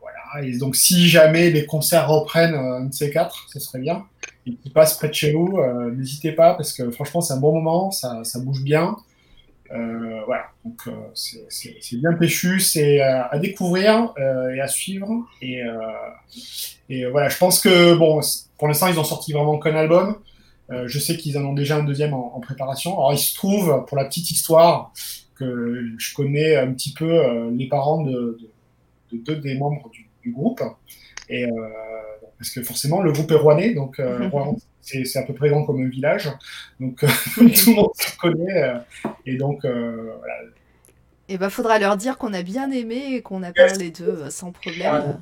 [0.00, 0.46] voilà.
[0.46, 4.04] Et donc si jamais les concerts reprennent un de ces quatre, ce serait bien.
[4.46, 7.40] Et qui passent près de chez vous, euh, n'hésitez pas parce que franchement c'est un
[7.40, 8.96] bon moment, ça, ça bouge bien.
[9.72, 15.08] Euh, voilà, donc euh, c'est- bien péchu, c'est à découvrir euh, et à suivre.
[15.40, 15.72] Et, euh,
[16.90, 18.20] et voilà, je pense que bon,
[18.58, 20.16] pour l'instant ils ont sorti vraiment qu'un album.
[20.72, 22.92] Euh, je sais qu'ils en ont déjà un deuxième en, en préparation.
[22.94, 24.92] Alors il se trouve, pour la petite histoire,
[25.34, 28.50] que je connais un petit peu euh, les parents de, de-
[29.12, 30.62] de deux des membres du, du groupe.
[31.28, 31.50] Et euh,
[32.38, 34.00] parce que forcément le groupe est rouennais, donc
[34.30, 36.28] Rouen, c'est à peu près grand comme un village,
[36.80, 37.00] donc
[37.34, 37.40] tout
[37.70, 38.72] le monde se connaît.
[39.26, 40.34] et donc voilà,
[41.28, 44.50] Et bah, faudra leur dire qu'on a bien aimé et qu'on a parlé d'eux sans
[44.52, 45.18] problème.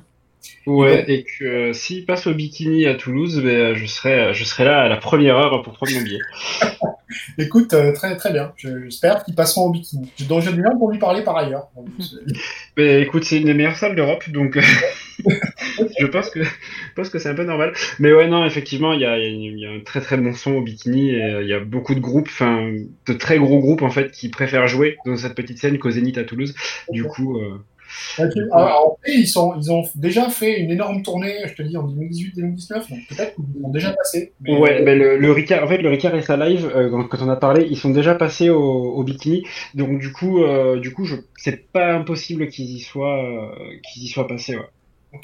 [0.65, 4.43] Ouais, et que euh, s'il passe au bikini à Toulouse, ben, euh, je, serai, je
[4.43, 6.19] serai là à la première heure pour prendre mon billet.
[7.37, 8.53] Écoute, euh, très très bien.
[8.55, 10.09] Je- J'espère qu'ils passeront au bikini.
[10.29, 11.67] Donc j'ai du pour lui parler par ailleurs.
[11.99, 12.15] C'est-
[12.77, 14.61] Ben, écoute, c'est une des meilleures salles d'Europe, donc euh,
[15.99, 16.49] je pense que, je
[16.95, 17.73] pense que c'est un peu normal.
[17.99, 20.61] Mais ouais, non, effectivement, il y a, il y un très très bon son au
[20.61, 22.71] bikini et euh, il y a beaucoup de groupes, enfin,
[23.07, 26.17] de très gros groupes en fait, qui préfèrent jouer dans cette petite scène qu'au Zénith
[26.17, 26.55] à Toulouse.
[26.89, 27.57] Du coup, euh,
[28.19, 28.31] Ok.
[28.51, 31.77] Alors, en fait, ils, sont, ils ont déjà fait une énorme tournée, je te dis,
[31.77, 34.31] en 2018-2019, donc peut-être qu'ils ont déjà passé.
[34.41, 37.21] mais- ouais, ben, le, le Ricard, en fait, le Ricard et sa live, euh, quand,
[37.21, 39.43] on a parlé, ils sont déjà passés au, au bikini.
[39.75, 43.49] Donc du coup, euh, du coup, je, c'est pas impossible qu'ils y soient, euh,
[43.93, 44.55] qu'ils y soient passés.
[44.57, 45.19] Ouais.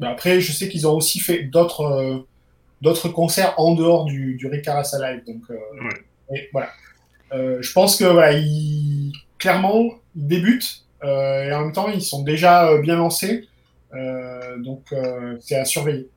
[0.00, 2.18] Mais après, je sais qu'ils ont aussi fait d'autres euh,
[2.82, 5.22] d'autres concerts en dehors du, du Ricard à sa live.
[5.26, 6.36] Donc, Ouais.
[6.38, 6.68] et voilà.
[7.60, 9.84] Je pense que voilà, ils, clairement,
[10.16, 13.48] ils débutent et en même temps, ils sont déjà euh, bien lancés.
[13.94, 16.08] Euh, donc, euh, c'est à surveiller.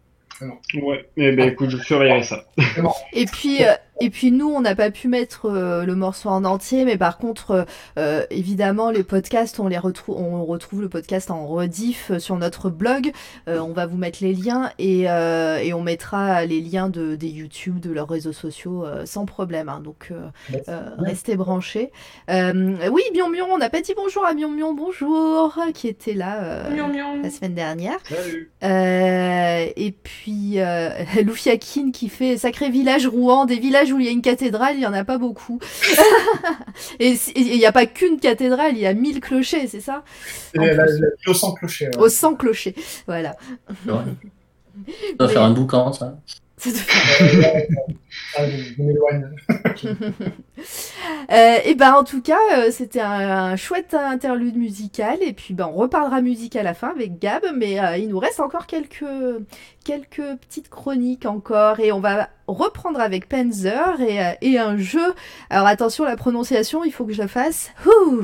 [0.81, 1.07] Ouais.
[1.17, 2.45] Eh ben, écoute, je surveillerai ça.
[3.13, 6.43] Et puis, euh, et puis nous, on n'a pas pu mettre euh, le morceau en
[6.43, 7.63] entier, mais par contre, euh,
[7.99, 12.35] euh, évidemment, les podcasts, on les retrouve, on retrouve le podcast en rediff euh, sur
[12.37, 13.11] notre blog.
[13.47, 17.15] Euh, on va vous mettre les liens et, euh, et on mettra les liens de
[17.15, 19.69] des YouTube, de leurs réseaux sociaux euh, sans problème.
[19.69, 19.81] hein.
[19.83, 20.27] donc, euh,
[20.67, 21.91] euh, restez branchés.
[22.29, 26.13] Euh, oui, Mion Mion, on n'a pas dit bonjour à Mion Mion, bonjour, qui était
[26.13, 27.21] là euh, Mion, mion.
[27.21, 27.97] la semaine dernière.
[28.09, 28.51] Salut.
[28.63, 30.89] Euh, et puis euh,
[31.25, 34.81] Loufiakine qui fait sacré village Rouen, des villages où il y a une cathédrale, il
[34.81, 35.59] y en a pas beaucoup.
[36.99, 40.03] et il n'y a pas qu'une cathédrale, il y a mille clochers, c'est ça?
[40.53, 40.85] La, la,
[41.27, 41.87] au sang clocher.
[41.87, 41.97] ouais.
[41.97, 42.75] Au 100 clochers,
[43.07, 43.35] voilà.
[43.85, 44.03] Ça
[45.19, 46.17] va faire un boucan, ça.
[48.37, 49.29] Ah, je, je m'éloigne.
[51.31, 55.17] Euh, et ben en tout cas, euh, c'était un, un chouette interlude musical.
[55.21, 58.19] Et puis ben on reparlera musique à la fin avec Gab, mais euh, il nous
[58.19, 59.05] reste encore quelques
[59.83, 65.13] quelques petites chroniques encore, et on va reprendre avec Panzer et, et un jeu.
[65.49, 67.71] Alors attention la prononciation, il faut que je la fasse.
[67.87, 68.23] Ouh.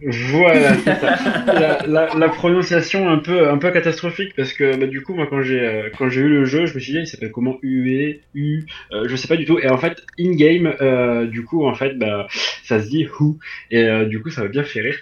[0.00, 1.16] Voilà, c'est ça.
[1.46, 5.26] La, la, la prononciation un peu un peu catastrophique parce que bah, du coup moi
[5.28, 7.58] quand j'ai euh, quand j'ai eu le jeu je me suis dit il s'appelle comment
[7.62, 11.42] UE U euh, je sais pas du tout et en fait in game euh, du
[11.44, 12.28] coup en fait bah
[12.62, 13.38] ça se dit Who
[13.72, 14.98] et euh, du coup ça m'a bien fait rire.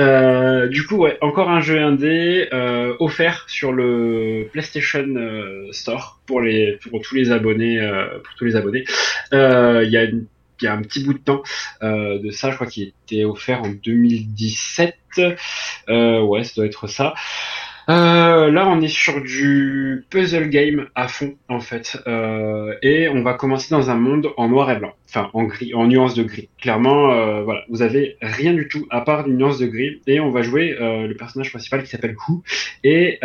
[0.00, 5.04] Euh, du coup ouais encore un jeu indé euh, offert sur le PlayStation
[5.70, 8.84] Store pour les pour tous les abonnés euh, pour tous les abonnés.
[9.32, 10.24] Euh, Il y a une
[10.60, 11.42] il y a un petit bout de temps
[11.82, 14.96] euh, de ça, je crois qu'il était offert en 2017.
[15.88, 17.14] Euh, ouais, ça doit être ça.
[17.88, 21.98] Euh, là, on est sur du puzzle game à fond, en fait.
[22.82, 24.92] Et on va commencer dans un monde en noir et blanc.
[25.08, 26.48] Enfin, en gris, en nuance de gris.
[26.60, 30.00] Clairement, voilà, vous avez rien du tout à part une nuance de gris.
[30.06, 32.42] Et on va jouer le personnage principal qui s'appelle Who.
[32.84, 33.18] Et...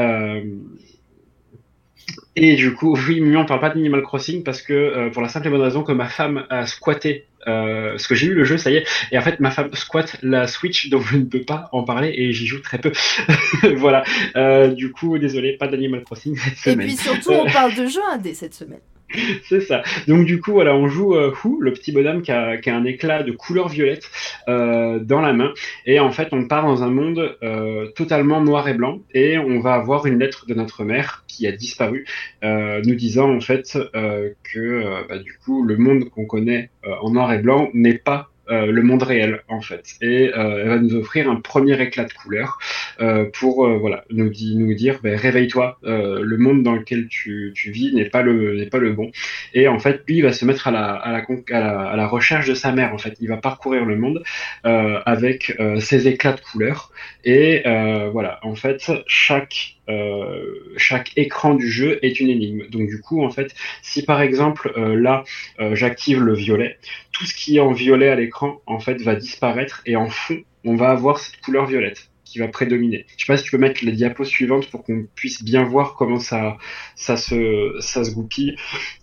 [2.36, 5.30] Et du coup, oui, mais on parle pas d'Animal Crossing parce que euh, pour la
[5.30, 7.26] simple et bonne raison que ma femme a squatté.
[7.48, 9.70] Euh, parce que j'ai eu le jeu, ça y est, et en fait ma femme
[9.74, 12.92] squatte la Switch, donc je ne peux pas en parler et j'y joue très peu.
[13.76, 14.04] voilà.
[14.36, 16.88] Euh, du coup, désolé, pas d'Animal Crossing cette Et semaine.
[16.88, 18.80] puis surtout, on parle de jeu indé cette semaine.
[19.50, 19.84] C'est ça.
[20.08, 22.86] Donc du coup, voilà, on joue euh, le petit bonhomme qui a, qui a un
[22.86, 24.10] éclat de couleur violette
[24.48, 25.54] euh, dans la main.
[25.86, 29.00] Et en fait, on part dans un monde euh, totalement noir et blanc.
[29.14, 32.06] Et on va avoir une lettre de notre mère qui a disparu,
[32.44, 36.70] euh, nous disant en fait euh, que euh, bah, du coup, le monde qu'on connaît
[37.02, 39.96] en noir et blanc n'est pas euh, le monde réel en fait.
[40.02, 42.60] Et euh, elle va nous offrir un premier éclat de couleur
[43.02, 47.08] euh, pour euh, voilà nous, di- nous dire ben, réveille-toi euh, le monde dans lequel
[47.08, 49.12] tu, tu vis n'est pas le n'est pas le bon.
[49.54, 51.96] Et en fait lui il va se mettre à la à la, à la, à
[51.96, 53.16] la recherche de sa mère en fait.
[53.22, 54.24] Il va parcourir le monde
[54.64, 56.92] avec ses éclats de couleur.
[57.24, 57.64] Et
[58.12, 62.68] voilà en fait chaque euh, chaque écran du jeu est une énigme.
[62.70, 65.24] Donc du coup en fait si par exemple euh, là
[65.60, 66.78] euh, j'active le violet
[67.12, 70.40] tout ce qui est en violet à l'écran en fait va disparaître et en fond
[70.64, 73.06] on va avoir cette couleur violette qui va prédominer.
[73.18, 75.94] Je sais pas si tu peux mettre les diapos suivantes pour qu'on puisse bien voir
[75.94, 76.58] comment ça
[76.96, 78.56] ça se ça se goupille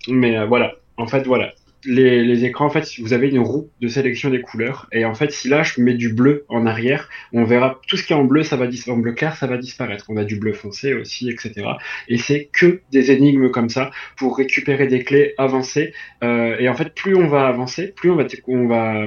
[0.09, 0.74] mais voilà.
[0.96, 1.54] En fait voilà
[1.84, 5.14] les, les écrans en fait vous avez une roue de sélection des couleurs et en
[5.14, 8.16] fait si là je mets du bleu en arrière on verra tout ce qui est
[8.16, 10.06] en bleu ça va en bleu clair ça va disparaître.
[10.09, 11.62] On a du bleu foncé aussi etc
[12.09, 15.92] et c'est que des énigmes comme ça pour récupérer des clés avancer.
[16.22, 19.06] Euh, et en fait, plus on va avancer, plus on va, on va,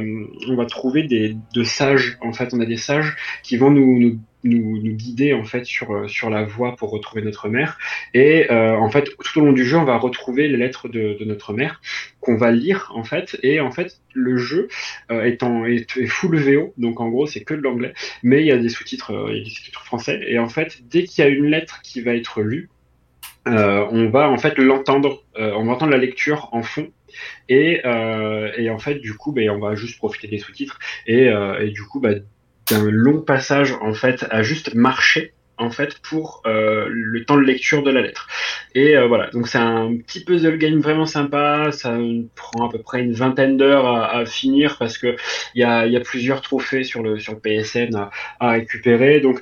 [0.49, 2.17] on va trouver des de sages.
[2.21, 5.91] En fait, on a des sages qui vont nous, nous, nous, guider en fait sur
[5.91, 7.77] euh, sur la voie pour retrouver notre mère.
[8.13, 11.17] Et euh, en fait, tout au long du jeu, on va retrouver les lettres de,
[11.25, 11.81] notre mère
[12.21, 13.37] qu'on va lire en fait.
[13.43, 14.67] Et en fait, le jeu
[15.11, 17.93] euh, est, full VO, donc en gros, c'est que de l'anglais,
[18.23, 19.43] mais il y a des sous-titres, euh,
[19.73, 20.21] français.
[20.27, 22.69] Et en fait, dès qu'il y a une lettre qui va être lue,
[23.47, 26.89] euh, on va en fait l'entendre, on va entendre la lecture en fond
[27.47, 27.81] et,
[28.57, 31.27] et en fait du coup ben, on va juste profiter des sous-titres et,
[31.59, 32.23] et du coup ben,
[32.69, 37.41] d'un long passage en fait à juste marcher en fait pour euh, le temps de
[37.41, 38.27] lecture de la lettre.
[38.73, 39.29] Et euh, voilà.
[39.31, 41.71] Donc c'est un petit puzzle game vraiment sympa.
[41.71, 41.97] Ça
[42.35, 45.15] prend à peu près une vingtaine d'heures à, à, finir parce que
[45.53, 48.09] il y a, y a plusieurs trophées sur le sur le PSN à,
[48.39, 49.21] à récupérer.
[49.21, 49.41] Donc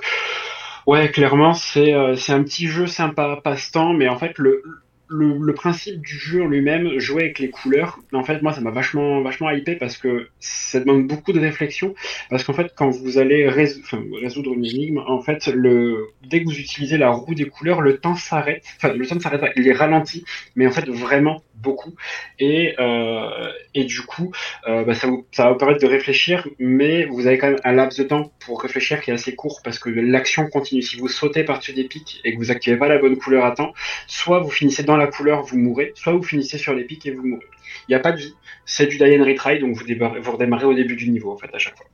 [0.86, 4.62] Ouais, clairement, c'est euh, c'est un petit jeu sympa, passe-temps, mais en fait, le,
[5.08, 8.70] le, principe du jeu en lui-même, jouer avec les couleurs, en fait, moi, ça m'a
[8.70, 11.94] vachement, vachement hypé parce que ça demande beaucoup de réflexion.
[12.30, 16.58] Parce qu'en fait, quand vous allez résoudre une énigme, en fait, le, dès que vous
[16.58, 18.64] utilisez la roue des couleurs, le temps s'arrête.
[18.76, 20.24] Enfin, le temps ne s'arrête pas, il est ralenti,
[20.56, 21.94] mais en fait, vraiment beaucoup.
[22.38, 24.32] Et, euh, et du coup,
[24.68, 27.60] euh, bah, ça, vous, ça va vous permettre de réfléchir, mais vous avez quand même
[27.64, 30.82] un laps de temps pour réfléchir qui est assez court parce que l'action continue.
[30.82, 33.52] Si vous sautez par-dessus des pics et que vous activez pas la bonne couleur à
[33.52, 33.72] temps,
[34.06, 37.12] soit vous finissez dans la couleur, vous mourrez, soit vous finissez sur les pics et
[37.12, 37.46] vous mourrez.
[37.88, 38.34] Il n'y a pas de vie.
[38.64, 41.36] C'est du die and retry, donc vous, démarrez, vous redémarrez au début du niveau en
[41.36, 41.86] fait à chaque fois.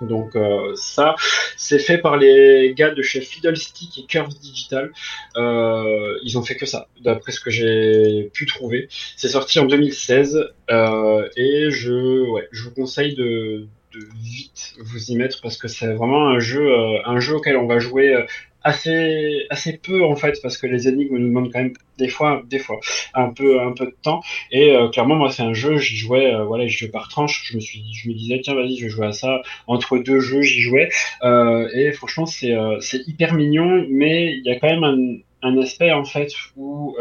[0.00, 1.14] Donc euh, ça,
[1.56, 4.92] c'est fait par les gars de chez Fiddlestick et Curve Digital.
[5.36, 8.88] Euh, ils ont fait que ça, d'après ce que j'ai pu trouver.
[9.16, 15.10] C'est sorti en 2016 euh, et je, ouais, je vous conseille de, de vite vous
[15.10, 16.66] y mettre parce que c'est vraiment un jeu,
[17.04, 18.24] un jeu auquel on va jouer
[18.62, 22.42] assez assez peu en fait parce que les énigmes nous demandent quand même des fois
[22.48, 22.78] des fois
[23.14, 24.20] un peu un peu de temps.
[24.50, 27.42] Et euh, clairement moi c'est un jeu j'y jouais euh, voilà j'y jouais par tranche.
[27.50, 29.42] Je me suis je me disais tiens vas-y je vais jouer à ça.
[29.66, 30.90] Entre deux jeux j'y jouais.
[31.22, 35.58] Euh, et franchement c'est c'est hyper mignon mais il y a quand même un, un
[35.58, 36.96] aspect en fait où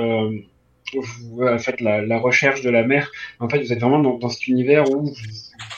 [0.94, 4.30] vous faites la, la, recherche de la mer en fait vous êtes vraiment dans, dans
[4.30, 5.14] cet univers où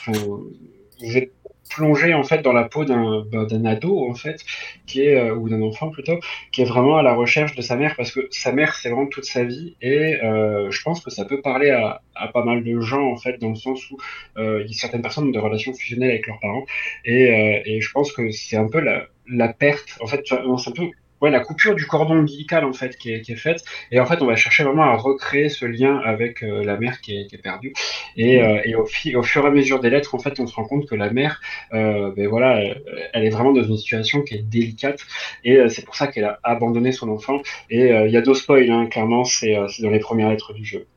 [0.07, 1.31] vous êtes
[1.75, 4.39] plongé en fait dans la peau d'un ben, d'un ado en fait
[4.85, 6.19] qui est euh, ou d'un enfant plutôt
[6.51, 9.07] qui est vraiment à la recherche de sa mère parce que sa mère c'est vraiment
[9.07, 12.63] toute sa vie et euh, je pense que ça peut parler à, à, pas mal
[12.63, 13.97] de gens en fait dans le sens où
[14.37, 16.65] euh, certaines personnes ont des relations fusionnelles avec leurs parents
[17.05, 20.71] et, et je pense que c'est un peu la, la perte en fait c'est un
[20.75, 20.89] peu
[21.21, 23.63] ouais, la coupure du cordon ombilical en fait qui est, qui est, faite.
[23.91, 27.01] Et en fait on va chercher vraiment à recréer ce lien avec euh, la mère
[27.01, 27.73] qui est, qui est perdue.
[28.17, 30.65] Et, euh, et au, fur et à mesure des lettres en fait on se rend
[30.65, 31.41] compte que la mère
[31.73, 32.83] euh, ben voilà elle,
[33.13, 35.01] elle, est vraiment dans une situation qui est délicate.
[35.43, 37.41] Et euh, c'est pour ça qu'elle a abandonné son enfant.
[37.69, 39.23] Et euh, il y a deux spoils hein, clairement.
[39.23, 40.87] C'est dans les premières lettres du jeu.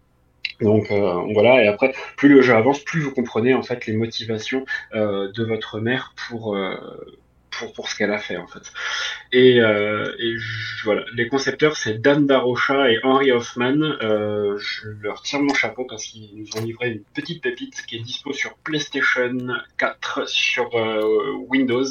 [0.61, 3.93] Donc euh, voilà, et après, plus le jeu avance, plus vous comprenez en fait les
[3.93, 4.65] motivations
[4.95, 6.75] euh, de votre mère pour, euh,
[7.59, 8.73] pour, pour ce qu'elle a fait en fait.
[9.33, 13.81] Et, euh, et je, voilà, les concepteurs c'est Dan Darocha et Henry Hoffman.
[14.03, 17.97] Euh, je leur tire mon chapeau parce qu'ils nous ont livré une petite pépite qui
[17.97, 19.37] est dispo sur PlayStation
[19.79, 21.87] 4, sur euh, Windows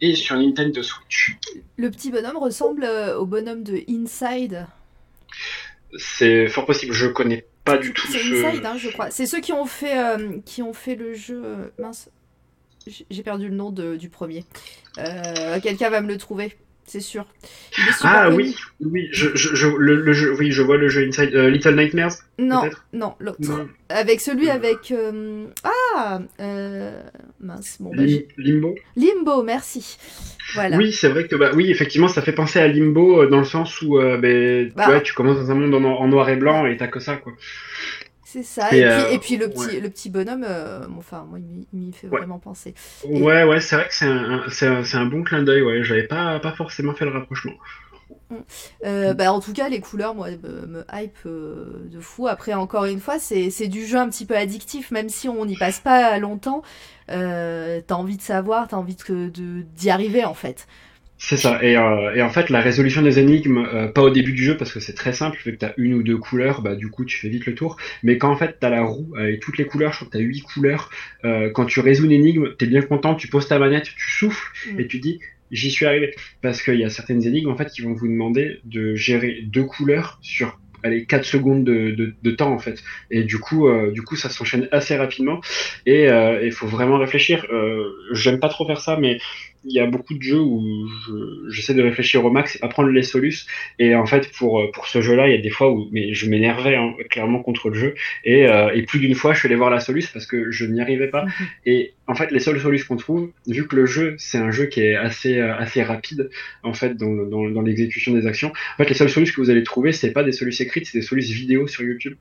[0.00, 1.36] et sur Nintendo Switch.
[1.76, 2.84] Le petit bonhomme ressemble
[3.16, 4.66] au bonhomme de Inside.
[5.96, 8.06] C'est fort possible, je connais pas du tout.
[8.08, 8.46] C'est ce...
[8.46, 9.10] Inside, hein, je crois.
[9.10, 9.96] C'est ceux qui ont fait
[10.44, 11.72] qui ont fait le jeu.
[11.78, 12.10] Mince,
[13.10, 14.44] j'ai perdu le nom de, du premier.
[14.98, 17.26] Euh, Quelqu'un va me le trouver, c'est sûr.
[18.02, 18.36] ah connu.
[18.36, 21.50] oui, oui, je, je, je, le, le, jeu, oui, je vois le jeu Inside uh,
[21.50, 22.14] Little Nightmares.
[22.38, 22.62] Non,
[22.92, 23.66] non, l'autre.
[23.88, 26.20] Avec celui avec euh, ah
[27.40, 28.02] mince, bon, bah,
[28.36, 28.74] Limbo.
[28.96, 29.98] Limbo, merci.
[30.54, 30.76] Voilà.
[30.78, 33.82] Oui, c'est vrai que bah oui, effectivement, ça fait penser à Limbo dans le sens
[33.82, 34.16] où euh,
[34.74, 37.00] bah, ouais, tu commences dans un monde en, en noir et blanc et t'as que
[37.00, 37.34] ça quoi.
[38.30, 38.68] C'est ça.
[38.72, 39.80] Et, et, puis, et, puis, le petit, ouais.
[39.80, 42.18] le petit bonhomme, euh, enfin, moi, il m'y fait ouais.
[42.18, 42.74] vraiment penser.
[43.08, 43.22] Et...
[43.22, 45.62] Ouais, ouais, c'est vrai que c'est un, un, un, bon clin d'œil.
[45.62, 47.54] Ouais, j'avais pas, pas forcément fait le rapprochement.
[48.84, 52.26] Euh, bah, en tout cas, les couleurs, moi, me, me hype euh, de fou.
[52.26, 55.56] Après, encore une fois, c'est du jeu un petit peu addictif, même si on n'y
[55.56, 56.62] passe pas longtemps.
[57.10, 60.66] Euh, t'as envie de savoir, t'as envie d'y de, d'y arriver, en fait.
[61.20, 61.58] C'est ça.
[61.64, 64.56] Et, euh, et, en fait, la résolution des énigmes, euh, pas au début du jeu
[64.56, 67.04] parce que c'est très simple, vu que t'as une ou deux couleurs, bah du coup
[67.04, 67.76] tu fais vite le tour.
[68.04, 70.22] Mais quand en fait t'as la roue avec toutes les couleurs, je crois que t'as
[70.22, 70.90] huit couleurs.
[71.24, 74.52] Euh, quand tu résous une énigme, t'es bien content, tu poses ta manette, tu souffles
[74.70, 74.80] mmh.
[74.80, 75.18] et tu dis
[75.50, 76.14] j'y suis arrivé.
[76.40, 79.64] Parce qu'il y a certaines énigmes en fait qui vont vous demander de gérer deux
[79.64, 83.90] couleurs sur allez 4 secondes de, de, de, temps en fait et du coup euh,
[83.90, 85.40] du coup ça s'enchaîne assez rapidement
[85.86, 89.18] et il euh, faut vraiment réfléchir euh, j'aime pas trop faire ça mais
[89.64, 90.88] il y a beaucoup de jeux où
[91.48, 93.46] j'essaie je, de réfléchir au max et pas prendre les solus
[93.78, 96.14] et en fait pour pour ce jeu là il y a des fois où mais
[96.14, 97.94] je m'énervais hein, clairement contre le jeu.
[98.24, 100.80] Et, et plus d'une fois je suis allé voir la solus parce que je n'y
[100.80, 101.24] arrivais pas.
[101.24, 101.32] Mhm.
[101.66, 104.66] et en fait les seuls solus qu'on trouve vu que le jeu c'est un jeu
[104.66, 106.30] qui est assez assez rapide
[106.62, 109.50] en fait dans, dans, dans l'exécution des actions en fait les seuls solus que vous
[109.50, 112.14] allez trouver c'est pas des solus écrites c'est des solus vidéo sur YouTube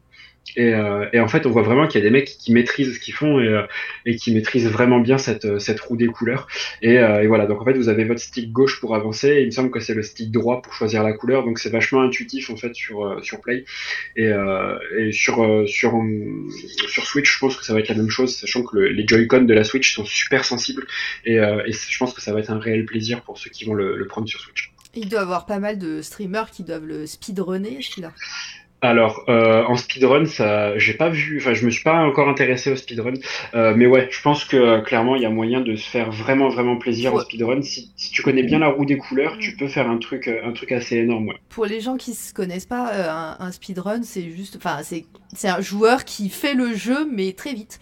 [0.55, 2.95] et, euh, et, en fait, on voit vraiment qu'il y a des mecs qui maîtrisent
[2.95, 3.63] ce qu'ils font et, euh,
[4.17, 6.47] qui maîtrisent vraiment bien cette, cette roue des couleurs.
[6.81, 9.47] Et, euh, voilà, donc en fait, vous avez votre stick gauche pour avancer, et il
[9.47, 12.49] me semble que c'est le stick droit pour choisir la couleur, donc c'est vachement intuitif
[12.49, 13.65] en fait sur, sur Play.
[14.15, 14.31] Et,
[15.11, 15.93] sur, sur,
[16.87, 19.05] sur Switch, je pense que ça va être la même chose, sachant que le, les
[19.05, 20.87] Joy-Con de la Switch sont super sensibles,
[21.25, 24.05] et, je pense que ça va être un réel plaisir pour ceux qui vont le,
[24.07, 24.71] prendre sur Switch.
[24.95, 28.13] Il doit y avoir pas mal de streamers qui doivent le speedrunner, celui-là.
[28.81, 32.71] Alors, euh, en speedrun, ça, j'ai pas vu, enfin, je me suis pas encore intéressé
[32.71, 33.13] au speedrun,
[33.55, 36.11] euh, mais ouais, je pense que euh, clairement, il y a moyen de se faire
[36.11, 37.21] vraiment, vraiment plaisir ouais.
[37.21, 37.61] en speedrun.
[37.63, 40.51] Si, si, tu connais bien la roue des couleurs, tu peux faire un truc, un
[40.51, 41.37] truc assez énorme, ouais.
[41.49, 45.05] Pour les gens qui se connaissent pas, euh, un, un speedrun, c'est juste, enfin, c'est,
[45.33, 47.79] c'est un joueur qui fait le jeu, mais très vite.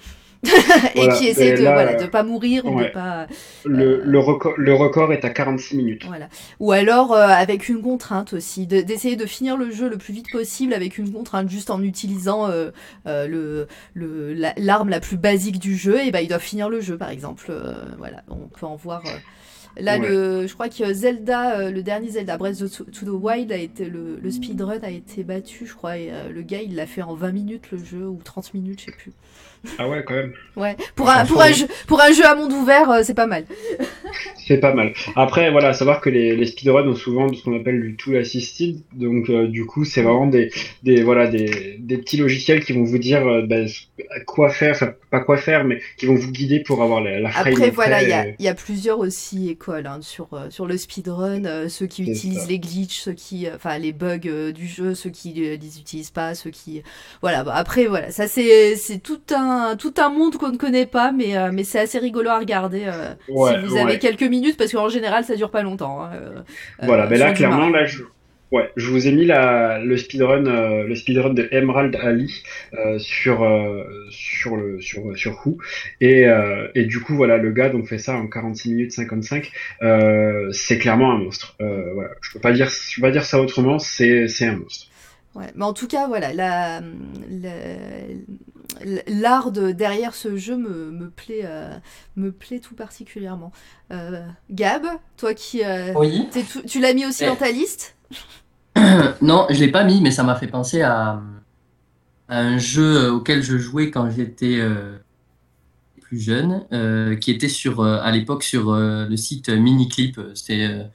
[0.95, 3.27] Et voilà, qui essaie de là, voilà, de pas mourir ou de pas.
[3.65, 6.05] Le, le, record, le record est à 46 minutes.
[6.05, 6.27] Voilà.
[6.59, 10.31] Ou alors euh, avec une contrainte aussi, d'essayer de, finir le jeu le plus vite
[10.31, 12.72] possible avec une contrainte, juste en utilisant euh,
[13.07, 13.67] euh, le
[14.57, 15.99] l'arme la, la, plus basique du jeu.
[16.05, 17.45] Et ben ils doivent finir le jeu, par exemple.
[17.49, 19.03] euh, voilà, on peut en voir.
[19.77, 20.07] Là, ouais.
[20.07, 23.57] le, je crois que Zelda, euh, le dernier Zelda Breath of to the Wild, a
[23.57, 26.85] été, le, le speedrun a été battu, je crois, et euh, le gars, il l'a
[26.85, 29.11] fait en 20 minutes le jeu, ou 30 minutes, je sais plus.
[29.78, 30.34] Ah ouais, quand même.
[30.56, 33.28] Ouais, pour, un, pour, un, jeu, pour un jeu à monde ouvert, euh, c'est pas
[33.28, 33.46] mal.
[34.48, 34.94] c'est pas mal.
[35.16, 38.78] Après, voilà, savoir que les, les speedruns ont souvent ce qu'on appelle du tool assisted,
[38.94, 40.52] donc euh, du coup, c'est vraiment des,
[40.84, 43.66] des, voilà, des, des petits logiciels qui vont vous dire euh, bah,
[44.26, 47.30] quoi faire, enfin, pas quoi faire, mais qui vont vous guider pour avoir la, la
[47.30, 47.54] frame.
[47.54, 50.78] Après, voilà, il y, a, y a plusieurs aussi écoles hein, sur, euh, sur le
[50.78, 52.48] speedrun, ceux qui utilisent ça.
[52.48, 56.52] les glitches, ceux qui, enfin, les bugs du jeu, ceux qui les utilisent pas, ceux
[56.52, 56.82] qui,
[57.22, 57.44] voilà.
[57.44, 61.38] Bah, après, voilà, ça c'est tout un tout un monde qu'on ne connaît pas, mais,
[61.38, 64.72] euh, mais c'est assez rigolo à regarder euh, ouais, si vous avez quelques minutes, parce
[64.72, 66.03] qu'en général, ça dure pas longtemps.
[66.03, 66.44] Hein,
[66.84, 68.03] voilà, mais là, clairement, là, je,
[68.52, 72.99] Ouais, je vous ai mis la, le speedrun, euh, le speedrun de Emerald Ali euh,
[72.99, 75.57] sur euh, sur le sur sur Who
[75.99, 79.52] et euh, et du coup voilà le gars donc fait ça en 46 minutes 55.
[79.82, 81.56] Euh, c'est clairement un monstre.
[81.60, 83.80] Euh, voilà, je peux pas dire je peux pas dire ça autrement.
[83.80, 84.88] C'est c'est un monstre.
[85.36, 86.80] Ouais, mais en tout cas, voilà, la,
[87.30, 91.76] la- l'art de, derrière ce jeu me, me plaît, euh,
[92.16, 93.52] me plaît tout particulièrement.
[93.91, 94.86] Euh, Gab,
[95.18, 96.28] toi qui, euh, Oui.
[96.32, 97.30] tout- tu l'as mis aussi Ouais.
[97.30, 97.95] dans ta liste?
[99.22, 101.22] Non, je l'ai pas mis, mais ça m'a fait penser à,
[102.30, 104.60] à un jeu auquel je jouais quand j'étais
[106.02, 106.66] plus jeune,
[107.20, 110.20] qui était sur, à l'époque sur le site Miniclip.
[110.34, 110.88] C'était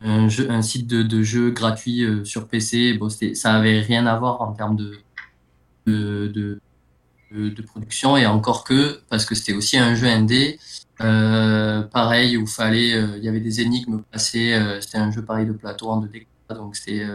[0.00, 2.94] un site de, de jeu gratuit euh, sur PC.
[2.94, 4.98] Bon, ça avait rien à voir en termes de,
[5.86, 6.60] de,
[7.32, 10.58] de, production et encore que parce que c'était aussi un jeu indé.
[11.00, 14.54] Euh, pareil où fallait, euh, il y avait des énigmes passées.
[14.54, 16.26] euh, c'était un jeu pareil de plateau en 2D.
[16.50, 17.06] Donc c'est,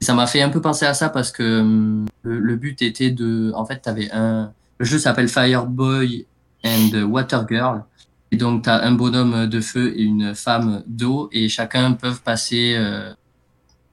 [0.00, 3.10] ça m'a fait un peu penser à ça parce que hum, le, le but était
[3.10, 6.26] de, en fait, t'avais un, le jeu s'appelle Fireboy
[6.64, 7.84] and Water Girl.
[8.32, 12.14] Et donc, tu as un bonhomme de feu et une femme d'eau, et chacun peut
[12.14, 13.12] passer, euh,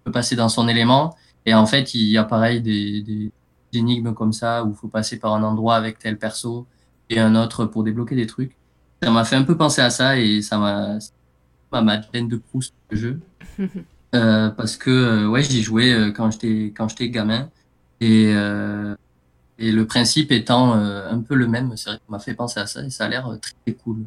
[0.04, 1.16] peut passer dans son élément.
[1.46, 3.32] Et en fait, il y a pareil des, des,
[3.72, 6.68] des énigmes comme ça où il faut passer par un endroit avec tel perso
[7.10, 8.56] et un autre pour débloquer des trucs.
[9.02, 10.98] Ça m'a fait un peu penser à ça et ça m'a
[11.72, 13.20] ma Madeleine de Proust le jeu.
[14.16, 17.50] Euh, parce que euh, ouais, j'y jouais euh, quand j'étais quand j'étais gamin
[18.00, 18.96] et euh,
[19.60, 22.34] et le principe étant euh, un peu le même, c'est vrai que ça m'a fait
[22.34, 24.06] penser à ça et ça a l'air très cool.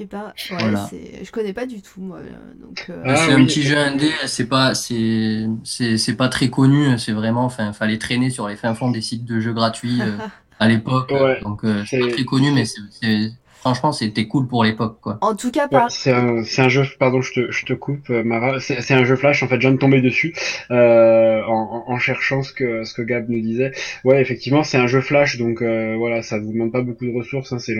[0.00, 0.86] Et ben, ouais, Voilà.
[0.88, 2.18] c'est, je connais pas du tout, moi.
[2.18, 2.30] euh,
[2.64, 3.42] Donc, euh, Ah, c'est oui.
[3.42, 7.72] un petit jeu indé, c'est pas c'est c'est c'est pas très connu, c'est vraiment enfin
[7.72, 10.16] fallait traîner sur les fins fonds des sites de jeux gratuits euh,
[10.60, 11.10] à l'époque.
[11.10, 14.64] Ouais, donc euh, c'est pas c'est- très connu mais c'est c'est- franchement c'était cool pour
[14.64, 15.18] l'époque quoi.
[15.20, 15.90] En tout cas, Ouais, par...
[15.90, 18.60] c'est un, c'est un jeu, pardon, je te, je te coupe, euh, Mara.
[18.60, 20.34] C'est c'est un jeu flash, en fait, je viens de tomber dessus
[20.70, 23.72] euh, en, en en cherchant ce que, ce que Gab nous disait.
[24.04, 27.12] Ouais, effectivement, c'est un jeu flash, donc euh, voilà, ça vous demande pas beaucoup de
[27.16, 27.72] ressources, hein, ça,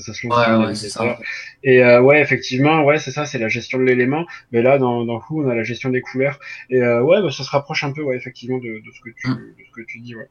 [0.00, 1.18] ça se lance Ouais, ouais, ça.
[1.62, 4.24] Et euh, ouais, effectivement, ouais, c'est ça, c'est la gestion de l'élément.
[4.52, 6.38] Mais là, dans, dans Who, on a la gestion des couleurs.
[6.70, 9.10] Et euh, ouais, bah, ça se rapproche un peu, ouais, effectivement, de, de ce que
[9.16, 9.34] tu, Mm.
[9.58, 10.28] de ce que tu dis, ouais.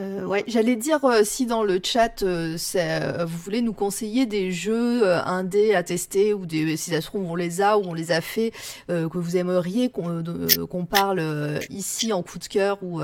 [0.00, 4.24] Euh, ouais, j'allais dire euh, si dans le chat euh, c'est, vous voulez nous conseiller
[4.24, 7.82] des jeux indés à tester ou des si ça se trouve on les a ou
[7.84, 8.52] on les a fait
[8.88, 10.24] que vous aimeriez qu'on
[10.70, 11.22] qu'on parle
[11.68, 13.02] ici en coup de cœur ou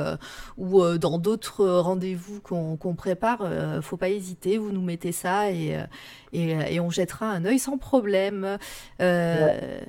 [0.56, 3.47] ou dans d'autres rendez-vous qu'on qu'on prépare,
[3.82, 5.78] faut pas hésiter, vous nous mettez ça et
[6.32, 8.59] et, et on jettera un œil sans problème.
[9.02, 9.81] Euh,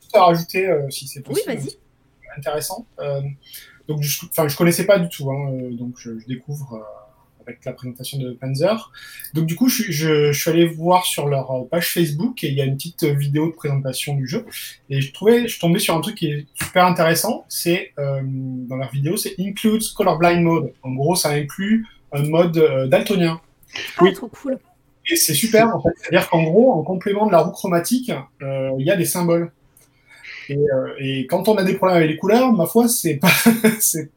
[0.00, 1.54] Juste à rajouter, si c'est Oui, possible.
[1.54, 1.78] vas-y.
[2.36, 2.86] Intéressant.
[3.90, 7.42] Donc, je, enfin, je connaissais pas du tout, hein, euh, donc je, je découvre euh,
[7.46, 8.92] avec la présentation de Panzer.
[9.34, 12.44] Donc, du coup, je, suis- je, je suis allé voir sur leur euh, page Facebook
[12.44, 14.46] et il y a une petite vidéo de présentation du jeu.
[14.90, 17.44] Et je trouvais, je tombé sur un truc qui est super intéressant.
[17.48, 20.72] C'est euh, dans leur vidéo, c'est includes colorblind mode.
[20.82, 23.40] En gros, ça inclut un mode euh, daltonien.
[23.96, 24.12] Ah, Oui.
[24.12, 24.58] trop cool.
[25.08, 25.90] Et c'est super, en fait.
[25.96, 28.12] C'est-à-dire qu'en gros, en complément de la roue chromatique,
[28.42, 29.50] il y a des symboles.
[30.50, 33.28] Et, euh, et quand on a des problèmes avec les couleurs, ma foi, c'est pas,
[33.80, 34.10] c'est,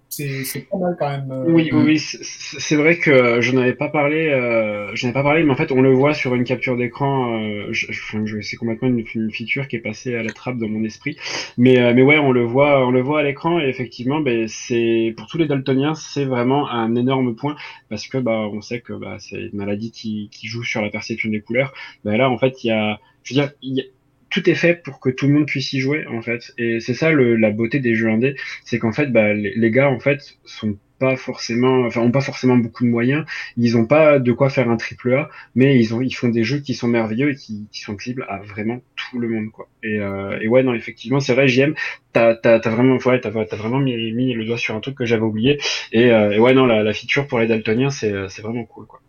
[0.69, 1.31] pas mal quand même.
[1.31, 1.43] euh.
[1.47, 5.51] Oui, oui, c'est- vrai que je n'avais pas parlé, euh, je n'avais pas parlé, mais
[5.51, 7.39] en fait, on le voit sur une capture d'écran.
[7.39, 10.67] Euh, je, je- c'est complètement une, une feature qui est passée à la trappe dans
[10.67, 11.17] mon esprit.
[11.57, 14.47] Mais, euh, mais ouais, on le voit, on le voit à l'écran et effectivement, ben,
[14.47, 17.55] c'est pour tous les daltoniens, c'est vraiment un énorme point
[17.89, 20.89] parce que bah, on sait que bah, c'est une maladie qui, qui joue sur la
[20.89, 21.73] perception des couleurs.
[22.05, 23.85] Ben là, en fait, il y a, je veux dire, il y a-
[24.33, 26.53] tout est fait pour que tout le monde puisse y jouer en fait.
[26.57, 28.35] Et c'est ça la beauté des jeux indés
[28.65, 32.57] c'est qu'en fait bah, les, gars en fait sont pas forcément enfin ont pas forcément
[32.57, 33.25] beaucoup de moyens.
[33.57, 36.43] Ils ont pas de quoi faire un triple A mais ils ont ils font des
[36.43, 39.69] jeux qui sont merveilleux et qui, sont accessibles à vraiment tout le monde quoi.
[39.83, 41.75] Et, euh, ouais non effectivement c'est vrai JM
[42.11, 45.59] t'as vraiment ouais t'as vraiment mis, le doigt sur un truc que j'avais oublié.
[45.91, 48.99] Et, euh, ouais non la, feature pour les daltoniens c'est vraiment cool quoi.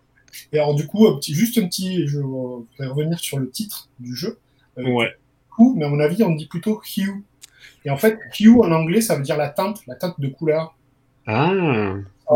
[0.53, 4.39] Et alors, du coup, juste un petit, je voudrais revenir sur le titre du jeu.
[4.79, 5.13] Euh, ouais
[5.59, 7.23] Hue, mais à mon avis, on dit plutôt hue.
[7.85, 10.77] Et en fait, hue en anglais, ça veut dire la teinte, la teinte de couleur.
[11.27, 11.53] ah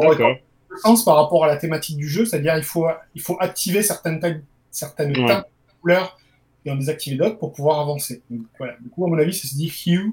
[0.01, 0.37] d'accord
[0.71, 3.83] le sens par rapport à la thématique du jeu, c'est-à-dire il faut, il faut activer
[3.83, 5.27] certaines, teintes- certaines Ouais.
[5.27, 6.19] teintes de couleurs
[6.65, 8.23] et en désactiver d'autres pour pouvoir avancer.
[8.31, 8.75] Donc, voilà.
[8.81, 10.13] Du coup, à mon avis, ça se dit hue.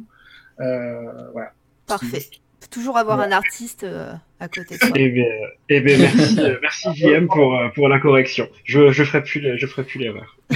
[0.61, 1.51] Euh, voilà.
[1.85, 2.23] Parfait.
[2.65, 3.25] Faut toujours avoir Ouais.
[3.25, 4.89] un artiste euh, à côté de soi.
[4.95, 5.25] Eh bien,
[5.69, 8.47] eh bien merci, euh, merci JM pour, euh, pour la correction.
[8.63, 10.35] Je, je ferai plus, le- je ferai plus l'erreur.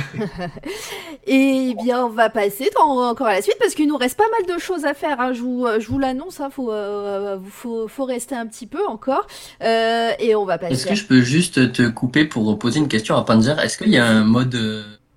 [1.27, 4.25] Et bien, on va passer dans- encore à la suite parce qu'il nous reste pas
[4.39, 5.19] mal de choses à faire.
[5.21, 5.33] hein.
[5.33, 6.49] Je vous, je vous l'annonce, hein.
[6.49, 9.27] faut, euh, faut, faut rester un petit peu encore.
[9.63, 10.73] Euh, et on va passer.
[10.73, 13.59] Est-ce que je peux juste te couper pour poser une question à Panzer?
[13.59, 14.57] Est-ce qu'il y a un mode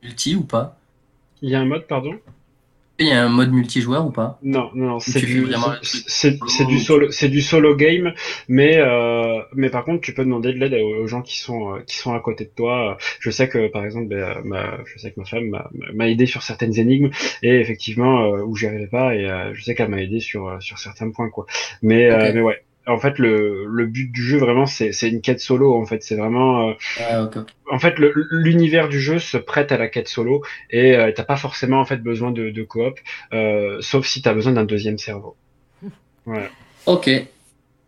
[0.02, 0.76] multi ou pas?
[1.40, 2.12] Il y a un mode, pardon?
[3.02, 4.38] Il y a un mode multijoueur ou pas?
[4.44, 5.46] Non, non, non, c'est du,
[5.82, 8.12] c'est- du solo, c'est du solo game,
[8.48, 11.80] mais euh, mais par contre, tu peux demander de l'aide aux gens qui sont euh,
[11.86, 12.98] qui sont à côté de toi.
[13.20, 16.26] Je sais que par exemple, ben, ma, je sais que ma femme m'a m'a aidé
[16.26, 17.10] sur certaines énigmes
[17.44, 20.60] et effectivement euh, où j'y arrivais pas et euh, je sais qu'elle m'a aidé sur
[20.60, 21.46] sur certains points quoi.
[21.82, 22.64] Mais euh, mais ouais.
[22.86, 25.74] En fait, le, le but du jeu vraiment, c'est c'est une quête solo.
[25.80, 27.22] En fait, c'est vraiment euh, Ah,
[27.70, 31.24] en fait, le- l'univers du jeu se prête à la quête solo et euh, t'as
[31.24, 32.98] pas forcément en fait besoin de, de coop,
[33.32, 35.36] euh, sauf si t'as besoin d'un deuxième cerveau.
[36.26, 36.48] Voilà.
[36.86, 37.08] Ok.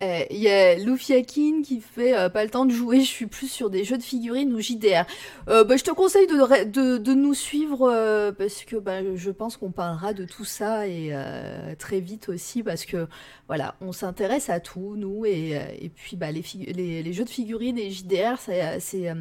[0.01, 3.27] Eh, Il y a Lufiakin qui fait euh, pas le temps de jouer, je suis
[3.27, 5.05] plus sur des jeux de figurines ou JDR.
[5.49, 9.71] Euh, bah, je te conseille de, nous suivre euh, parce que bah, je pense qu'on
[9.71, 13.07] parlera de tout ça et euh, très vite aussi parce que
[13.47, 17.91] voilà, on s'intéresse à tout nous et, euh, puis bah, les, jeux de figurines et
[17.91, 19.15] JDR, c'est euh,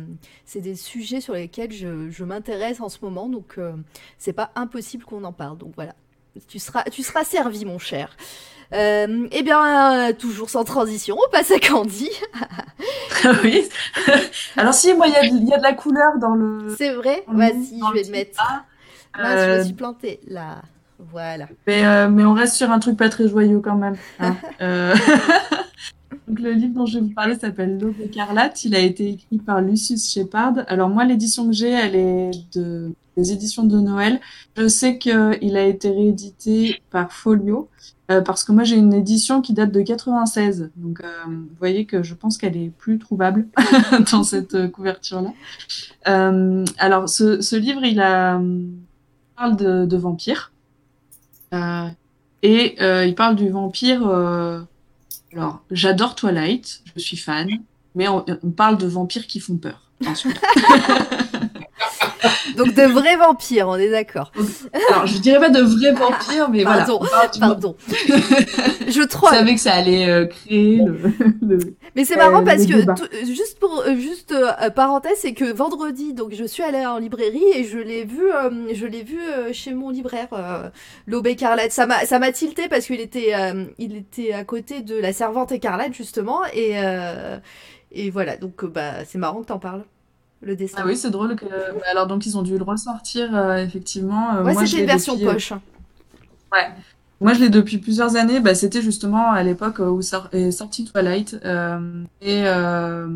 [0.56, 3.74] des sujets sur lesquels je, je m'intéresse en ce moment donc euh,
[4.18, 5.58] c'est pas impossible qu'on en parle.
[5.58, 5.96] Donc voilà,
[6.48, 8.16] tu seras, tu seras servi mon cher.
[8.74, 12.10] Euh, eh bien, euh, toujours sans transition, on passe à Candy.
[13.44, 13.64] oui.
[14.58, 16.74] Alors si, moi, il y, a de- il y a de la couleur dans le...
[16.78, 17.24] C'est vrai?
[17.28, 18.42] Vas-y, je vais le mettre.
[19.18, 20.20] Mince, je Euh, me suis plantée.
[20.28, 20.64] Là,
[20.98, 21.46] voilà.
[21.68, 23.96] Mais, euh, mais on reste sur un truc pas très joyeux quand même.
[24.20, 24.36] hein.
[24.62, 24.96] Euh,
[26.28, 28.64] Donc le livre dont je vais vous parler s'appelle L'Aube écarlate.
[28.66, 30.54] Il a été écrit par Lucius Shepard.
[30.68, 34.20] Alors moi, l'édition que j'ai, elle est de des éditions de Noël.
[34.58, 37.70] Je sais qu'il a été réédité par Folio.
[38.12, 41.86] euh, parce que moi j'ai une édition qui date de 96, donc euh, vous voyez
[41.86, 43.48] que je pense qu'elle est plus trouvable
[44.12, 45.32] dans cette euh, couverture-là.
[46.78, 47.98] Alors ce, livre, il
[49.36, 50.52] parle de, vampires.
[52.42, 52.76] Et
[53.08, 54.06] il parle du vampire.
[55.32, 57.50] Alors, j'adore Twilight, je suis fan,
[57.96, 59.90] mais on, on parle de vampires qui font peur.
[62.58, 64.32] Donc de vrais vampires, on est d'accord.
[64.90, 67.14] Alors, je dirais pas de vrais vampires, mais Pardon, voilà.
[67.14, 67.76] on parle du- pardon.
[68.88, 69.30] je Je troll.
[69.34, 70.98] savais que ça allait euh, créer le,
[71.42, 72.74] le- Mais c'est marrant Euh, parce que
[73.26, 77.44] juste pour euh, juste euh, parenthèse, c'est que vendredi, donc je suis allée en librairie
[77.56, 78.24] et je l'ai vu,
[78.74, 79.20] je l'ai vu
[79.52, 80.28] chez mon libraire,
[81.08, 81.72] l'Aube écarlate.
[81.72, 83.34] Ça m'a ça m'a tilté parce qu'il était
[83.78, 87.38] il était à côté de la Servante écarlate justement et euh,
[87.92, 89.84] et voilà donc bah c'est marrant que t'en parles.
[90.46, 90.78] Le dessin.
[90.82, 91.46] Ah oui, c'est drôle que.
[91.46, 94.36] bah, alors, donc, ils ont dû le ressortir, euh, effectivement.
[94.36, 95.54] Euh, ouais, moi, c'était une version depuis, euh, poche.
[97.22, 98.40] Moi, je l'ai depuis plusieurs années.
[98.42, 101.40] Bah, c'était justement à l'époque où sort- est sorti Twilight.
[101.46, 103.08] Euh, et euh,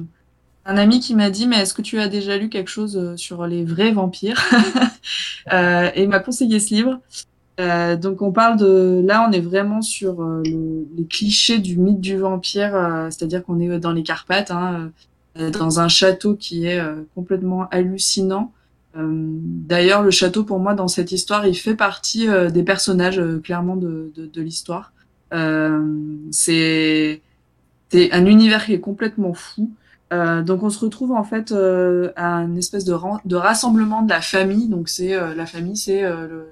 [0.65, 3.17] un ami qui m'a dit, mais est-ce que tu as déjà lu quelque chose euh,
[3.17, 4.41] sur les vrais vampires
[5.53, 6.99] Euh, Et il m'a conseillé ce livre.
[7.59, 9.01] Euh, donc, on parle de...
[9.05, 12.75] Là, on est vraiment sur euh, le- les clichés du mythe du vampire.
[12.75, 14.87] euh, C'est-à-dire qu'on est dans les Carpates, hein, euh,
[15.59, 18.51] dans un château qui est euh, complètement hallucinant.
[18.95, 19.07] Euh,
[19.71, 23.39] D'ailleurs, le château, pour moi, dans cette histoire, il fait partie euh, des personnages, euh,
[23.39, 24.93] clairement, de, de, de l'histoire.
[25.33, 25.83] Euh,
[26.31, 27.21] c'est
[27.93, 29.71] un univers qui est complètement fou.
[30.13, 32.95] Euh, donc, on se retrouve, en fait, euh, à un espèce de,
[33.25, 34.67] de rassemblement de la famille.
[34.69, 36.47] Donc, c'est euh, la famille, c'est euh, le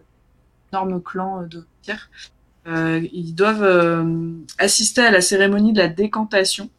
[0.72, 2.10] énorme clan euh, de Pierre.
[2.68, 6.70] Euh, ils doivent euh, assister à la cérémonie de la décantation.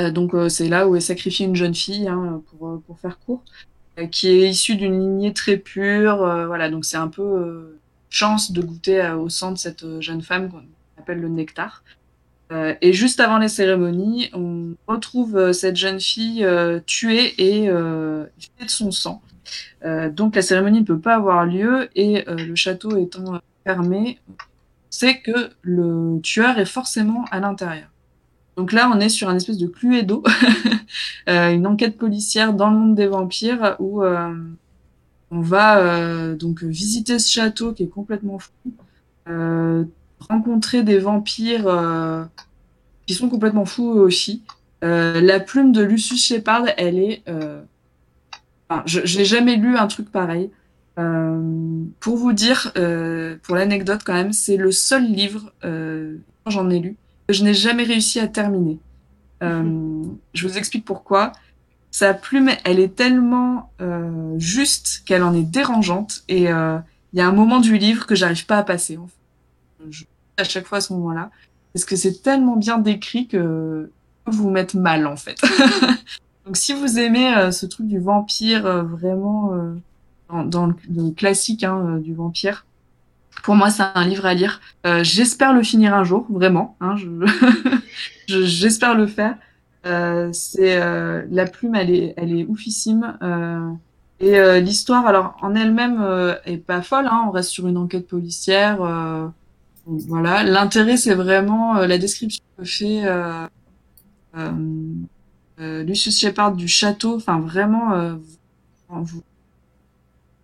[0.00, 2.98] Euh, donc, euh, c'est là où est sacrifiée une jeune fille, hein, pour, euh, pour
[2.98, 3.42] faire court
[4.12, 6.16] qui est issu d'une lignée très pure.
[6.46, 7.78] voilà, donc c'est un peu
[8.08, 10.62] chance de goûter au sang de cette jeune femme qu'on
[10.96, 11.84] appelle le nectar.
[12.50, 16.46] Et juste avant les cérémonies, on retrouve cette jeune fille
[16.86, 18.30] tuée et de
[18.68, 19.20] son sang.
[19.84, 24.18] Donc la cérémonie ne peut pas avoir lieu et le château étant fermé,
[24.88, 27.90] c'est que le tueur est forcément à l'intérieur.
[28.60, 30.22] Donc là, on est sur un espèce de cluedo,
[31.30, 34.34] euh, une enquête policière dans le monde des vampires où euh,
[35.30, 38.52] on va euh, donc visiter ce château qui est complètement fou,
[40.28, 42.28] rencontrer des vampires
[43.06, 44.42] qui sont complètement fous eux aussi.
[44.82, 47.22] La plume de Lucius Shepard, elle est,
[48.84, 50.50] je j'ai jamais lu un truc pareil.
[50.96, 52.74] Pour vous dire,
[53.42, 56.96] pour l'anecdote quand même, c'est le seul livre, euh, j'en ai lu,
[57.30, 58.80] que je n'ai jamais réussi à terminer.
[59.44, 60.02] Euh,
[60.34, 61.30] je vous explique pourquoi.
[61.92, 66.24] Sa plume, elle est tellement euh, juste qu'elle en est dérangeante.
[66.26, 66.78] Et euh,
[67.12, 68.96] il y a un moment du livre que j'arrive pas à passer.
[68.96, 69.90] En fait.
[69.90, 70.04] Je,
[70.38, 71.30] à chaque fois à ce moment-là,
[71.72, 73.92] parce que c'est tellement bien décrit que
[74.26, 75.40] vous vous mettre mal en fait.
[76.46, 79.52] Donc si vous aimez ce truc du vampire vraiment
[80.28, 82.66] dans, dans le, le classique hein, du vampire,
[83.42, 84.60] pour moi c'est un livre à lire.
[84.86, 86.76] Euh, J'espère le finir un jour, vraiment.
[86.80, 87.06] Hein, je
[88.28, 89.34] je- J'espère le faire.
[89.86, 93.16] Euh, c'est euh, la plume, elle est, elle est oufissime.
[94.20, 96.04] Et l'histoire, alors en elle-même,
[96.44, 97.06] est pas folle.
[97.06, 98.76] Hein, on reste sur une enquête policière.
[99.86, 100.42] voilà.
[100.44, 103.02] L'intérêt, c'est vraiment la description que fait
[105.58, 107.16] Lucius Shepard du château.
[107.16, 108.18] Enfin, vraiment,
[109.02, 109.22] vous-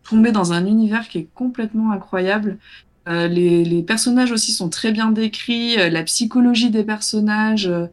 [0.09, 2.59] vous tombez dans un univers qui est complètement incroyable.
[3.09, 7.69] Euh, les, les personnages aussi sont très bien décrits, euh, la psychologie des personnages.
[7.69, 7.87] euh,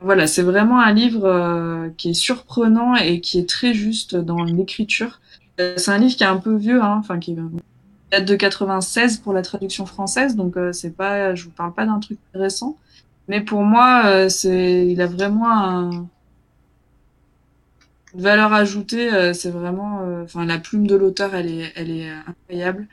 [0.00, 4.44] voilà, c'est vraiment un livre euh, qui est surprenant et qui est très juste dans
[4.44, 5.20] l'écriture.
[5.58, 7.36] C'est un livre qui est un peu vieux, hein, enfin qui
[8.10, 12.00] date de 96 pour la traduction française, donc c'est pas, je vous parle pas d'un
[12.00, 12.76] truc récent,
[13.28, 16.08] mais pour moi, c'est, il a vraiment un,
[18.14, 19.12] valeur ajoutée.
[19.12, 22.88] euh, c'est vraiment, euh, enfin la plume de l'auteur, elle est, elle est euh, incroyable.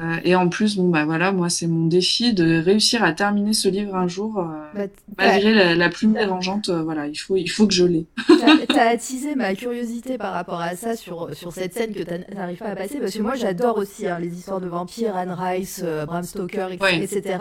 [0.00, 3.52] Euh, et en plus, bon bah voilà, moi c'est mon défi de réussir à terminer
[3.52, 4.38] ce livre un jour.
[4.40, 4.44] euh,
[4.74, 4.86] Bah,
[5.18, 8.06] Malgré la, la plume dérangeante, euh, voilà, il faut, il faut que je l'ai.
[8.68, 12.66] T'as attisé ma curiosité par rapport à ça sur, sur cette scène que t'arrives pas
[12.70, 16.24] à passer parce que moi j'adore aussi hein, les histoires de vampires, Anne Rice, Bram
[16.24, 17.22] Stoker, etc.
[17.22, 17.38] Ouais.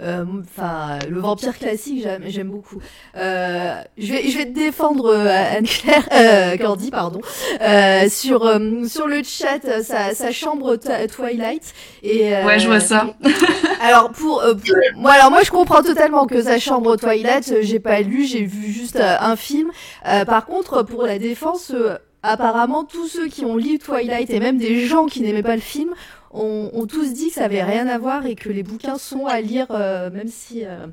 [0.00, 0.24] Euh,
[0.56, 2.78] Enfin, le vampire classique j'aime beaucoup.
[3.16, 7.20] Euh, je vais je vais te défendre Anne Claire, euh, Cordy pardon,
[7.60, 11.72] euh, sur euh, sur le chat sa, sa chambre Twilight
[12.02, 13.14] et euh, Ouais, je vois ça.
[13.80, 17.58] alors pour, euh, pour- moi alors moi je comprends totalement que sa chambre Twilight euh,
[17.62, 19.70] j'ai pas lu j'ai vu juste euh, un film
[20.06, 24.40] Euh, par contre pour la défense euh, apparemment tous ceux qui ont lu Twilight et
[24.40, 25.94] même des gens qui n'aimaient pas le film
[26.32, 29.26] ont, ont tous dit que ça avait rien à voir et que les bouquins sont
[29.26, 30.86] à lire euh, même si euh,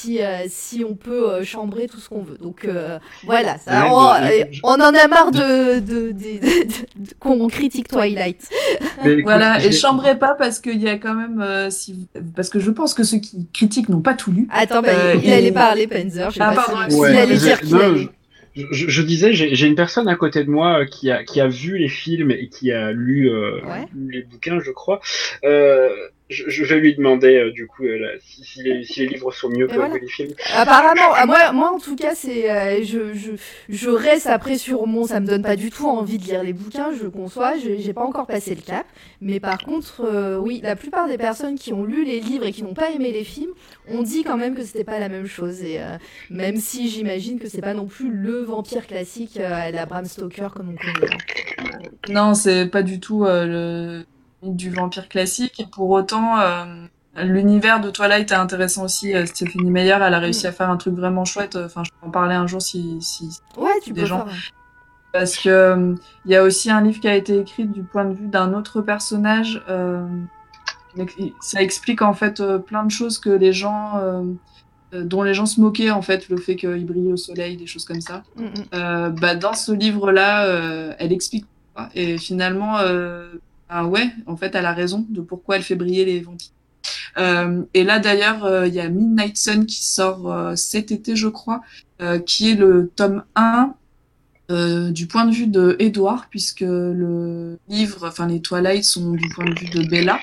[0.00, 3.84] si, euh, si on peut euh, chambrer tout ce qu'on veut donc euh, voilà ça,
[3.84, 8.48] Ouais, on, on en a marre de, de, de- de- de- qu'on critique Twilight
[9.04, 12.58] écoute, Voilà, et chambrez pas parce qu'il y a quand même, euh, si, parce que
[12.60, 14.46] je pense que ceux qui critiquent n'ont pas tout lu.
[14.50, 17.08] attends bah, Euh, il et- allait parler Panzer je sais Ah, pas pardon, si- Ouais,
[17.10, 18.08] s'il allait dire qu'il allait
[18.72, 21.88] Je, disais, j'ai une personne à côté de moi qui a, qui a vu les
[21.88, 23.86] films et qui a lu, euh, Ouais.
[23.94, 25.00] lu les bouquins, je crois.
[25.44, 25.88] Euh,
[26.30, 29.08] je, je vais lui demander, euh, du coup, euh, là, si, si les, si les
[29.08, 29.98] livres sont mieux que, voilà.
[29.98, 30.32] que les films.
[30.54, 33.32] Apparemment, ah, moi, moi en tout cas, c'est, euh, je, je,
[33.68, 36.52] je reste après sur mon, ça me donne pas du tout envie de lire les
[36.52, 38.86] bouquins, je conçois, je- j'ai pas encore passé le cap,
[39.20, 42.52] mais par contre, euh, oui, la plupart des personnes qui ont lu les livres et
[42.52, 43.50] qui n'ont pas aimé les films,
[43.88, 45.96] ont dit quand même que c'était pas la même chose, et euh,
[46.30, 50.04] même si j'imagine que c'est pas non plus le vampire classique euh, à la Bram
[50.04, 51.16] Stoker comme on connaît.
[52.08, 54.04] Non, c'est pas du tout euh, le
[54.42, 55.60] du vampire classique.
[55.60, 56.64] Et pour autant, euh,
[57.16, 59.14] l'univers de Twilight est intéressant aussi.
[59.14, 61.56] Euh, Stephanie Meyer, elle a réussi à faire un truc vraiment chouette.
[61.56, 64.26] Enfin, je peux en parler un jour si, si Ouais, tu Des peux gens.
[64.26, 64.34] faire.
[65.12, 65.94] parce que euh,
[66.24, 68.54] il y a aussi un livre qui a été écrit du point de vue d'un
[68.54, 69.62] autre personnage.
[69.68, 70.06] euh,
[71.40, 74.22] ça explique en fait euh, plein de choses que les gens, euh,
[74.92, 77.66] euh, dont les gens se moquaient en fait, le fait qu'il brille au soleil, des
[77.66, 78.24] choses comme ça.
[78.36, 78.48] Mm, mm.
[78.74, 81.46] Euh, bah, dans ce livre-là, euh, elle explique.
[81.94, 83.32] Et finalement, euh,
[83.70, 86.50] ah ouais, en fait, elle a raison de pourquoi elle fait briller les vampires.
[87.18, 91.14] Euh, et là, d'ailleurs, euh, il y a Midnight Sun qui sort euh, cet été,
[91.16, 91.62] je crois,
[92.26, 93.74] qui est le tome 1
[94.50, 99.28] euh, du point de vue de Edward, puisque le livre, enfin les Twilight sont du
[99.34, 100.18] point de vue de Bella.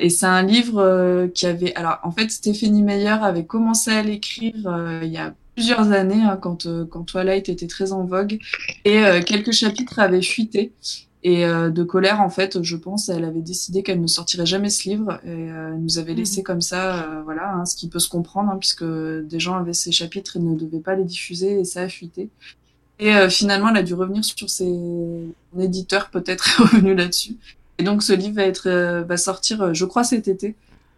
[0.00, 1.72] Et c'est un livre qui avait...
[1.76, 4.54] Alors, en fait, Stéphanie Meyer avait commencé à l'écrire
[5.00, 8.38] il y a plusieurs années, hein, quand, quand Twilight était très en vogue,
[8.84, 10.72] et quelques chapitres avaient fuité.
[11.22, 14.70] Et euh, de colère, en fait, je pense, elle avait décidé qu'elle ne sortirait jamais
[14.70, 17.88] ce livre, et euh, elle nous avait laissé comme ça, euh, voilà, hein, ce qui
[17.88, 21.04] peut se comprendre, hein, puisque des gens avaient ces chapitres et ne devaient pas les
[21.04, 22.30] diffuser, et ça a fuité.
[23.00, 24.66] Et euh, finalement, elle a dû revenir sur ses...
[25.52, 27.36] Son éditeur peut-être revenu là-dessus.
[27.78, 30.54] Et donc, ce livre va être, euh, va sortir, je crois, cet été.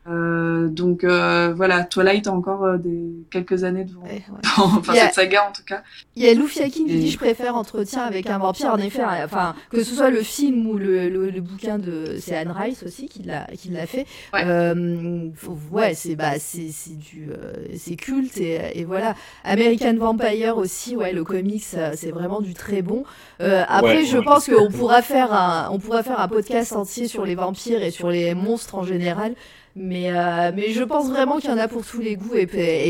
[0.09, 4.03] Euh, donc euh, voilà, Twilight a encore euh, des quelques années devant.
[4.03, 4.41] Ouais, ouais.
[4.59, 5.83] enfin, a- cette saga en tout cas.
[6.17, 8.73] Il y a Lou Fiakin qui dit je préfère Entretien avec un vampire.
[8.73, 12.17] En effet, hein, enfin que ce soit le film ou le, le, le bouquin de
[12.19, 14.07] c'est Anne Rice aussi qui l'a qui l'a fait.
[14.35, 14.43] Ouais.
[14.45, 19.15] Euh, faut- ouais, c'est bah c'est c'est du euh, c'est culte et, et voilà.
[19.45, 23.05] American Vampire aussi, ouais, le comics c'est vraiment du très bon.
[23.41, 24.25] Euh, après, Ouais, je ouais.
[24.25, 27.93] pense qu'on pourra faire un on pourra faire un podcast entier sur les vampires et
[27.93, 29.35] sur les monstres en général.
[29.75, 32.43] Mais, euh, mais je pense vraiment qu'il y en a pour tous les goûts et,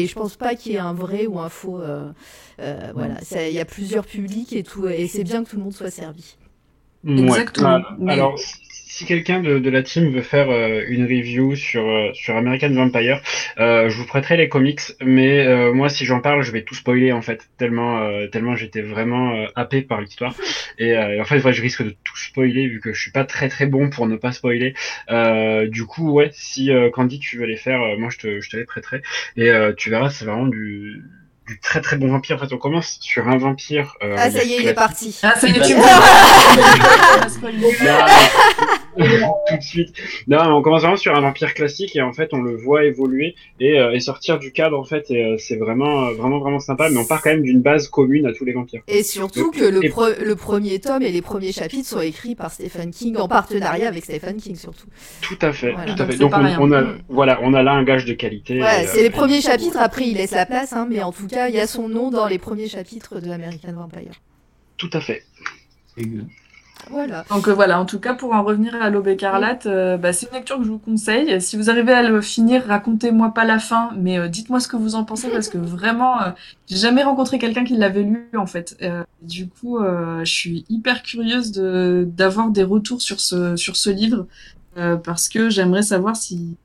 [0.02, 1.80] et je pense pas qu'il y ait un vrai ou un faux.
[1.80, 2.10] euh,
[2.60, 3.14] euh, voilà,
[3.48, 5.90] il y a plusieurs publics et tout, et c'est bien que tout le monde soit
[5.90, 6.36] servi.
[7.04, 7.20] Ouais.
[7.22, 7.80] Exactement.
[7.84, 8.34] Ah, Mais- Alors,
[8.92, 12.68] si quelqu'un de, de la team veut faire euh, une review sur, euh, sur American
[12.74, 13.22] Vampire,
[13.58, 16.74] euh, je vous prêterai les comics, mais euh, moi, si j'en parle, je vais tout
[16.74, 20.34] spoiler, en fait, tellement, euh, tellement j'étais vraiment happé par l'histoire.
[20.76, 23.48] Et, en fait, ouais, je risque de tout spoiler, vu que je suis pas très
[23.48, 24.74] très bon pour ne pas spoiler.
[25.68, 28.64] Du coup, ouais, si Candy, tu veux les faire, moi, je te, je te les
[28.64, 29.00] prêterai.
[29.36, 31.02] Et tu verras, c'est vraiment du
[31.48, 32.36] du très très bon vampire.
[32.36, 33.94] En fait, on commence sur un vampire.
[34.02, 35.18] euh, Ah, ça y est, il est parti.
[35.22, 35.74] Ah, ça y est, tu
[38.98, 39.94] Non, tout de suite.
[40.28, 43.34] Non, on commence vraiment sur un vampire classique et en fait on le voit évoluer
[43.58, 46.60] et, euh, et sortir du cadre en fait et euh, c'est vraiment euh, vraiment vraiment
[46.60, 46.90] sympa.
[46.90, 48.82] Mais on part quand même d'une base commune à tous les vampires.
[48.88, 52.00] Et surtout Donc, que le, et- pre- le premier tome et les premiers chapitres sont
[52.02, 54.86] écrits par Stephen King en partenariat avec Stephen King surtout.
[55.22, 55.94] Tout à fait, Voilà.
[55.94, 56.18] tout à Donc, fait.
[56.18, 58.60] Donc on, a voilà, on a là un gage de qualité.
[58.62, 61.26] Ouais, c'est euh, les premiers chapitres, après il laisse la place, hein, mais en tout
[61.32, 64.14] cas il y a son nom dans les premiers chapitres de American Vampire.
[64.76, 65.24] Tout à fait.
[66.90, 67.24] Voilà.
[67.30, 70.26] Donc euh, voilà, en tout cas, pour en revenir à l'Aube écarlate, euh, bah, c'est
[70.26, 71.40] une lecture que je vous conseille.
[71.40, 74.76] Si vous arrivez à le finir, racontez-moi pas la fin, mais euh, dites-moi ce que
[74.76, 76.30] vous en pensez parce que vraiment, euh,
[76.66, 78.76] j'ai jamais rencontré quelqu'un qui l'avait lu en fait.
[78.82, 83.76] Euh, du coup, euh, je suis hyper curieuse de d'avoir des retours sur ce sur
[83.76, 84.26] ce livre
[84.76, 86.56] euh, parce que j'aimerais savoir si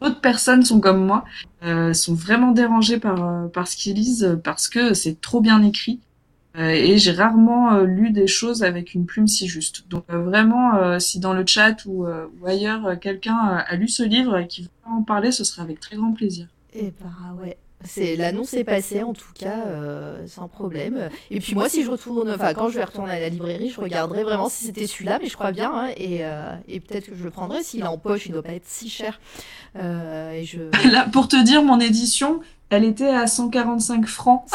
[0.00, 1.24] d'autres personnes sont comme moi,
[1.64, 5.62] euh, sont vraiment dérangées par euh, par ce qu'ils lisent parce que c'est trop bien
[5.62, 6.00] écrit.
[6.58, 9.88] Euh, et j'ai rarement euh, lu des choses avec une plume si juste.
[9.88, 14.38] Donc euh, vraiment, si dans le chat ou, ou ailleurs, quelqu'un a lu ce livre
[14.38, 16.46] et qui veut en parler, ce serait avec très grand plaisir.
[16.72, 17.56] Et bah ouais.
[17.84, 21.10] C'est l'annonce est passée en tout cas euh, sans problème.
[21.30, 23.80] Et puis moi si je retourne, enfin quand je vais retourner à la librairie, je
[23.80, 25.72] regarderai vraiment si c'était celui-là, mais je crois bien.
[25.72, 28.42] hein, et euh, et peut-être que je le prendrai s'il est en poche, il doit
[28.42, 29.20] pas être si cher.
[29.78, 30.58] Euh, et je
[30.90, 32.40] Là, pour te dire, mon édition,
[32.70, 34.44] elle était à 145 francs.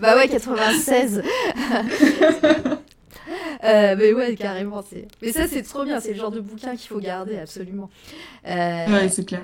[0.00, 1.22] Bah ouais, 96.
[3.64, 4.82] Euh, mais ouais, carrément.
[4.88, 5.06] C'est...
[5.22, 6.00] Mais ça, c'est trop bien.
[6.00, 7.90] C'est le genre de bouquin qu'il faut garder, absolument.
[8.48, 9.42] Euh, Ouais, c'est clair.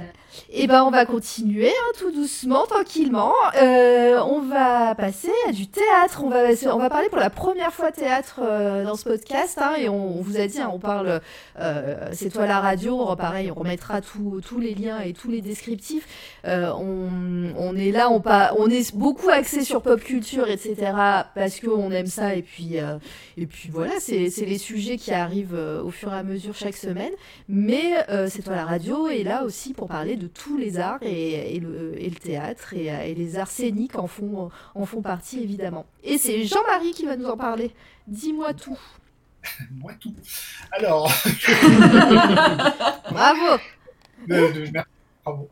[0.51, 3.33] Et ben, on va continuer hein, tout doucement, tranquillement.
[3.61, 6.23] Euh, on va passer à du théâtre.
[6.25, 9.59] On va, on va parler pour la première fois théâtre euh, dans ce podcast.
[9.61, 11.21] Hein, et on, on vous a dit, hein, on parle,
[11.59, 13.15] euh, c'est toi la radio.
[13.17, 16.07] Pareil, on remettra tous les liens et tous les descriptifs.
[16.47, 20.93] Euh, on, on est là, on, pas, on est beaucoup axé sur pop culture, etc.
[21.35, 22.35] Parce qu'on aime ça.
[22.35, 22.97] Et puis, euh,
[23.37, 26.77] et puis voilà, c'est les sujets qui arrivent euh, au fur et à mesure chaque
[26.77, 27.13] semaine.
[27.49, 31.03] Mais euh, c'est toi la radio est là aussi pour parler de tous les arts
[31.03, 34.87] et, et le, et le théâtre et, euh, et les arts scéniques en font, en
[34.87, 35.87] font partie évidemment.
[36.05, 37.73] Et c'est Jean-Marie qui va nous en parler.
[38.07, 38.79] Dis-moi tout.
[39.73, 40.15] Moi tout.
[40.73, 41.07] Alors,
[43.11, 43.59] Bravo
[44.29, 44.71] de,
[45.25, 45.49] bravo.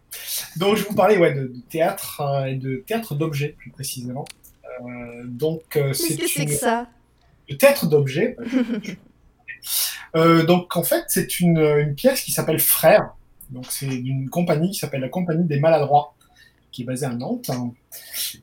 [0.56, 4.24] Donc, je vous parler ouais, de, de théâtre euh, et de théâtre d'objets, plus précisément.
[4.82, 6.88] Euh, donc, euh, Qu'est-ce c'est que c'est que ça?
[7.58, 8.36] Théâtre d'objets.
[10.16, 13.10] Euh, donc, en fait, c'est une, une pièce qui s'appelle Frères.
[13.50, 16.14] Donc, c'est d'une compagnie qui s'appelle la Compagnie des Maladroits,
[16.72, 17.50] qui est basée à Nantes.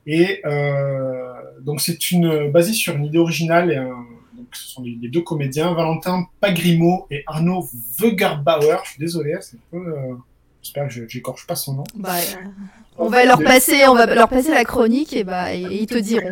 [0.06, 3.72] Et euh, donc, c'est une basée sur une idée originale.
[3.72, 3.88] Et un,
[4.38, 7.68] donc, ce sont les, les deux comédiens, Valentin Pagrimo et Arnaud
[8.00, 8.78] Wegerbauer.
[8.86, 9.78] Je suis désolé, c'est un peu.
[9.90, 10.14] euh,
[10.64, 11.84] J'espère que je j'écorche pas son nom.
[11.96, 12.48] bah, euh,
[12.98, 16.32] On va leur passer, on va leur passer la chronique et bah ils te diront.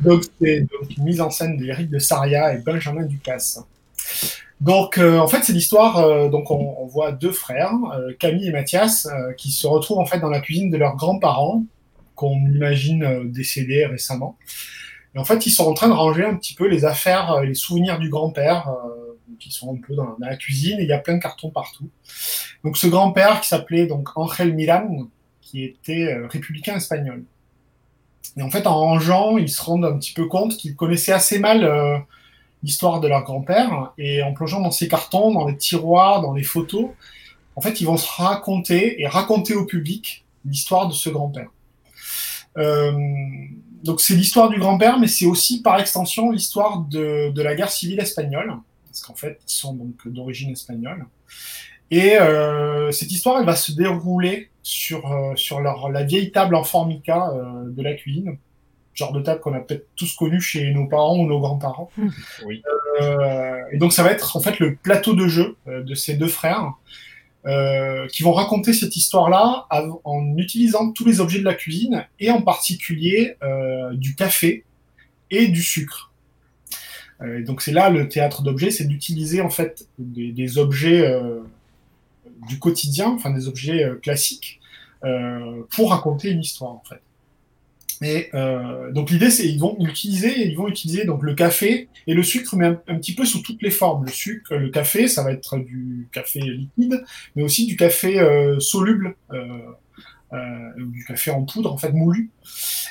[0.00, 0.66] Donc, c'est
[0.96, 3.60] une mise en scène d'Éric de Saria et Benjamin Ducasse.
[4.60, 5.98] Donc, euh, en fait, c'est l'histoire.
[5.98, 10.18] euh, donc, on, voit deux frères, euh, Camille et Mathias, qui se retrouvent en fait
[10.18, 11.64] dans la cuisine de leurs grands-parents,
[12.14, 14.36] qu'on imagine décédés récemment.
[15.14, 17.54] Et en fait, ils sont en train de ranger un petit peu les affaires, les
[17.54, 18.74] souvenirs du grand-père,
[19.38, 20.80] qui sont un peu dans, dans la cuisine.
[20.80, 21.88] Et il y a plein de cartons partout.
[22.64, 25.08] Donc, ce grand-père qui s'appelait donc Angel Milan,
[25.48, 27.24] qui était euh, républicain espagnol.
[28.36, 31.38] Et en fait, en rangeant, ils se rendent un petit peu compte qu'ils connaissaient assez
[31.38, 31.96] mal euh,
[32.62, 33.92] l'histoire de leur grand-père.
[33.96, 36.90] Et en plongeant dans ces cartons, dans les tiroirs, dans les photos,
[37.56, 41.48] en fait, ils vont se raconter et raconter au public l'histoire de ce grand-père.
[42.58, 42.92] Euh,
[43.82, 47.70] donc, c'est l'histoire du grand-père, mais c'est aussi par extension l'histoire de, de la guerre
[47.70, 48.52] civile espagnole,
[48.86, 51.06] parce qu'en fait, ils sont donc d'origine espagnole.
[51.90, 56.54] Et euh, cette histoire, elle va se dérouler sur, euh, sur leur, la vieille table
[56.54, 58.36] en formica euh, de la cuisine,
[58.94, 61.90] genre de table qu'on a peut-être tous connu chez nos parents ou nos grands-parents.
[62.44, 62.62] Oui.
[63.00, 66.14] Euh, et donc ça va être en fait le plateau de jeu euh, de ces
[66.14, 66.74] deux frères
[67.46, 69.66] euh, qui vont raconter cette histoire-là
[70.04, 74.64] en utilisant tous les objets de la cuisine et en particulier euh, du café
[75.30, 76.12] et du sucre.
[77.22, 81.40] Euh, donc c'est là le théâtre d'objets, c'est d'utiliser en fait des, des objets euh,
[82.46, 84.60] du quotidien, enfin des objets euh, classiques,
[85.04, 87.00] euh, pour raconter une histoire en fait.
[88.00, 92.14] Et euh, donc l'idée c'est ils vont utiliser ils vont utiliser donc le café et
[92.14, 94.04] le sucre mais un, petit peu sous toutes les formes.
[94.04, 97.04] Le sucre, le café, ça va être du café liquide,
[97.34, 98.24] mais aussi du café
[98.60, 99.16] soluble,
[100.32, 102.30] du café en poudre en fait moulu.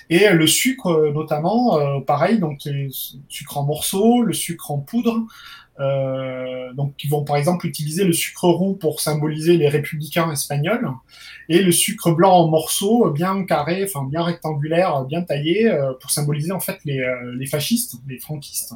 [0.10, 2.90] Et le sucre notamment, pareil donc le
[3.30, 5.26] sucre en morceaux, le sucre en poudre,
[5.80, 10.90] Euh, donc, ils vont par exemple utiliser le sucre roux pour symboliser les républicains espagnols
[11.50, 16.12] et le sucre blanc en morceaux bien carrés, enfin bien rectangulaires, bien taillés euh, pour
[16.12, 18.74] symboliser en fait les, euh, les fascistes, les franquistes.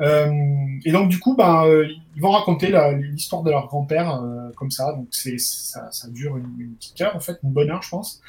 [0.00, 0.30] Euh,
[0.84, 1.64] et donc du coup, ben,
[2.14, 4.22] ils vont raconter l'histoire de leur grand-père
[4.56, 4.92] comme ça.
[4.92, 8.22] Donc c'est ça, dure une, petite heure en fait, une bonne heure je pense.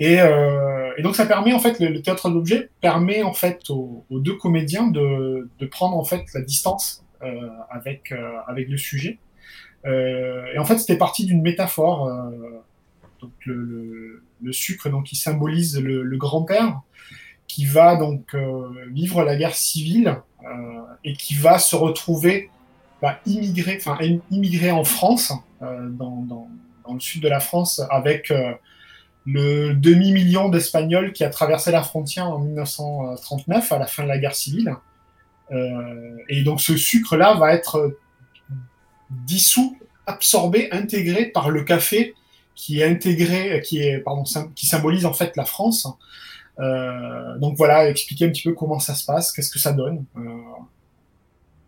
[0.00, 0.18] Et,
[1.02, 4.86] donc ça permet en fait le, théâtre d'objets permet en fait aux, aux deux comédiens
[4.86, 7.03] de, de prendre en fait la distance
[7.70, 9.18] avec euh, avec le sujet.
[9.86, 12.06] Euh, et en fait c'était parti d'une métaphore.
[12.08, 12.30] euh,
[13.20, 16.80] donc le, le, sucre donc qui symbolise le, grand-père
[17.46, 22.50] qui va donc euh, vivre la guerre civile euh, et qui va se retrouver
[23.00, 25.32] bah, immigré, enfin im- immigré en France,
[25.62, 26.48] euh, dans, dans,
[26.92, 28.52] le sud de la France, avec euh,
[29.26, 34.18] le demi-million d'Espagnols qui a traversé la frontière en 1939 à la fin de la
[34.18, 34.74] guerre civile.
[35.52, 37.98] Euh, et donc ce sucre-là va être
[39.10, 42.14] dissous, absorbé, intégré par le café
[42.54, 45.88] qui est intégré, qui est pardon, qui symbolise en fait la France.
[46.60, 50.04] Euh, donc voilà, expliquer un petit peu comment ça se passe, qu'est-ce que ça donne.
[50.16, 50.20] Euh,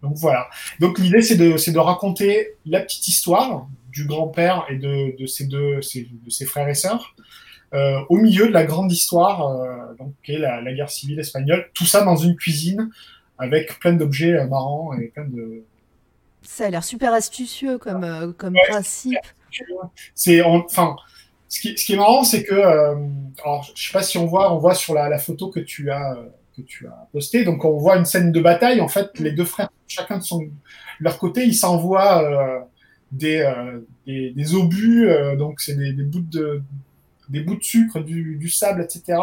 [0.03, 0.48] donc voilà.
[0.81, 5.77] Donc l'idée c'est de, de raconter la petite histoire du grand-père et de, ses deux,
[5.77, 7.15] de ses frères et sœurs,
[8.09, 11.70] au milieu de la grande histoire, donc qui est la guerre civile espagnole.
[11.74, 12.90] Tout ça dans une cuisine
[13.39, 15.65] avec plein d'objets euh, marrants et plein de.
[16.43, 19.19] Ça a l'air super astucieux comme, euh, comme Ouais, principe.
[20.15, 20.97] C'est en- enfin.
[21.49, 22.97] Ce qui, ce qui est marrant, c'est que, euh,
[23.45, 25.93] alors, je sais pas si on voit, on voit sur la, la photo que tu
[25.93, 26.27] as, euh,
[26.57, 28.81] que tu as postée, donc on voit une scène de bataille.
[28.81, 30.43] En fait, les deux frères, chacun de son
[30.99, 32.59] leur côté, ils s'envoient euh,
[33.13, 35.09] des, euh, des, des obus,
[35.39, 36.63] donc c'est des, des bouts de
[37.29, 39.19] des bouts de sucre, du, du sable, etc.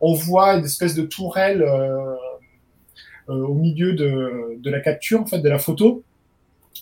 [0.00, 1.62] On voit une espèce de tourelle
[3.28, 6.02] au milieu de, de la capture, en fait, de la photo.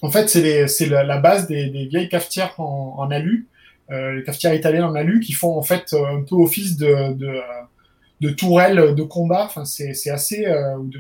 [0.03, 3.47] En fait, c'est la, la base des, vieilles cafetières en, en alu,
[3.91, 7.13] euh, les cafetières italiennes en alu, qui font en fait euh, un peu office de,
[7.15, 7.41] de, euh,
[8.21, 9.45] de tourelles de combat.
[9.45, 10.99] Enfin, c'est assez euh, ou de,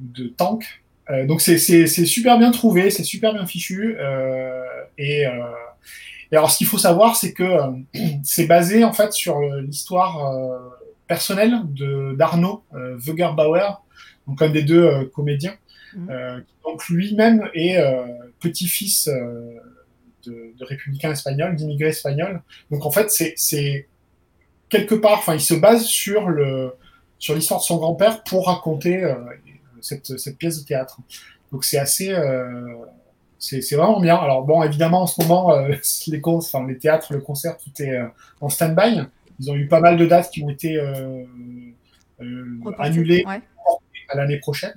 [0.00, 0.64] de, euh, tank.
[1.10, 3.96] Euh, donc c'est super bien trouvé, c'est super bien fichu.
[3.98, 4.62] Euh,
[4.98, 5.30] et, euh,
[6.32, 7.70] et alors, ce qu'il faut savoir, c'est que euh,
[8.24, 10.58] c'est basé en fait sur euh, l'histoire euh,
[11.06, 13.81] personnelle de d'Arnaud euh, Wögerbauer,
[14.26, 15.54] donc un des deux euh, comédiens,
[15.94, 16.08] Mhm.
[16.10, 18.06] euh, donc lui-même est euh,
[18.40, 19.58] petit-fils euh,
[20.24, 22.40] de, de républicains espagnols, d'immigrés espagnols.
[22.70, 23.88] Donc en fait, c'est
[24.70, 26.72] quelque part, enfin, il se base sur le
[27.18, 29.14] sur l'histoire de son grand-père pour raconter euh,
[29.80, 30.98] cette, cette pièce de théâtre.
[31.52, 32.74] Donc c'est assez euh,
[33.38, 34.16] c'est vraiment bien.
[34.16, 35.74] Alors bon, évidemment, en ce moment, euh,
[36.06, 38.06] les, cons, enfin, les théâtres, le concert, tout est euh,
[38.40, 39.02] en stand-by.
[39.40, 41.22] Ils ont eu pas mal de dates qui ont été euh,
[42.22, 42.44] euh,
[42.78, 43.40] annulées Ouais.
[44.12, 44.74] À l'année prochaine.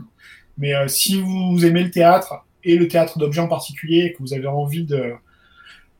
[0.57, 4.19] Mais euh, si vous aimez le théâtre et le théâtre d'objets en particulier et que
[4.19, 5.13] vous avez envie de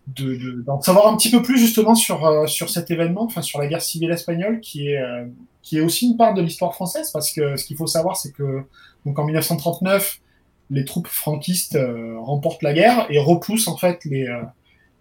[0.08, 3.42] de- de- d'en savoir un petit peu plus justement sur euh, sur cet événement, enfin
[3.42, 5.26] sur la guerre civile espagnole, qui est euh,
[5.64, 8.32] qui est aussi une part de l'histoire française, parce que ce qu'il faut savoir, c'est
[8.32, 8.62] que
[9.06, 10.20] donc en 1939,
[10.70, 11.78] les troupes franquistes
[12.20, 14.28] remportent la guerre et repoussent en fait les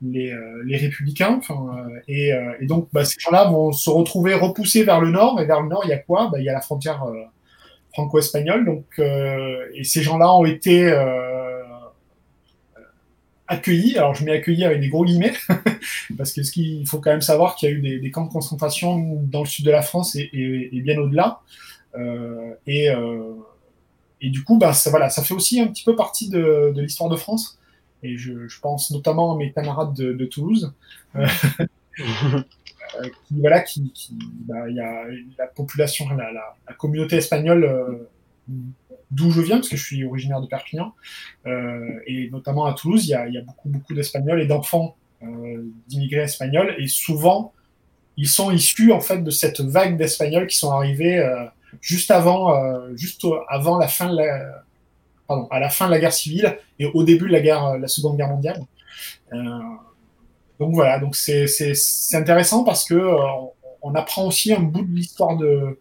[0.02, 0.34] les,
[0.64, 1.40] les républicains.
[2.08, 2.32] Et,
[2.62, 5.40] donc bah, ces gens-là vont se retrouver repoussés vers le nord.
[5.40, 6.28] Et vers le nord, il y a quoi?
[6.32, 7.04] Bah, Il y a la frontière
[7.94, 8.66] franco-espagnole.
[8.66, 11.62] Donc euh, et ces gens-là ont été euh,
[13.48, 13.96] accueillis.
[13.96, 15.34] Alors je mets accueillis avec des gros guillemets
[16.18, 18.32] parce que ce qu'il faut quand même savoir qu'il y a eu des, camps de
[18.32, 21.40] concentration dans le sud de la France et, bien au-delà.
[21.96, 26.72] Euh, et, du coup, bah, ça, voilà, ça fait aussi un petit peu partie de,
[26.76, 27.58] l'histoire de France.
[28.02, 30.72] Et je, pense notamment à mes camarades de, Toulouse,
[33.00, 34.16] euh, voilà, qui, qui
[34.46, 35.04] bah, y a
[35.38, 38.08] la population, la, communauté espagnole euh,
[39.10, 40.94] d'où je viens, parce que je suis originaire de Perpignan,
[41.46, 44.96] euh, et notamment à Toulouse, il y a, y a beaucoup, beaucoup d'Espagnols et d'enfants
[45.88, 47.54] d'immigrés espagnols, et souvent,
[48.18, 51.26] ils sont issus en fait de cette vague d'Espagnols qui sont arrivés
[51.80, 52.52] juste avant,
[52.94, 54.64] juste avant la fin de la,
[55.26, 57.88] pardon, à la fin de la guerre civile et au début de la guerre, la
[57.88, 58.60] Seconde Guerre mondiale.
[60.60, 61.46] Donc voilà, donc c'est
[62.12, 63.16] intéressant parce que euh,
[63.82, 65.80] on, apprend aussi un bout de l'histoire de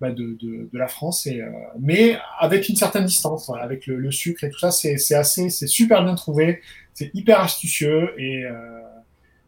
[0.00, 4.44] bah, de, de, la France, et, euh, mais avec une certaine distance, avec le, sucre
[4.44, 6.60] et tout ça, c'est assez, c'est super bien trouvé,
[6.94, 8.80] c'est hyper astucieux et euh,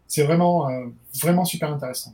[0.07, 0.69] c'est vraiment
[1.15, 2.13] vraiment super intéressant.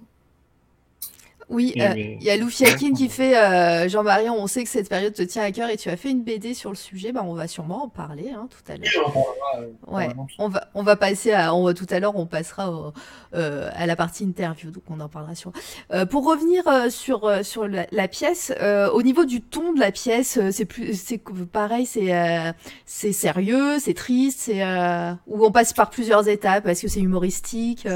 [1.51, 5.15] Oui, euh, il y a Loufiakin qui fait euh, Jean-Marie, on sait que cette période
[5.15, 7.11] te tient à cœur et tu as fait une BD sur le sujet.
[7.13, 9.13] Bah, on va sûrement en parler hein, tout à l'heure.
[9.59, 10.09] Euh, Ouais,
[10.39, 12.93] on va, on va passer à, on va, tout à l'heure, on passera au-
[13.35, 15.53] euh, à la partie interview, donc on en parlera sur.
[15.93, 19.81] Euh, pour revenir euh, sur sur la, la pièce, euh, au niveau du ton de
[19.81, 21.21] la pièce, c'est plus, c'est
[21.51, 22.53] pareil, c'est euh,
[22.85, 27.01] c'est sérieux, c'est triste, c'est euh, où on passe par plusieurs étapes, est-ce que c'est
[27.01, 27.87] humoristique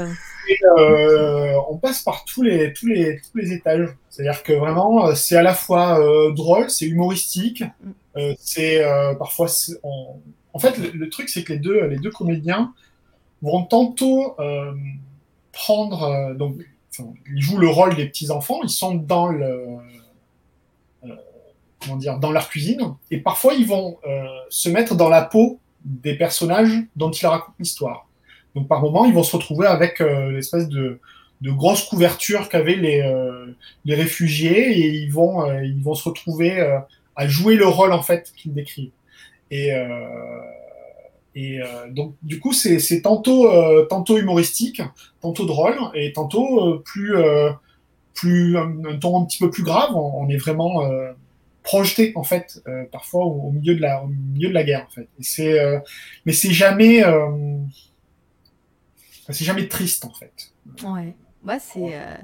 [1.69, 3.89] on passe par tous les, tous les, tous les étages.
[4.09, 7.63] C'est-à-dire que vraiment, euh, c'est à la fois euh, drôle, c'est humoristique,
[8.17, 9.47] euh, c'est euh, parfois.
[9.47, 10.19] c'est- on-
[10.53, 12.73] En fait, le, le truc, c'est que les deux, les deux comédiens
[13.41, 14.35] vont tantôt
[15.51, 16.33] prendre.
[16.35, 16.55] donc,
[17.35, 19.65] ils jouent le rôle des petits enfants, ils sont dans le.
[21.81, 23.97] comment dire, dans leur cuisine, et parfois ils vont
[24.49, 28.07] se mettre dans la peau des personnages dont ils racontent l'histoire.
[28.55, 30.99] Donc par moment, ils vont se retrouver avec l'espèce de,
[31.43, 33.53] de grosse couverture qu'avaient les, euh,
[33.83, 36.79] les réfugiés et ils vont, euh, ils vont se retrouver euh,
[37.17, 38.91] à jouer le rôle en fait qu'ils décrivent.
[39.51, 39.69] Et,
[41.35, 41.59] et
[41.91, 43.47] donc du coup, c'est c'est tantôt,
[43.87, 44.81] tantôt humoristique,
[45.21, 47.13] tantôt drôle et tantôt plus,
[48.15, 49.95] plus un, ton un petit peu plus grave.
[49.95, 50.81] On, est vraiment
[51.61, 55.07] projeté en fait parfois au, milieu de la, au milieu de la guerre en fait.
[55.19, 55.59] C'est,
[56.25, 57.03] mais c'est jamais
[59.29, 60.51] c'est jamais triste en fait.
[61.43, 61.95] Bah c'est.
[61.95, 62.15] euh,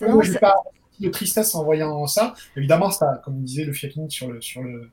[0.00, 0.54] Moi, non, ça- pas
[1.00, 2.34] de tristesse en voyant ça.
[2.56, 4.90] Évidemment, ça, comme disait le Fiakin sur le sur le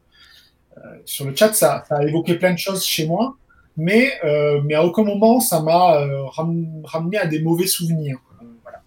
[0.78, 3.38] euh, sur le chat, ça, ça a évoqué plein de choses chez moi,
[3.78, 8.20] mais euh, mais à aucun moment ça m'a euh, ram- ramené à des mauvais souvenirs.
[8.64, 8.82] Voilà.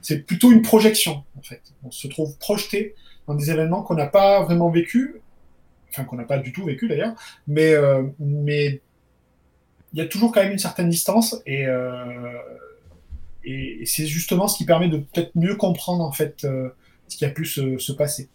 [0.00, 1.62] C'est plutôt une projection en fait.
[1.84, 2.94] On se trouve projeté
[3.26, 5.20] dans des événements qu'on n'a pas vraiment vécu,
[5.90, 7.14] enfin qu'on n'a pas du tout vécu d'ailleurs,
[7.46, 7.74] mais
[8.18, 8.80] mais
[9.92, 11.92] il y a toujours quand même une certaine distance et euh,
[13.44, 16.70] et, et c'est justement ce qui permet de peut-être mieux comprendre en fait euh,
[17.08, 18.28] ce qui a pu se, se passer.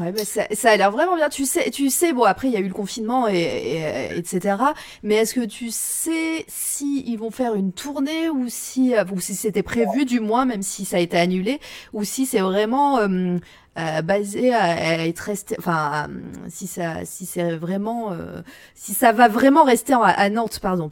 [0.00, 1.28] Ouais, bah ça, ça a l'air vraiment bien.
[1.28, 4.56] Tu sais, tu sais, bon après il y a eu le confinement et, et- etc.
[5.02, 9.20] Mais est-ce que tu sais si ils vont faire une tournée ou si euh, ou
[9.20, 11.60] si c'était prévu du moins, même si ça a été annulé,
[11.92, 13.36] ou si c'est vraiment euh,
[13.78, 16.08] euh, basé à, être resté, enfin
[16.48, 18.40] si ça, si c'est vraiment, euh,
[18.74, 20.88] si ça va vraiment rester à Nantes, pardon.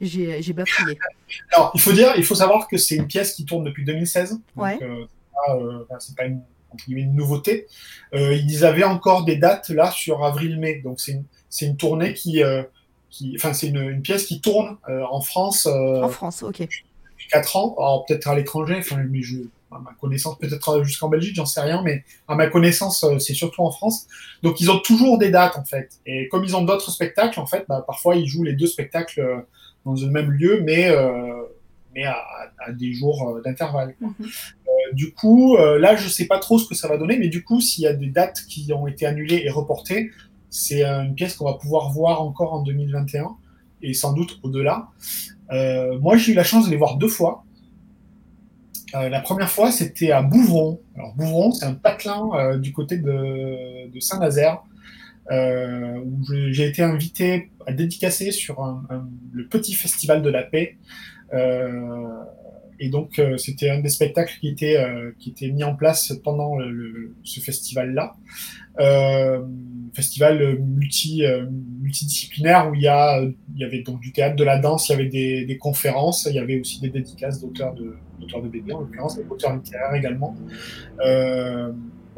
[0.00, 0.98] J'ai j'ai bafouillé.
[1.52, 4.30] Alors il faut dire, il faut savoir que c'est une pièce qui tourne depuis 2016.
[4.32, 4.78] Donc, Ouais.
[4.82, 6.40] euh, c'est pas, euh, enfin, c'est pas une,
[7.14, 7.66] nouveauté.
[8.14, 10.80] Euh, ils avaient encore des dates là sur avril-mai.
[10.84, 12.62] Donc c'est une, c'est une tournée qui, euh,
[13.10, 16.60] qui, enfin c'est une, une pièce qui tourne euh, en France euh, En France, ok.
[16.60, 16.84] depuis
[17.30, 17.74] 4 ans.
[17.78, 19.38] Alors peut-être à l'étranger, enfin mais je,
[19.70, 23.34] à ma connaissance, peut-être jusqu'en Belgique, j'en sais rien, mais à ma connaissance, euh, c'est
[23.34, 24.06] surtout en France.
[24.42, 25.98] Donc ils ont toujours des dates en fait.
[26.06, 29.20] Et comme ils ont d'autres spectacles, en fait, bah, parfois ils jouent les deux spectacles
[29.20, 29.40] euh,
[29.84, 31.42] dans le même lieu, mais euh,
[31.94, 32.18] mais à,
[32.58, 33.94] à des jours euh, d'intervalle.
[34.00, 34.14] Mhm.
[34.20, 37.44] Euh, du coup, là, je sais pas trop ce que ça va donner, mais du
[37.44, 40.10] coup, s'il y a des dates qui ont été annulées et reportées,
[40.50, 43.36] c'est une pièce qu'on va pouvoir voir encore en 2021
[43.82, 44.88] et sans doute au-delà.
[45.52, 47.44] Euh, moi, j'ai eu la chance de les voir deux fois.
[48.94, 50.80] Euh, la première fois, c'était à Bouvron.
[50.96, 54.62] Alors, Bouvron, c'est un patelin euh, du côté de, de Saint-Nazaire,
[55.30, 60.42] euh, où j'ai été invité à dédicacer sur un- un- le petit festival de la
[60.42, 60.76] paix.
[61.34, 62.06] Euh,
[62.80, 66.12] et donc, euh, c'était un des spectacles qui était, euh, qui était mis en place
[66.24, 68.14] pendant le- le- ce festival-là.
[68.80, 69.42] Euh,
[69.94, 71.44] festival multi, euh,
[71.80, 74.92] multidisciplinaire où il y, a, il y avait donc du théâtre, de la danse, il
[74.92, 78.48] y avait des, des conférences, il y avait aussi des dédicaces d'auteurs de, d'auteurs de
[78.48, 80.36] BD, en l'occurrence, des auteurs littéraires également.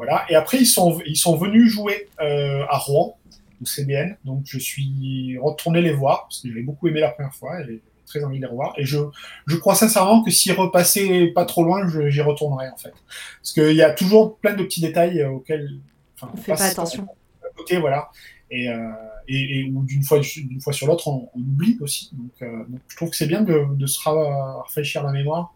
[0.01, 0.25] Voilà.
[0.29, 3.17] Et après, ils sont, ils sont venus jouer euh, à Rouen,
[3.61, 4.17] au CBN.
[4.25, 7.81] Donc, je suis retourné les voir parce que j'avais beaucoup aimé la première fois et
[8.07, 8.73] très envie de les revoir.
[8.77, 8.97] Et je,
[9.45, 12.93] je crois sincèrement que s'ils repassaient pas trop loin, j'y retournerai en fait.
[13.41, 15.69] Parce qu'il y a toujours plein de petits détails euh, auxquels
[16.15, 17.07] enfin, On fait pas attention.
[17.45, 18.09] à côté, voilà.
[18.49, 18.89] Et, euh,
[19.27, 22.09] et, et ou d'une fois, d'une fois sur l'autre, on, on oublie aussi.
[22.13, 25.53] Donc, euh, donc, je trouve que c'est bien de, de se ra- rafraîchir la mémoire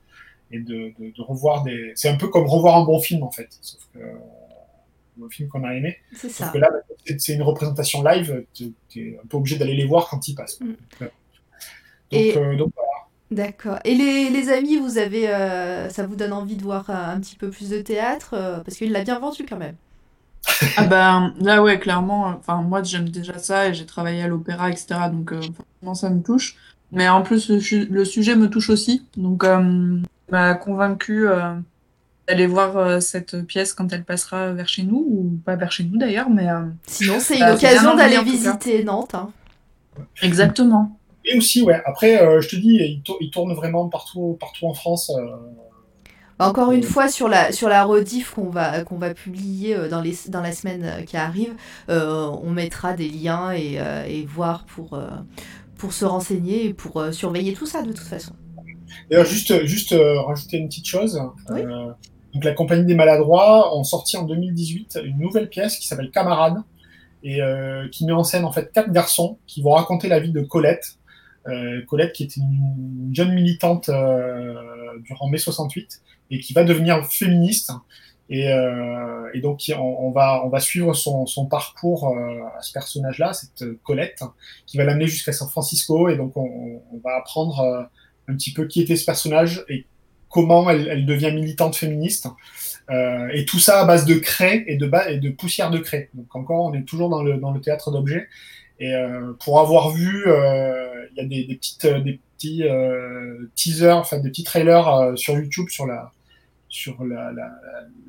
[0.52, 1.92] et de, de, de revoir des.
[1.96, 3.50] C'est un peu comme revoir un bon film en fait.
[3.62, 5.98] Sauf que euh, un bon film qu'on a aimé.
[6.14, 6.52] C'est Sauf ça.
[6.54, 6.70] que là,
[7.06, 8.46] c'est- une représentation live.
[8.54, 10.60] Tu es un peu obligé d'aller les voir quand ils passent.
[10.62, 10.66] Mm.
[11.02, 11.10] Donc,
[12.12, 12.72] Et- euh, donc,
[13.32, 13.80] D'accord.
[13.86, 17.20] Et les, les amis, vous avez, euh, ça vous donne envie de voir euh, un
[17.20, 19.76] petit peu plus de théâtre euh, parce qu'il l'a bien vendu quand même.
[20.78, 24.70] Ah ben là ouais clairement enfin moi j'aime déjà ça et j'ai travaillé à l'opéra
[24.70, 26.56] etc donc euh, forcément ça me touche
[26.92, 29.98] mais en plus le, le sujet me touche aussi donc euh,
[30.32, 31.56] m'a convaincu euh,
[32.28, 35.84] d'aller voir euh, cette pièce quand elle passera vers chez nous ou pas vers chez
[35.84, 39.16] nous d'ailleurs mais euh, Sinon, c'est une Bah, occasion d'aller visiter Nantes.
[39.16, 39.30] hein.
[40.22, 41.82] exactement Et aussi, ouais.
[41.86, 45.12] Après, euh, je te dis, ils, tour- ils tournent vraiment partout, partout en France.
[45.18, 45.26] euh,
[46.38, 50.02] Bah, encore une fois, sur la, sur la rediff qu'on va, qu'on va publier dans,
[50.02, 51.54] les, dans la semaine qui arrive,
[51.90, 55.08] euh, on mettra des liens et, euh, et voir pour, euh,
[55.78, 58.34] pour se renseigner et pour euh, surveiller tout ça de toute façon.
[59.10, 61.22] D'ailleurs, juste, juste euh, rajouter une petite chose.
[61.50, 61.62] Oui.
[61.62, 61.92] Euh,
[62.34, 66.58] donc, la compagnie des maladroits ont sorti en 2018 une nouvelle pièce qui s'appelle Camarade
[67.24, 70.32] et euh, qui met en scène en fait quatre garçons qui vont raconter la vie
[70.32, 70.98] de Colette.
[71.88, 73.92] Colette qui était une jeune militante
[75.04, 76.02] durant mai 68
[76.32, 77.72] et qui va devenir féministe.
[78.30, 78.48] Et,
[79.36, 82.18] et donc on, on va on va suivre son, son parcours
[82.58, 84.24] à ce personnage-là, cette Colette,
[84.66, 86.10] qui va l'amener jusqu'à San Francisco.
[86.10, 87.88] Et donc on, on va apprendre
[88.28, 89.86] un petit peu qui était ce personnage et
[90.30, 92.28] comment elle, elle devient militante féministe.
[92.92, 96.10] Euh, et tout ça à base de craie et de, et de poussière de craie.
[96.14, 98.28] Donc encore, on est toujours dans le, dans le théâtre d'objets.
[98.80, 103.50] Et euh, pour avoir vu, euh, il y a des, des petites, des petits euh,
[103.56, 106.12] teasers, enfin des petits trailers euh, sur YouTube, sur la,
[106.68, 107.50] sur la, la,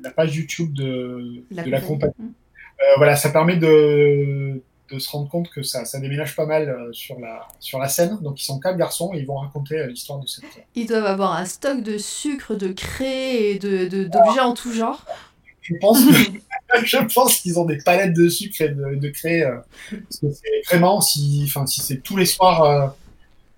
[0.03, 2.13] la page YouTube de La de la compagnie.
[2.19, 6.69] Euh, voilà, ça permet de, de se rendre compte que ça, ça déménage pas mal
[6.69, 8.17] euh, sur la, sur la scène.
[8.21, 10.45] Donc ils sont quatre garçons et ils vont raconter euh, l'histoire de cette.
[10.75, 14.71] Ils doivent avoir un stock de sucre, de craie et de, de- d'objets en tout
[14.73, 15.05] genre.
[15.61, 19.43] Je pense, que- je pense qu'ils ont des palettes de sucre et de, de craie.
[19.43, 19.57] euh,
[19.91, 22.87] parce que c'est vraiment, si, enfin, si c'est tous les soirs, euh,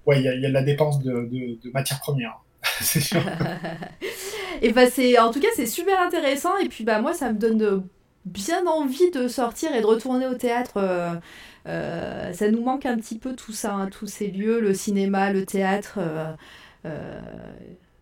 [0.07, 2.39] ouais, il y a, il y a de la dépense de, de, de matières premières.
[2.81, 3.21] c'est sûr.
[4.61, 7.37] Et bah c'est en tout cas c'est super intéressant et puis bah moi ça me
[7.39, 7.79] donne euh,
[8.25, 10.73] bien envie de sortir et de retourner au théâtre.
[10.77, 11.13] euh,
[11.67, 15.31] euh, ça nous manque un petit peu tout ça, hein, tous ces lieux, le cinéma,
[15.31, 15.99] le théâtre.
[16.85, 17.19] euh,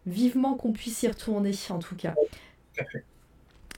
[0.05, 2.13] vivement qu'on puisse y retourner en tout cas.
[2.75, 3.03] Tout à fait.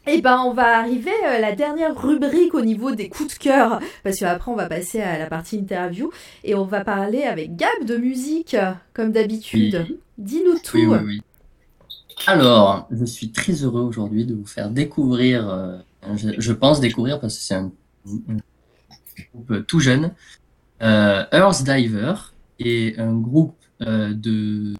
[0.08, 3.80] Et ben on va arriver à la dernière rubrique au niveau des coups de cœur
[4.04, 6.12] parce qu'après on va passer à la partie interview
[6.44, 8.56] et on va parler avec Gab de musique
[8.94, 9.88] comme d'habitude.
[9.90, 10.00] Oui.
[10.18, 10.78] Dis-nous tout.
[10.78, 11.22] Oui, oui, oui.
[12.28, 15.82] Alors, je suis très heureux aujourd'hui de vous faire découvrir,
[16.16, 17.72] je, pense découvrir parce que c'est un,
[19.34, 20.14] groupe tout jeune,
[20.82, 22.14] euh, Earth Diver
[22.60, 24.76] est un groupe euh, de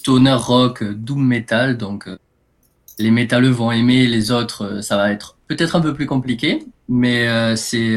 [0.00, 2.16] stoner rock, doom metal, donc euh,
[2.98, 6.64] les métalleux vont aimer, les autres, euh, ça va être peut-être un peu plus compliqué,
[6.88, 7.94] mais c'est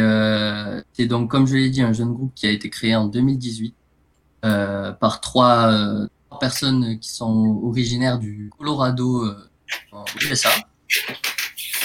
[1.07, 3.75] donc, comme je l'ai dit, un jeune groupe qui a été créé en 2018
[4.43, 5.71] euh, par trois,
[6.39, 9.31] personnes qui sont originaires du Colorado
[9.91, 10.49] en USA.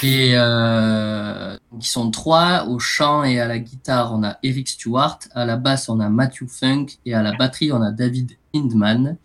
[0.03, 4.15] Et euh, ils sont trois au chant et à la guitare.
[4.15, 7.73] On a Eric Stewart, à la basse on a Matthew Funk et à la batterie
[7.73, 9.17] on a David Hindman.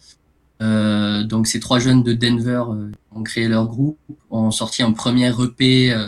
[0.62, 4.94] Euh, donc ces trois jeunes de Denver euh, ont créé leur groupe, ont sorti un
[4.94, 6.08] premier EP euh,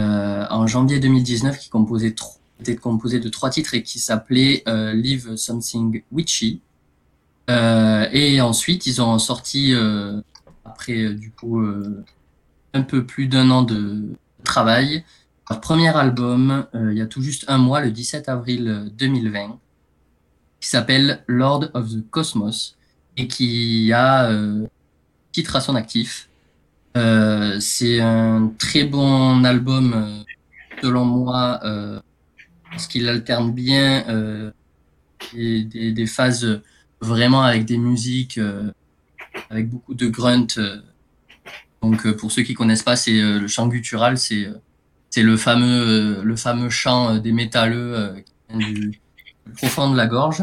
[0.00, 2.14] euh, en janvier 2019 qui composait
[2.60, 6.60] était composé de trois titres et qui s'appelait euh, Live Something Witchy.
[7.48, 9.74] Et ensuite ils ont sorti
[10.64, 11.60] après du coup
[12.74, 14.02] un peu plus d'un an de
[14.44, 15.04] travail
[15.48, 18.88] leur premier album euh, il y a tout juste un mois le 17 avril euh,
[18.90, 19.58] 2020
[20.64, 22.76] qui s'appelle Lord of the Cosmos
[23.18, 24.66] et qui a euh,
[25.30, 26.30] titre à son actif.
[26.96, 30.22] Euh, c'est un très bon album euh,
[30.80, 32.00] selon moi euh,
[32.70, 34.52] parce qu'il alterne bien euh,
[35.34, 36.62] des, des, phases
[37.00, 38.70] vraiment avec des musiques euh,
[39.50, 40.46] avec beaucoup de grunt.
[41.84, 45.36] Donc euh, pour ceux qui connaissent pas, c'est euh, le chant guttural, c'est euh, le
[45.36, 49.00] fameux le fameux chant des métalleux du,
[49.56, 50.42] profond de la gorge.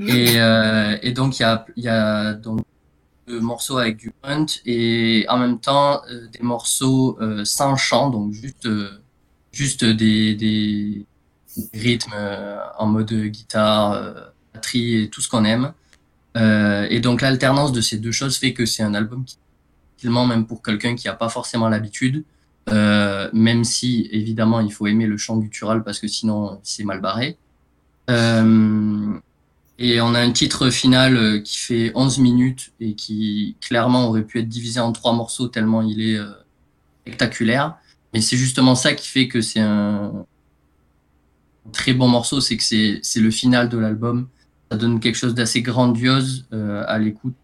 [0.00, 2.62] Et, donc il y a y a donc
[3.28, 6.00] de morceaux avec du grunt et en même temps
[6.32, 8.68] des morceaux sans chant, donc juste
[9.52, 11.06] juste des, des
[11.72, 12.14] rythmes
[12.78, 14.14] en mode guitare,
[14.52, 15.72] batterie et tout ce qu'on aime.
[16.34, 19.36] Et donc l'alternance de ces deux choses fait que c'est un album qui
[20.02, 22.24] facilement même pour quelqu'un qui n'a pas forcément l'habitude,
[22.70, 27.00] euh, même si évidemment il faut aimer le chant guttural parce que sinon c'est mal
[27.00, 27.36] barré.
[28.10, 29.14] Euh,
[29.78, 34.24] et on a un titre final euh, qui fait 11 minutes et qui clairement aurait
[34.24, 36.18] pu être divisé en trois morceaux tellement il est
[37.02, 37.76] spectaculaire.
[38.12, 40.26] Mais c'est justement ça qui fait que c'est un
[41.72, 44.28] très bon morceau, c'est que c'est le final de l'album.
[44.70, 47.36] Ça donne quelque chose d'assez grandiose à l'écoute.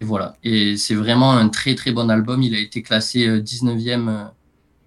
[0.00, 0.36] Euh, et voilà.
[0.42, 2.42] Et c'est vraiment un très très bon album.
[2.42, 4.24] Il a été classé euh, 19e euh,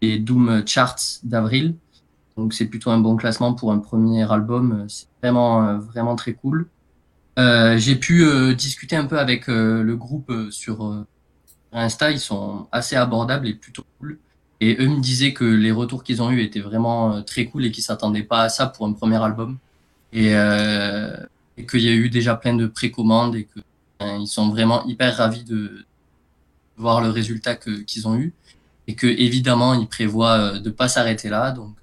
[0.01, 1.75] des Doom Charts d'avril.
[2.37, 4.81] Donc c'est plutôt un bon classement pour un premier album.
[4.83, 6.67] Euh, C'est vraiment euh, vraiment très cool.
[7.39, 11.05] Euh, J'ai pu euh, discuter un peu avec euh, le groupe euh, sur euh,
[11.71, 12.11] Insta.
[12.11, 14.19] Ils sont assez abordables et plutôt cool.
[14.61, 17.65] Et eux me disaient que les retours qu'ils ont eus étaient vraiment euh, très cool
[17.65, 19.57] et qu'ils s'attendaient pas à ça pour un premier album.
[20.13, 21.17] Et, euh,
[21.57, 23.59] et qu'il y a eu déjà plein de précommandes et que
[24.01, 25.85] ils sont vraiment hyper ravis de
[26.77, 28.33] voir le résultat qu'ils ont eu
[28.87, 31.51] et que évidemment ils prévoient de pas s'arrêter là.
[31.51, 31.75] Donc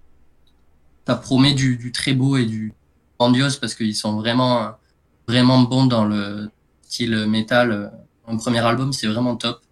[1.07, 2.75] ça promet du, très beau et du
[3.19, 4.73] grandiose parce qu'ils sont vraiment
[5.27, 6.51] vraiment bons dans le
[6.83, 7.93] style métal.
[8.27, 9.63] Un premier album, c'est vraiment top.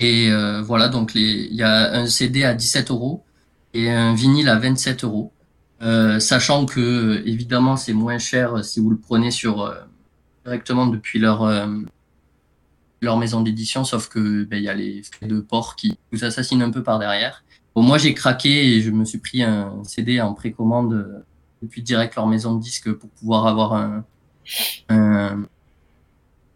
[0.00, 3.22] Et euh, voilà, donc il y a un CD à 17 euros
[3.74, 5.32] et un vinyle à 27 euros.
[5.82, 9.74] Euh, sachant que évidemment c'est moins cher si vous le prenez sur euh,
[10.44, 11.48] directement depuis leur
[13.02, 16.24] leur maison d'édition, sauf que ben, il y a les frais de port qui vous
[16.24, 17.44] assassinent un peu par derrière.
[17.74, 21.24] Bon, moi j'ai craqué et je me suis pris un CD en précommande
[21.62, 24.04] depuis direct leur maison de disque pour pouvoir avoir un,
[24.88, 25.44] un,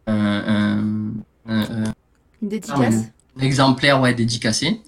[0.06, 1.12] un,
[1.46, 1.92] un
[2.42, 4.80] dédicace exemplaire ouais dédicacé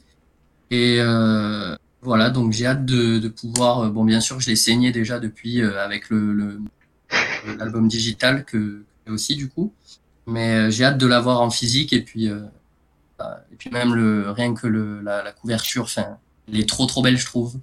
[0.70, 4.57] et euh, voilà donc j'ai hâte de, de pouvoir euh, bon bien sûr je l'ai
[4.57, 6.60] saigné déjà depuis euh, avec le
[7.58, 9.73] l'album digital que aussi du coup
[10.26, 12.28] mais euh, j'ai hâte de l'avoir en physique et puis
[13.18, 16.18] bah, et puis même le rien que le la, couverture enfin
[16.49, 17.58] elle est trop trop belle je trouve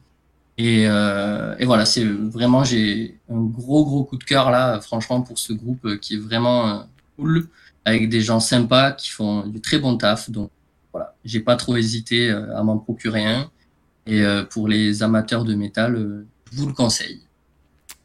[0.57, 5.21] et, euh, et voilà c'est vraiment j'ai un gros gros coup de cœur là franchement
[5.21, 6.87] pour ce groupe qui est vraiment
[7.17, 7.47] cool
[7.85, 10.51] avec des gens sympas qui font du très bon taf donc
[10.93, 13.49] voilà, j'ai pas trop hésité euh, à m'en procurer un.
[14.05, 17.21] Et euh, pour les amateurs de métal, euh, je vous le conseille.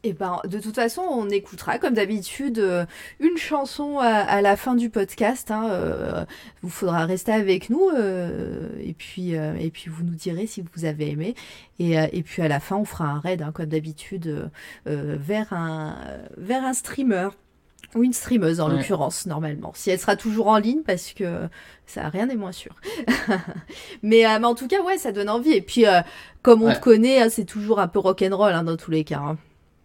[0.05, 2.65] Et eh ben, de toute façon, on écoutera comme d'habitude
[3.19, 5.51] une chanson à, la fin du podcast.
[5.51, 6.27] Hein,
[6.63, 7.91] vous faudra rester avec nous
[8.79, 11.35] et puis et puis vous nous direz si vous avez aimé.
[11.81, 14.49] Et, et puis à la fin, on fera un raid hein, comme d'habitude
[14.87, 15.97] vers un
[16.37, 17.31] vers un streamer.
[17.95, 19.73] Ou une streameuse en l'occurrence, normalement.
[19.75, 21.49] Si elle sera toujours en ligne, parce que
[21.87, 22.75] ça rien n'est moins sûr.
[24.03, 25.53] mais, euh, mais, en tout cas, ouais, ça donne envie.
[25.53, 26.03] Et puis, euh,
[26.43, 29.37] comme on te connaît, hein, c'est toujours un peu rock'n'roll hein, dans tous les cas.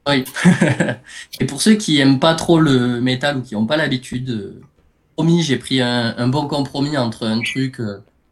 [0.07, 0.25] Oui.
[1.39, 4.61] Et pour ceux qui aiment pas trop le métal ou qui n'ont pas l'habitude, euh,
[5.15, 7.81] promis, j'ai pris un, un, bon compromis entre un truc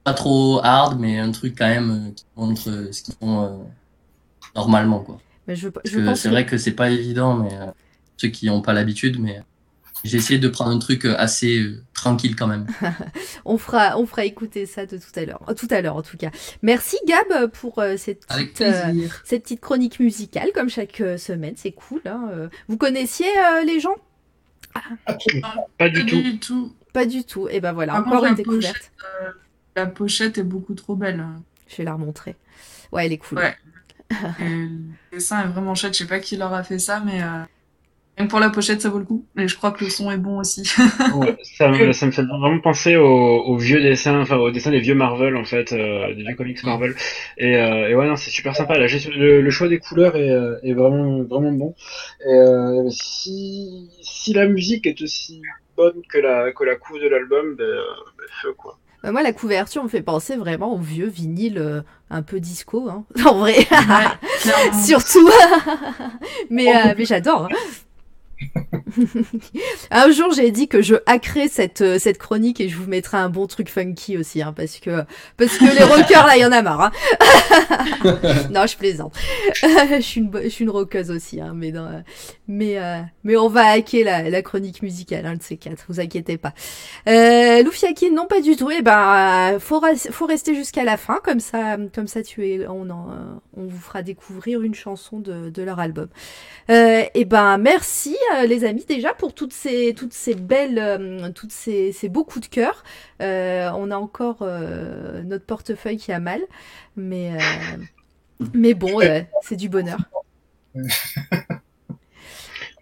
[0.03, 3.67] pas trop hard, mais un truc quand même qui montre ce qu'ils font
[4.56, 5.19] normalement, quoi.
[5.48, 7.51] Mais je, je c'est vrai que c'est pas évident, mais
[8.17, 9.41] ceux qui n'ont pas l'habitude, mais
[10.04, 12.68] j'ai essayé de prendre un truc euh, assez euh, tranquille quand même.
[13.46, 16.18] on fera, on fera écouter ça de tout à l'heure, tout à l'heure en tout
[16.18, 16.32] cas.
[16.62, 18.64] Merci Gab pour euh, cette petite,
[19.24, 22.02] cette petite chronique musicale comme chaque semaine, c'est cool.
[22.06, 23.28] Hein, Vous connaissiez
[23.66, 23.96] les gens?
[25.78, 26.74] Pas du tout.
[26.94, 27.48] Pas du tout.
[27.50, 28.92] Et ben voilà, encore une découverte.
[29.76, 31.24] la pochette est beaucoup trop belle.
[31.68, 32.36] Je vais la remontrer.
[32.92, 33.38] Ouais, elle est cool.
[33.38, 33.56] Ouais.
[34.40, 35.94] le dessin est vraiment chouette.
[35.94, 37.22] Je sais pas qui leur a fait ça, mais
[38.27, 39.25] pour la pochette, ça vaut le coup.
[39.38, 40.64] Et je crois que le son est bon aussi.
[40.66, 44.95] ça, me, ça, me fait vraiment penser aux, vieux dessins, enfin aux dessins des vieux
[44.95, 46.95] Marvel en fait, euh, des vieux comics Marvel.
[47.38, 48.77] Et, euh, et ouais, non, c'est super sympa.
[48.77, 51.75] La le, le, choix des couleurs est, euh, est vraiment vraiment bon.
[52.25, 55.41] Et euh, si si la musique est aussi
[55.77, 58.77] bonne que la que la couve de l'album, ben, ben feu quoi.
[59.03, 63.06] Bah, moi, la couverture me fait penser vraiment au vieux vinyle un peu disco, hein.
[63.25, 63.56] en vrai.
[64.85, 65.27] Surtout.
[66.51, 67.50] mais, mais j'adore.
[67.51, 67.56] Hein.
[69.92, 73.18] un jour, j'ai dit que je hackerais cette, euh, cette chronique et je vous mettrai
[73.18, 75.03] un bon truc funky aussi, hein, parce que,
[75.38, 76.82] parce que les rockers, là, il y en a marre.
[76.82, 76.92] Hein.
[78.52, 79.16] non, je plaisante.
[79.53, 81.74] je, suis une, je suis une rockeuse aussi, hein, mais,
[82.48, 86.00] mais, euh, mais on va hacker la, la chronique musicale, un de ces quatre, vous
[86.00, 86.53] inquiétez pas.
[87.08, 88.72] Euh, Loufiakin, non, pas du tout.
[88.72, 93.08] Eh ben, faut, faut rester jusqu'à la fin, comme ça, comme ça, tu on, en,
[93.56, 96.08] on vous fera découvrir une chanson de, de leur album.
[96.70, 101.30] Euh, eh ben, merci euh, les amis déjà pour toutes ces toutes ces belles euh,
[101.34, 102.84] toutes ces, ces beaux coups de cœur.
[103.22, 106.42] Euh, on a encore notre portefeuille qui a mal,
[106.95, 107.32] mais
[108.53, 109.00] mais bon,
[109.42, 110.00] c'est du bonheur.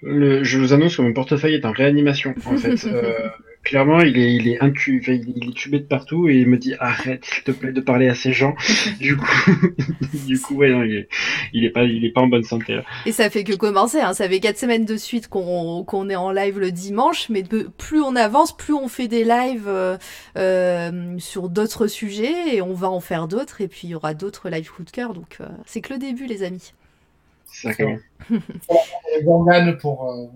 [0.02, 2.76] je vous annonce que mon portefeuille est en réanimation en fait.
[3.64, 6.74] clairement, il est, il est incu, il est tubé de partout et il me dit
[6.80, 8.56] arrête, s'il te plaît, de parler à ces gens.
[9.00, 9.52] du coup,
[10.28, 11.10] du coup, ouais, non, il est,
[11.54, 12.76] il est pas, il est pas en bonne santé.
[12.76, 12.84] Là.
[13.06, 14.14] Et ça fait que commencer, hein.
[14.14, 18.02] Ça fait quatre semaines de suite qu'on qu'on est en live le dimanche, mais plus
[18.02, 19.98] on avance, plus on fait des lives euh,
[20.38, 24.14] euh, sur d'autres sujets et on va en faire d'autres et puis il y aura
[24.14, 25.14] d'autres live coup de cœur.
[25.14, 26.74] Donc euh, c'est que le début, les amis.
[27.52, 28.76] C'est ça,
[29.82, 30.32] pour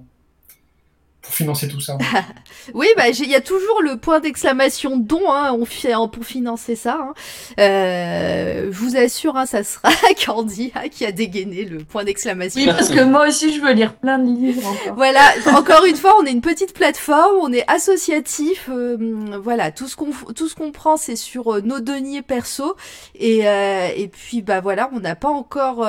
[1.24, 1.98] pour financer tout ça.
[2.74, 6.76] oui, bah il y a toujours le point d'exclamation don hein, on fait pour financer
[6.76, 7.00] ça.
[7.00, 7.14] Hein.
[7.60, 9.90] Euh, je vous assure, hein, ça sera
[10.26, 12.61] Candy hein, qui a dégainé le point d'exclamation.
[12.61, 14.68] Oui, parce que moi aussi je veux lire plein de livres.
[14.68, 14.95] Encore.
[14.95, 15.22] Voilà,
[15.56, 18.69] encore une fois, on est une petite plateforme, on est associatif.
[18.69, 18.98] Euh,
[19.42, 22.76] voilà, tout ce qu'on tout ce qu'on prend, c'est sur euh, nos deniers perso
[23.16, 25.88] et euh, et puis bah voilà, on n'a pas encore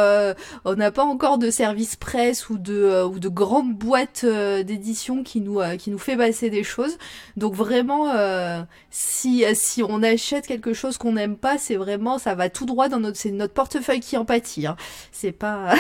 [0.65, 5.41] on n'a pas encore de service presse ou de ou de grandes boîtes d'édition qui
[5.41, 6.99] nous euh, qui nous fait passer des choses.
[7.37, 12.35] Donc vraiment, euh, si si on achète quelque chose qu'on n'aime pas, c'est vraiment ça
[12.35, 14.67] va tout droit dans notre notre portefeuille qui en pâtit.
[14.67, 14.77] Hein.
[15.13, 15.75] C'est pas,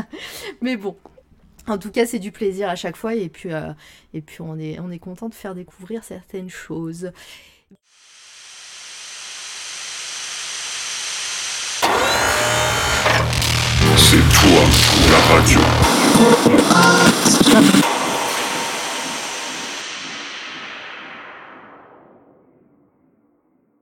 [0.60, 0.96] mais bon.
[1.68, 3.72] En tout cas, c'est du plaisir à chaque fois et puis euh,
[4.14, 7.12] et puis on est on est content de faire découvrir certaines choses.
[13.96, 14.62] C'est toi
[15.10, 15.60] la radio.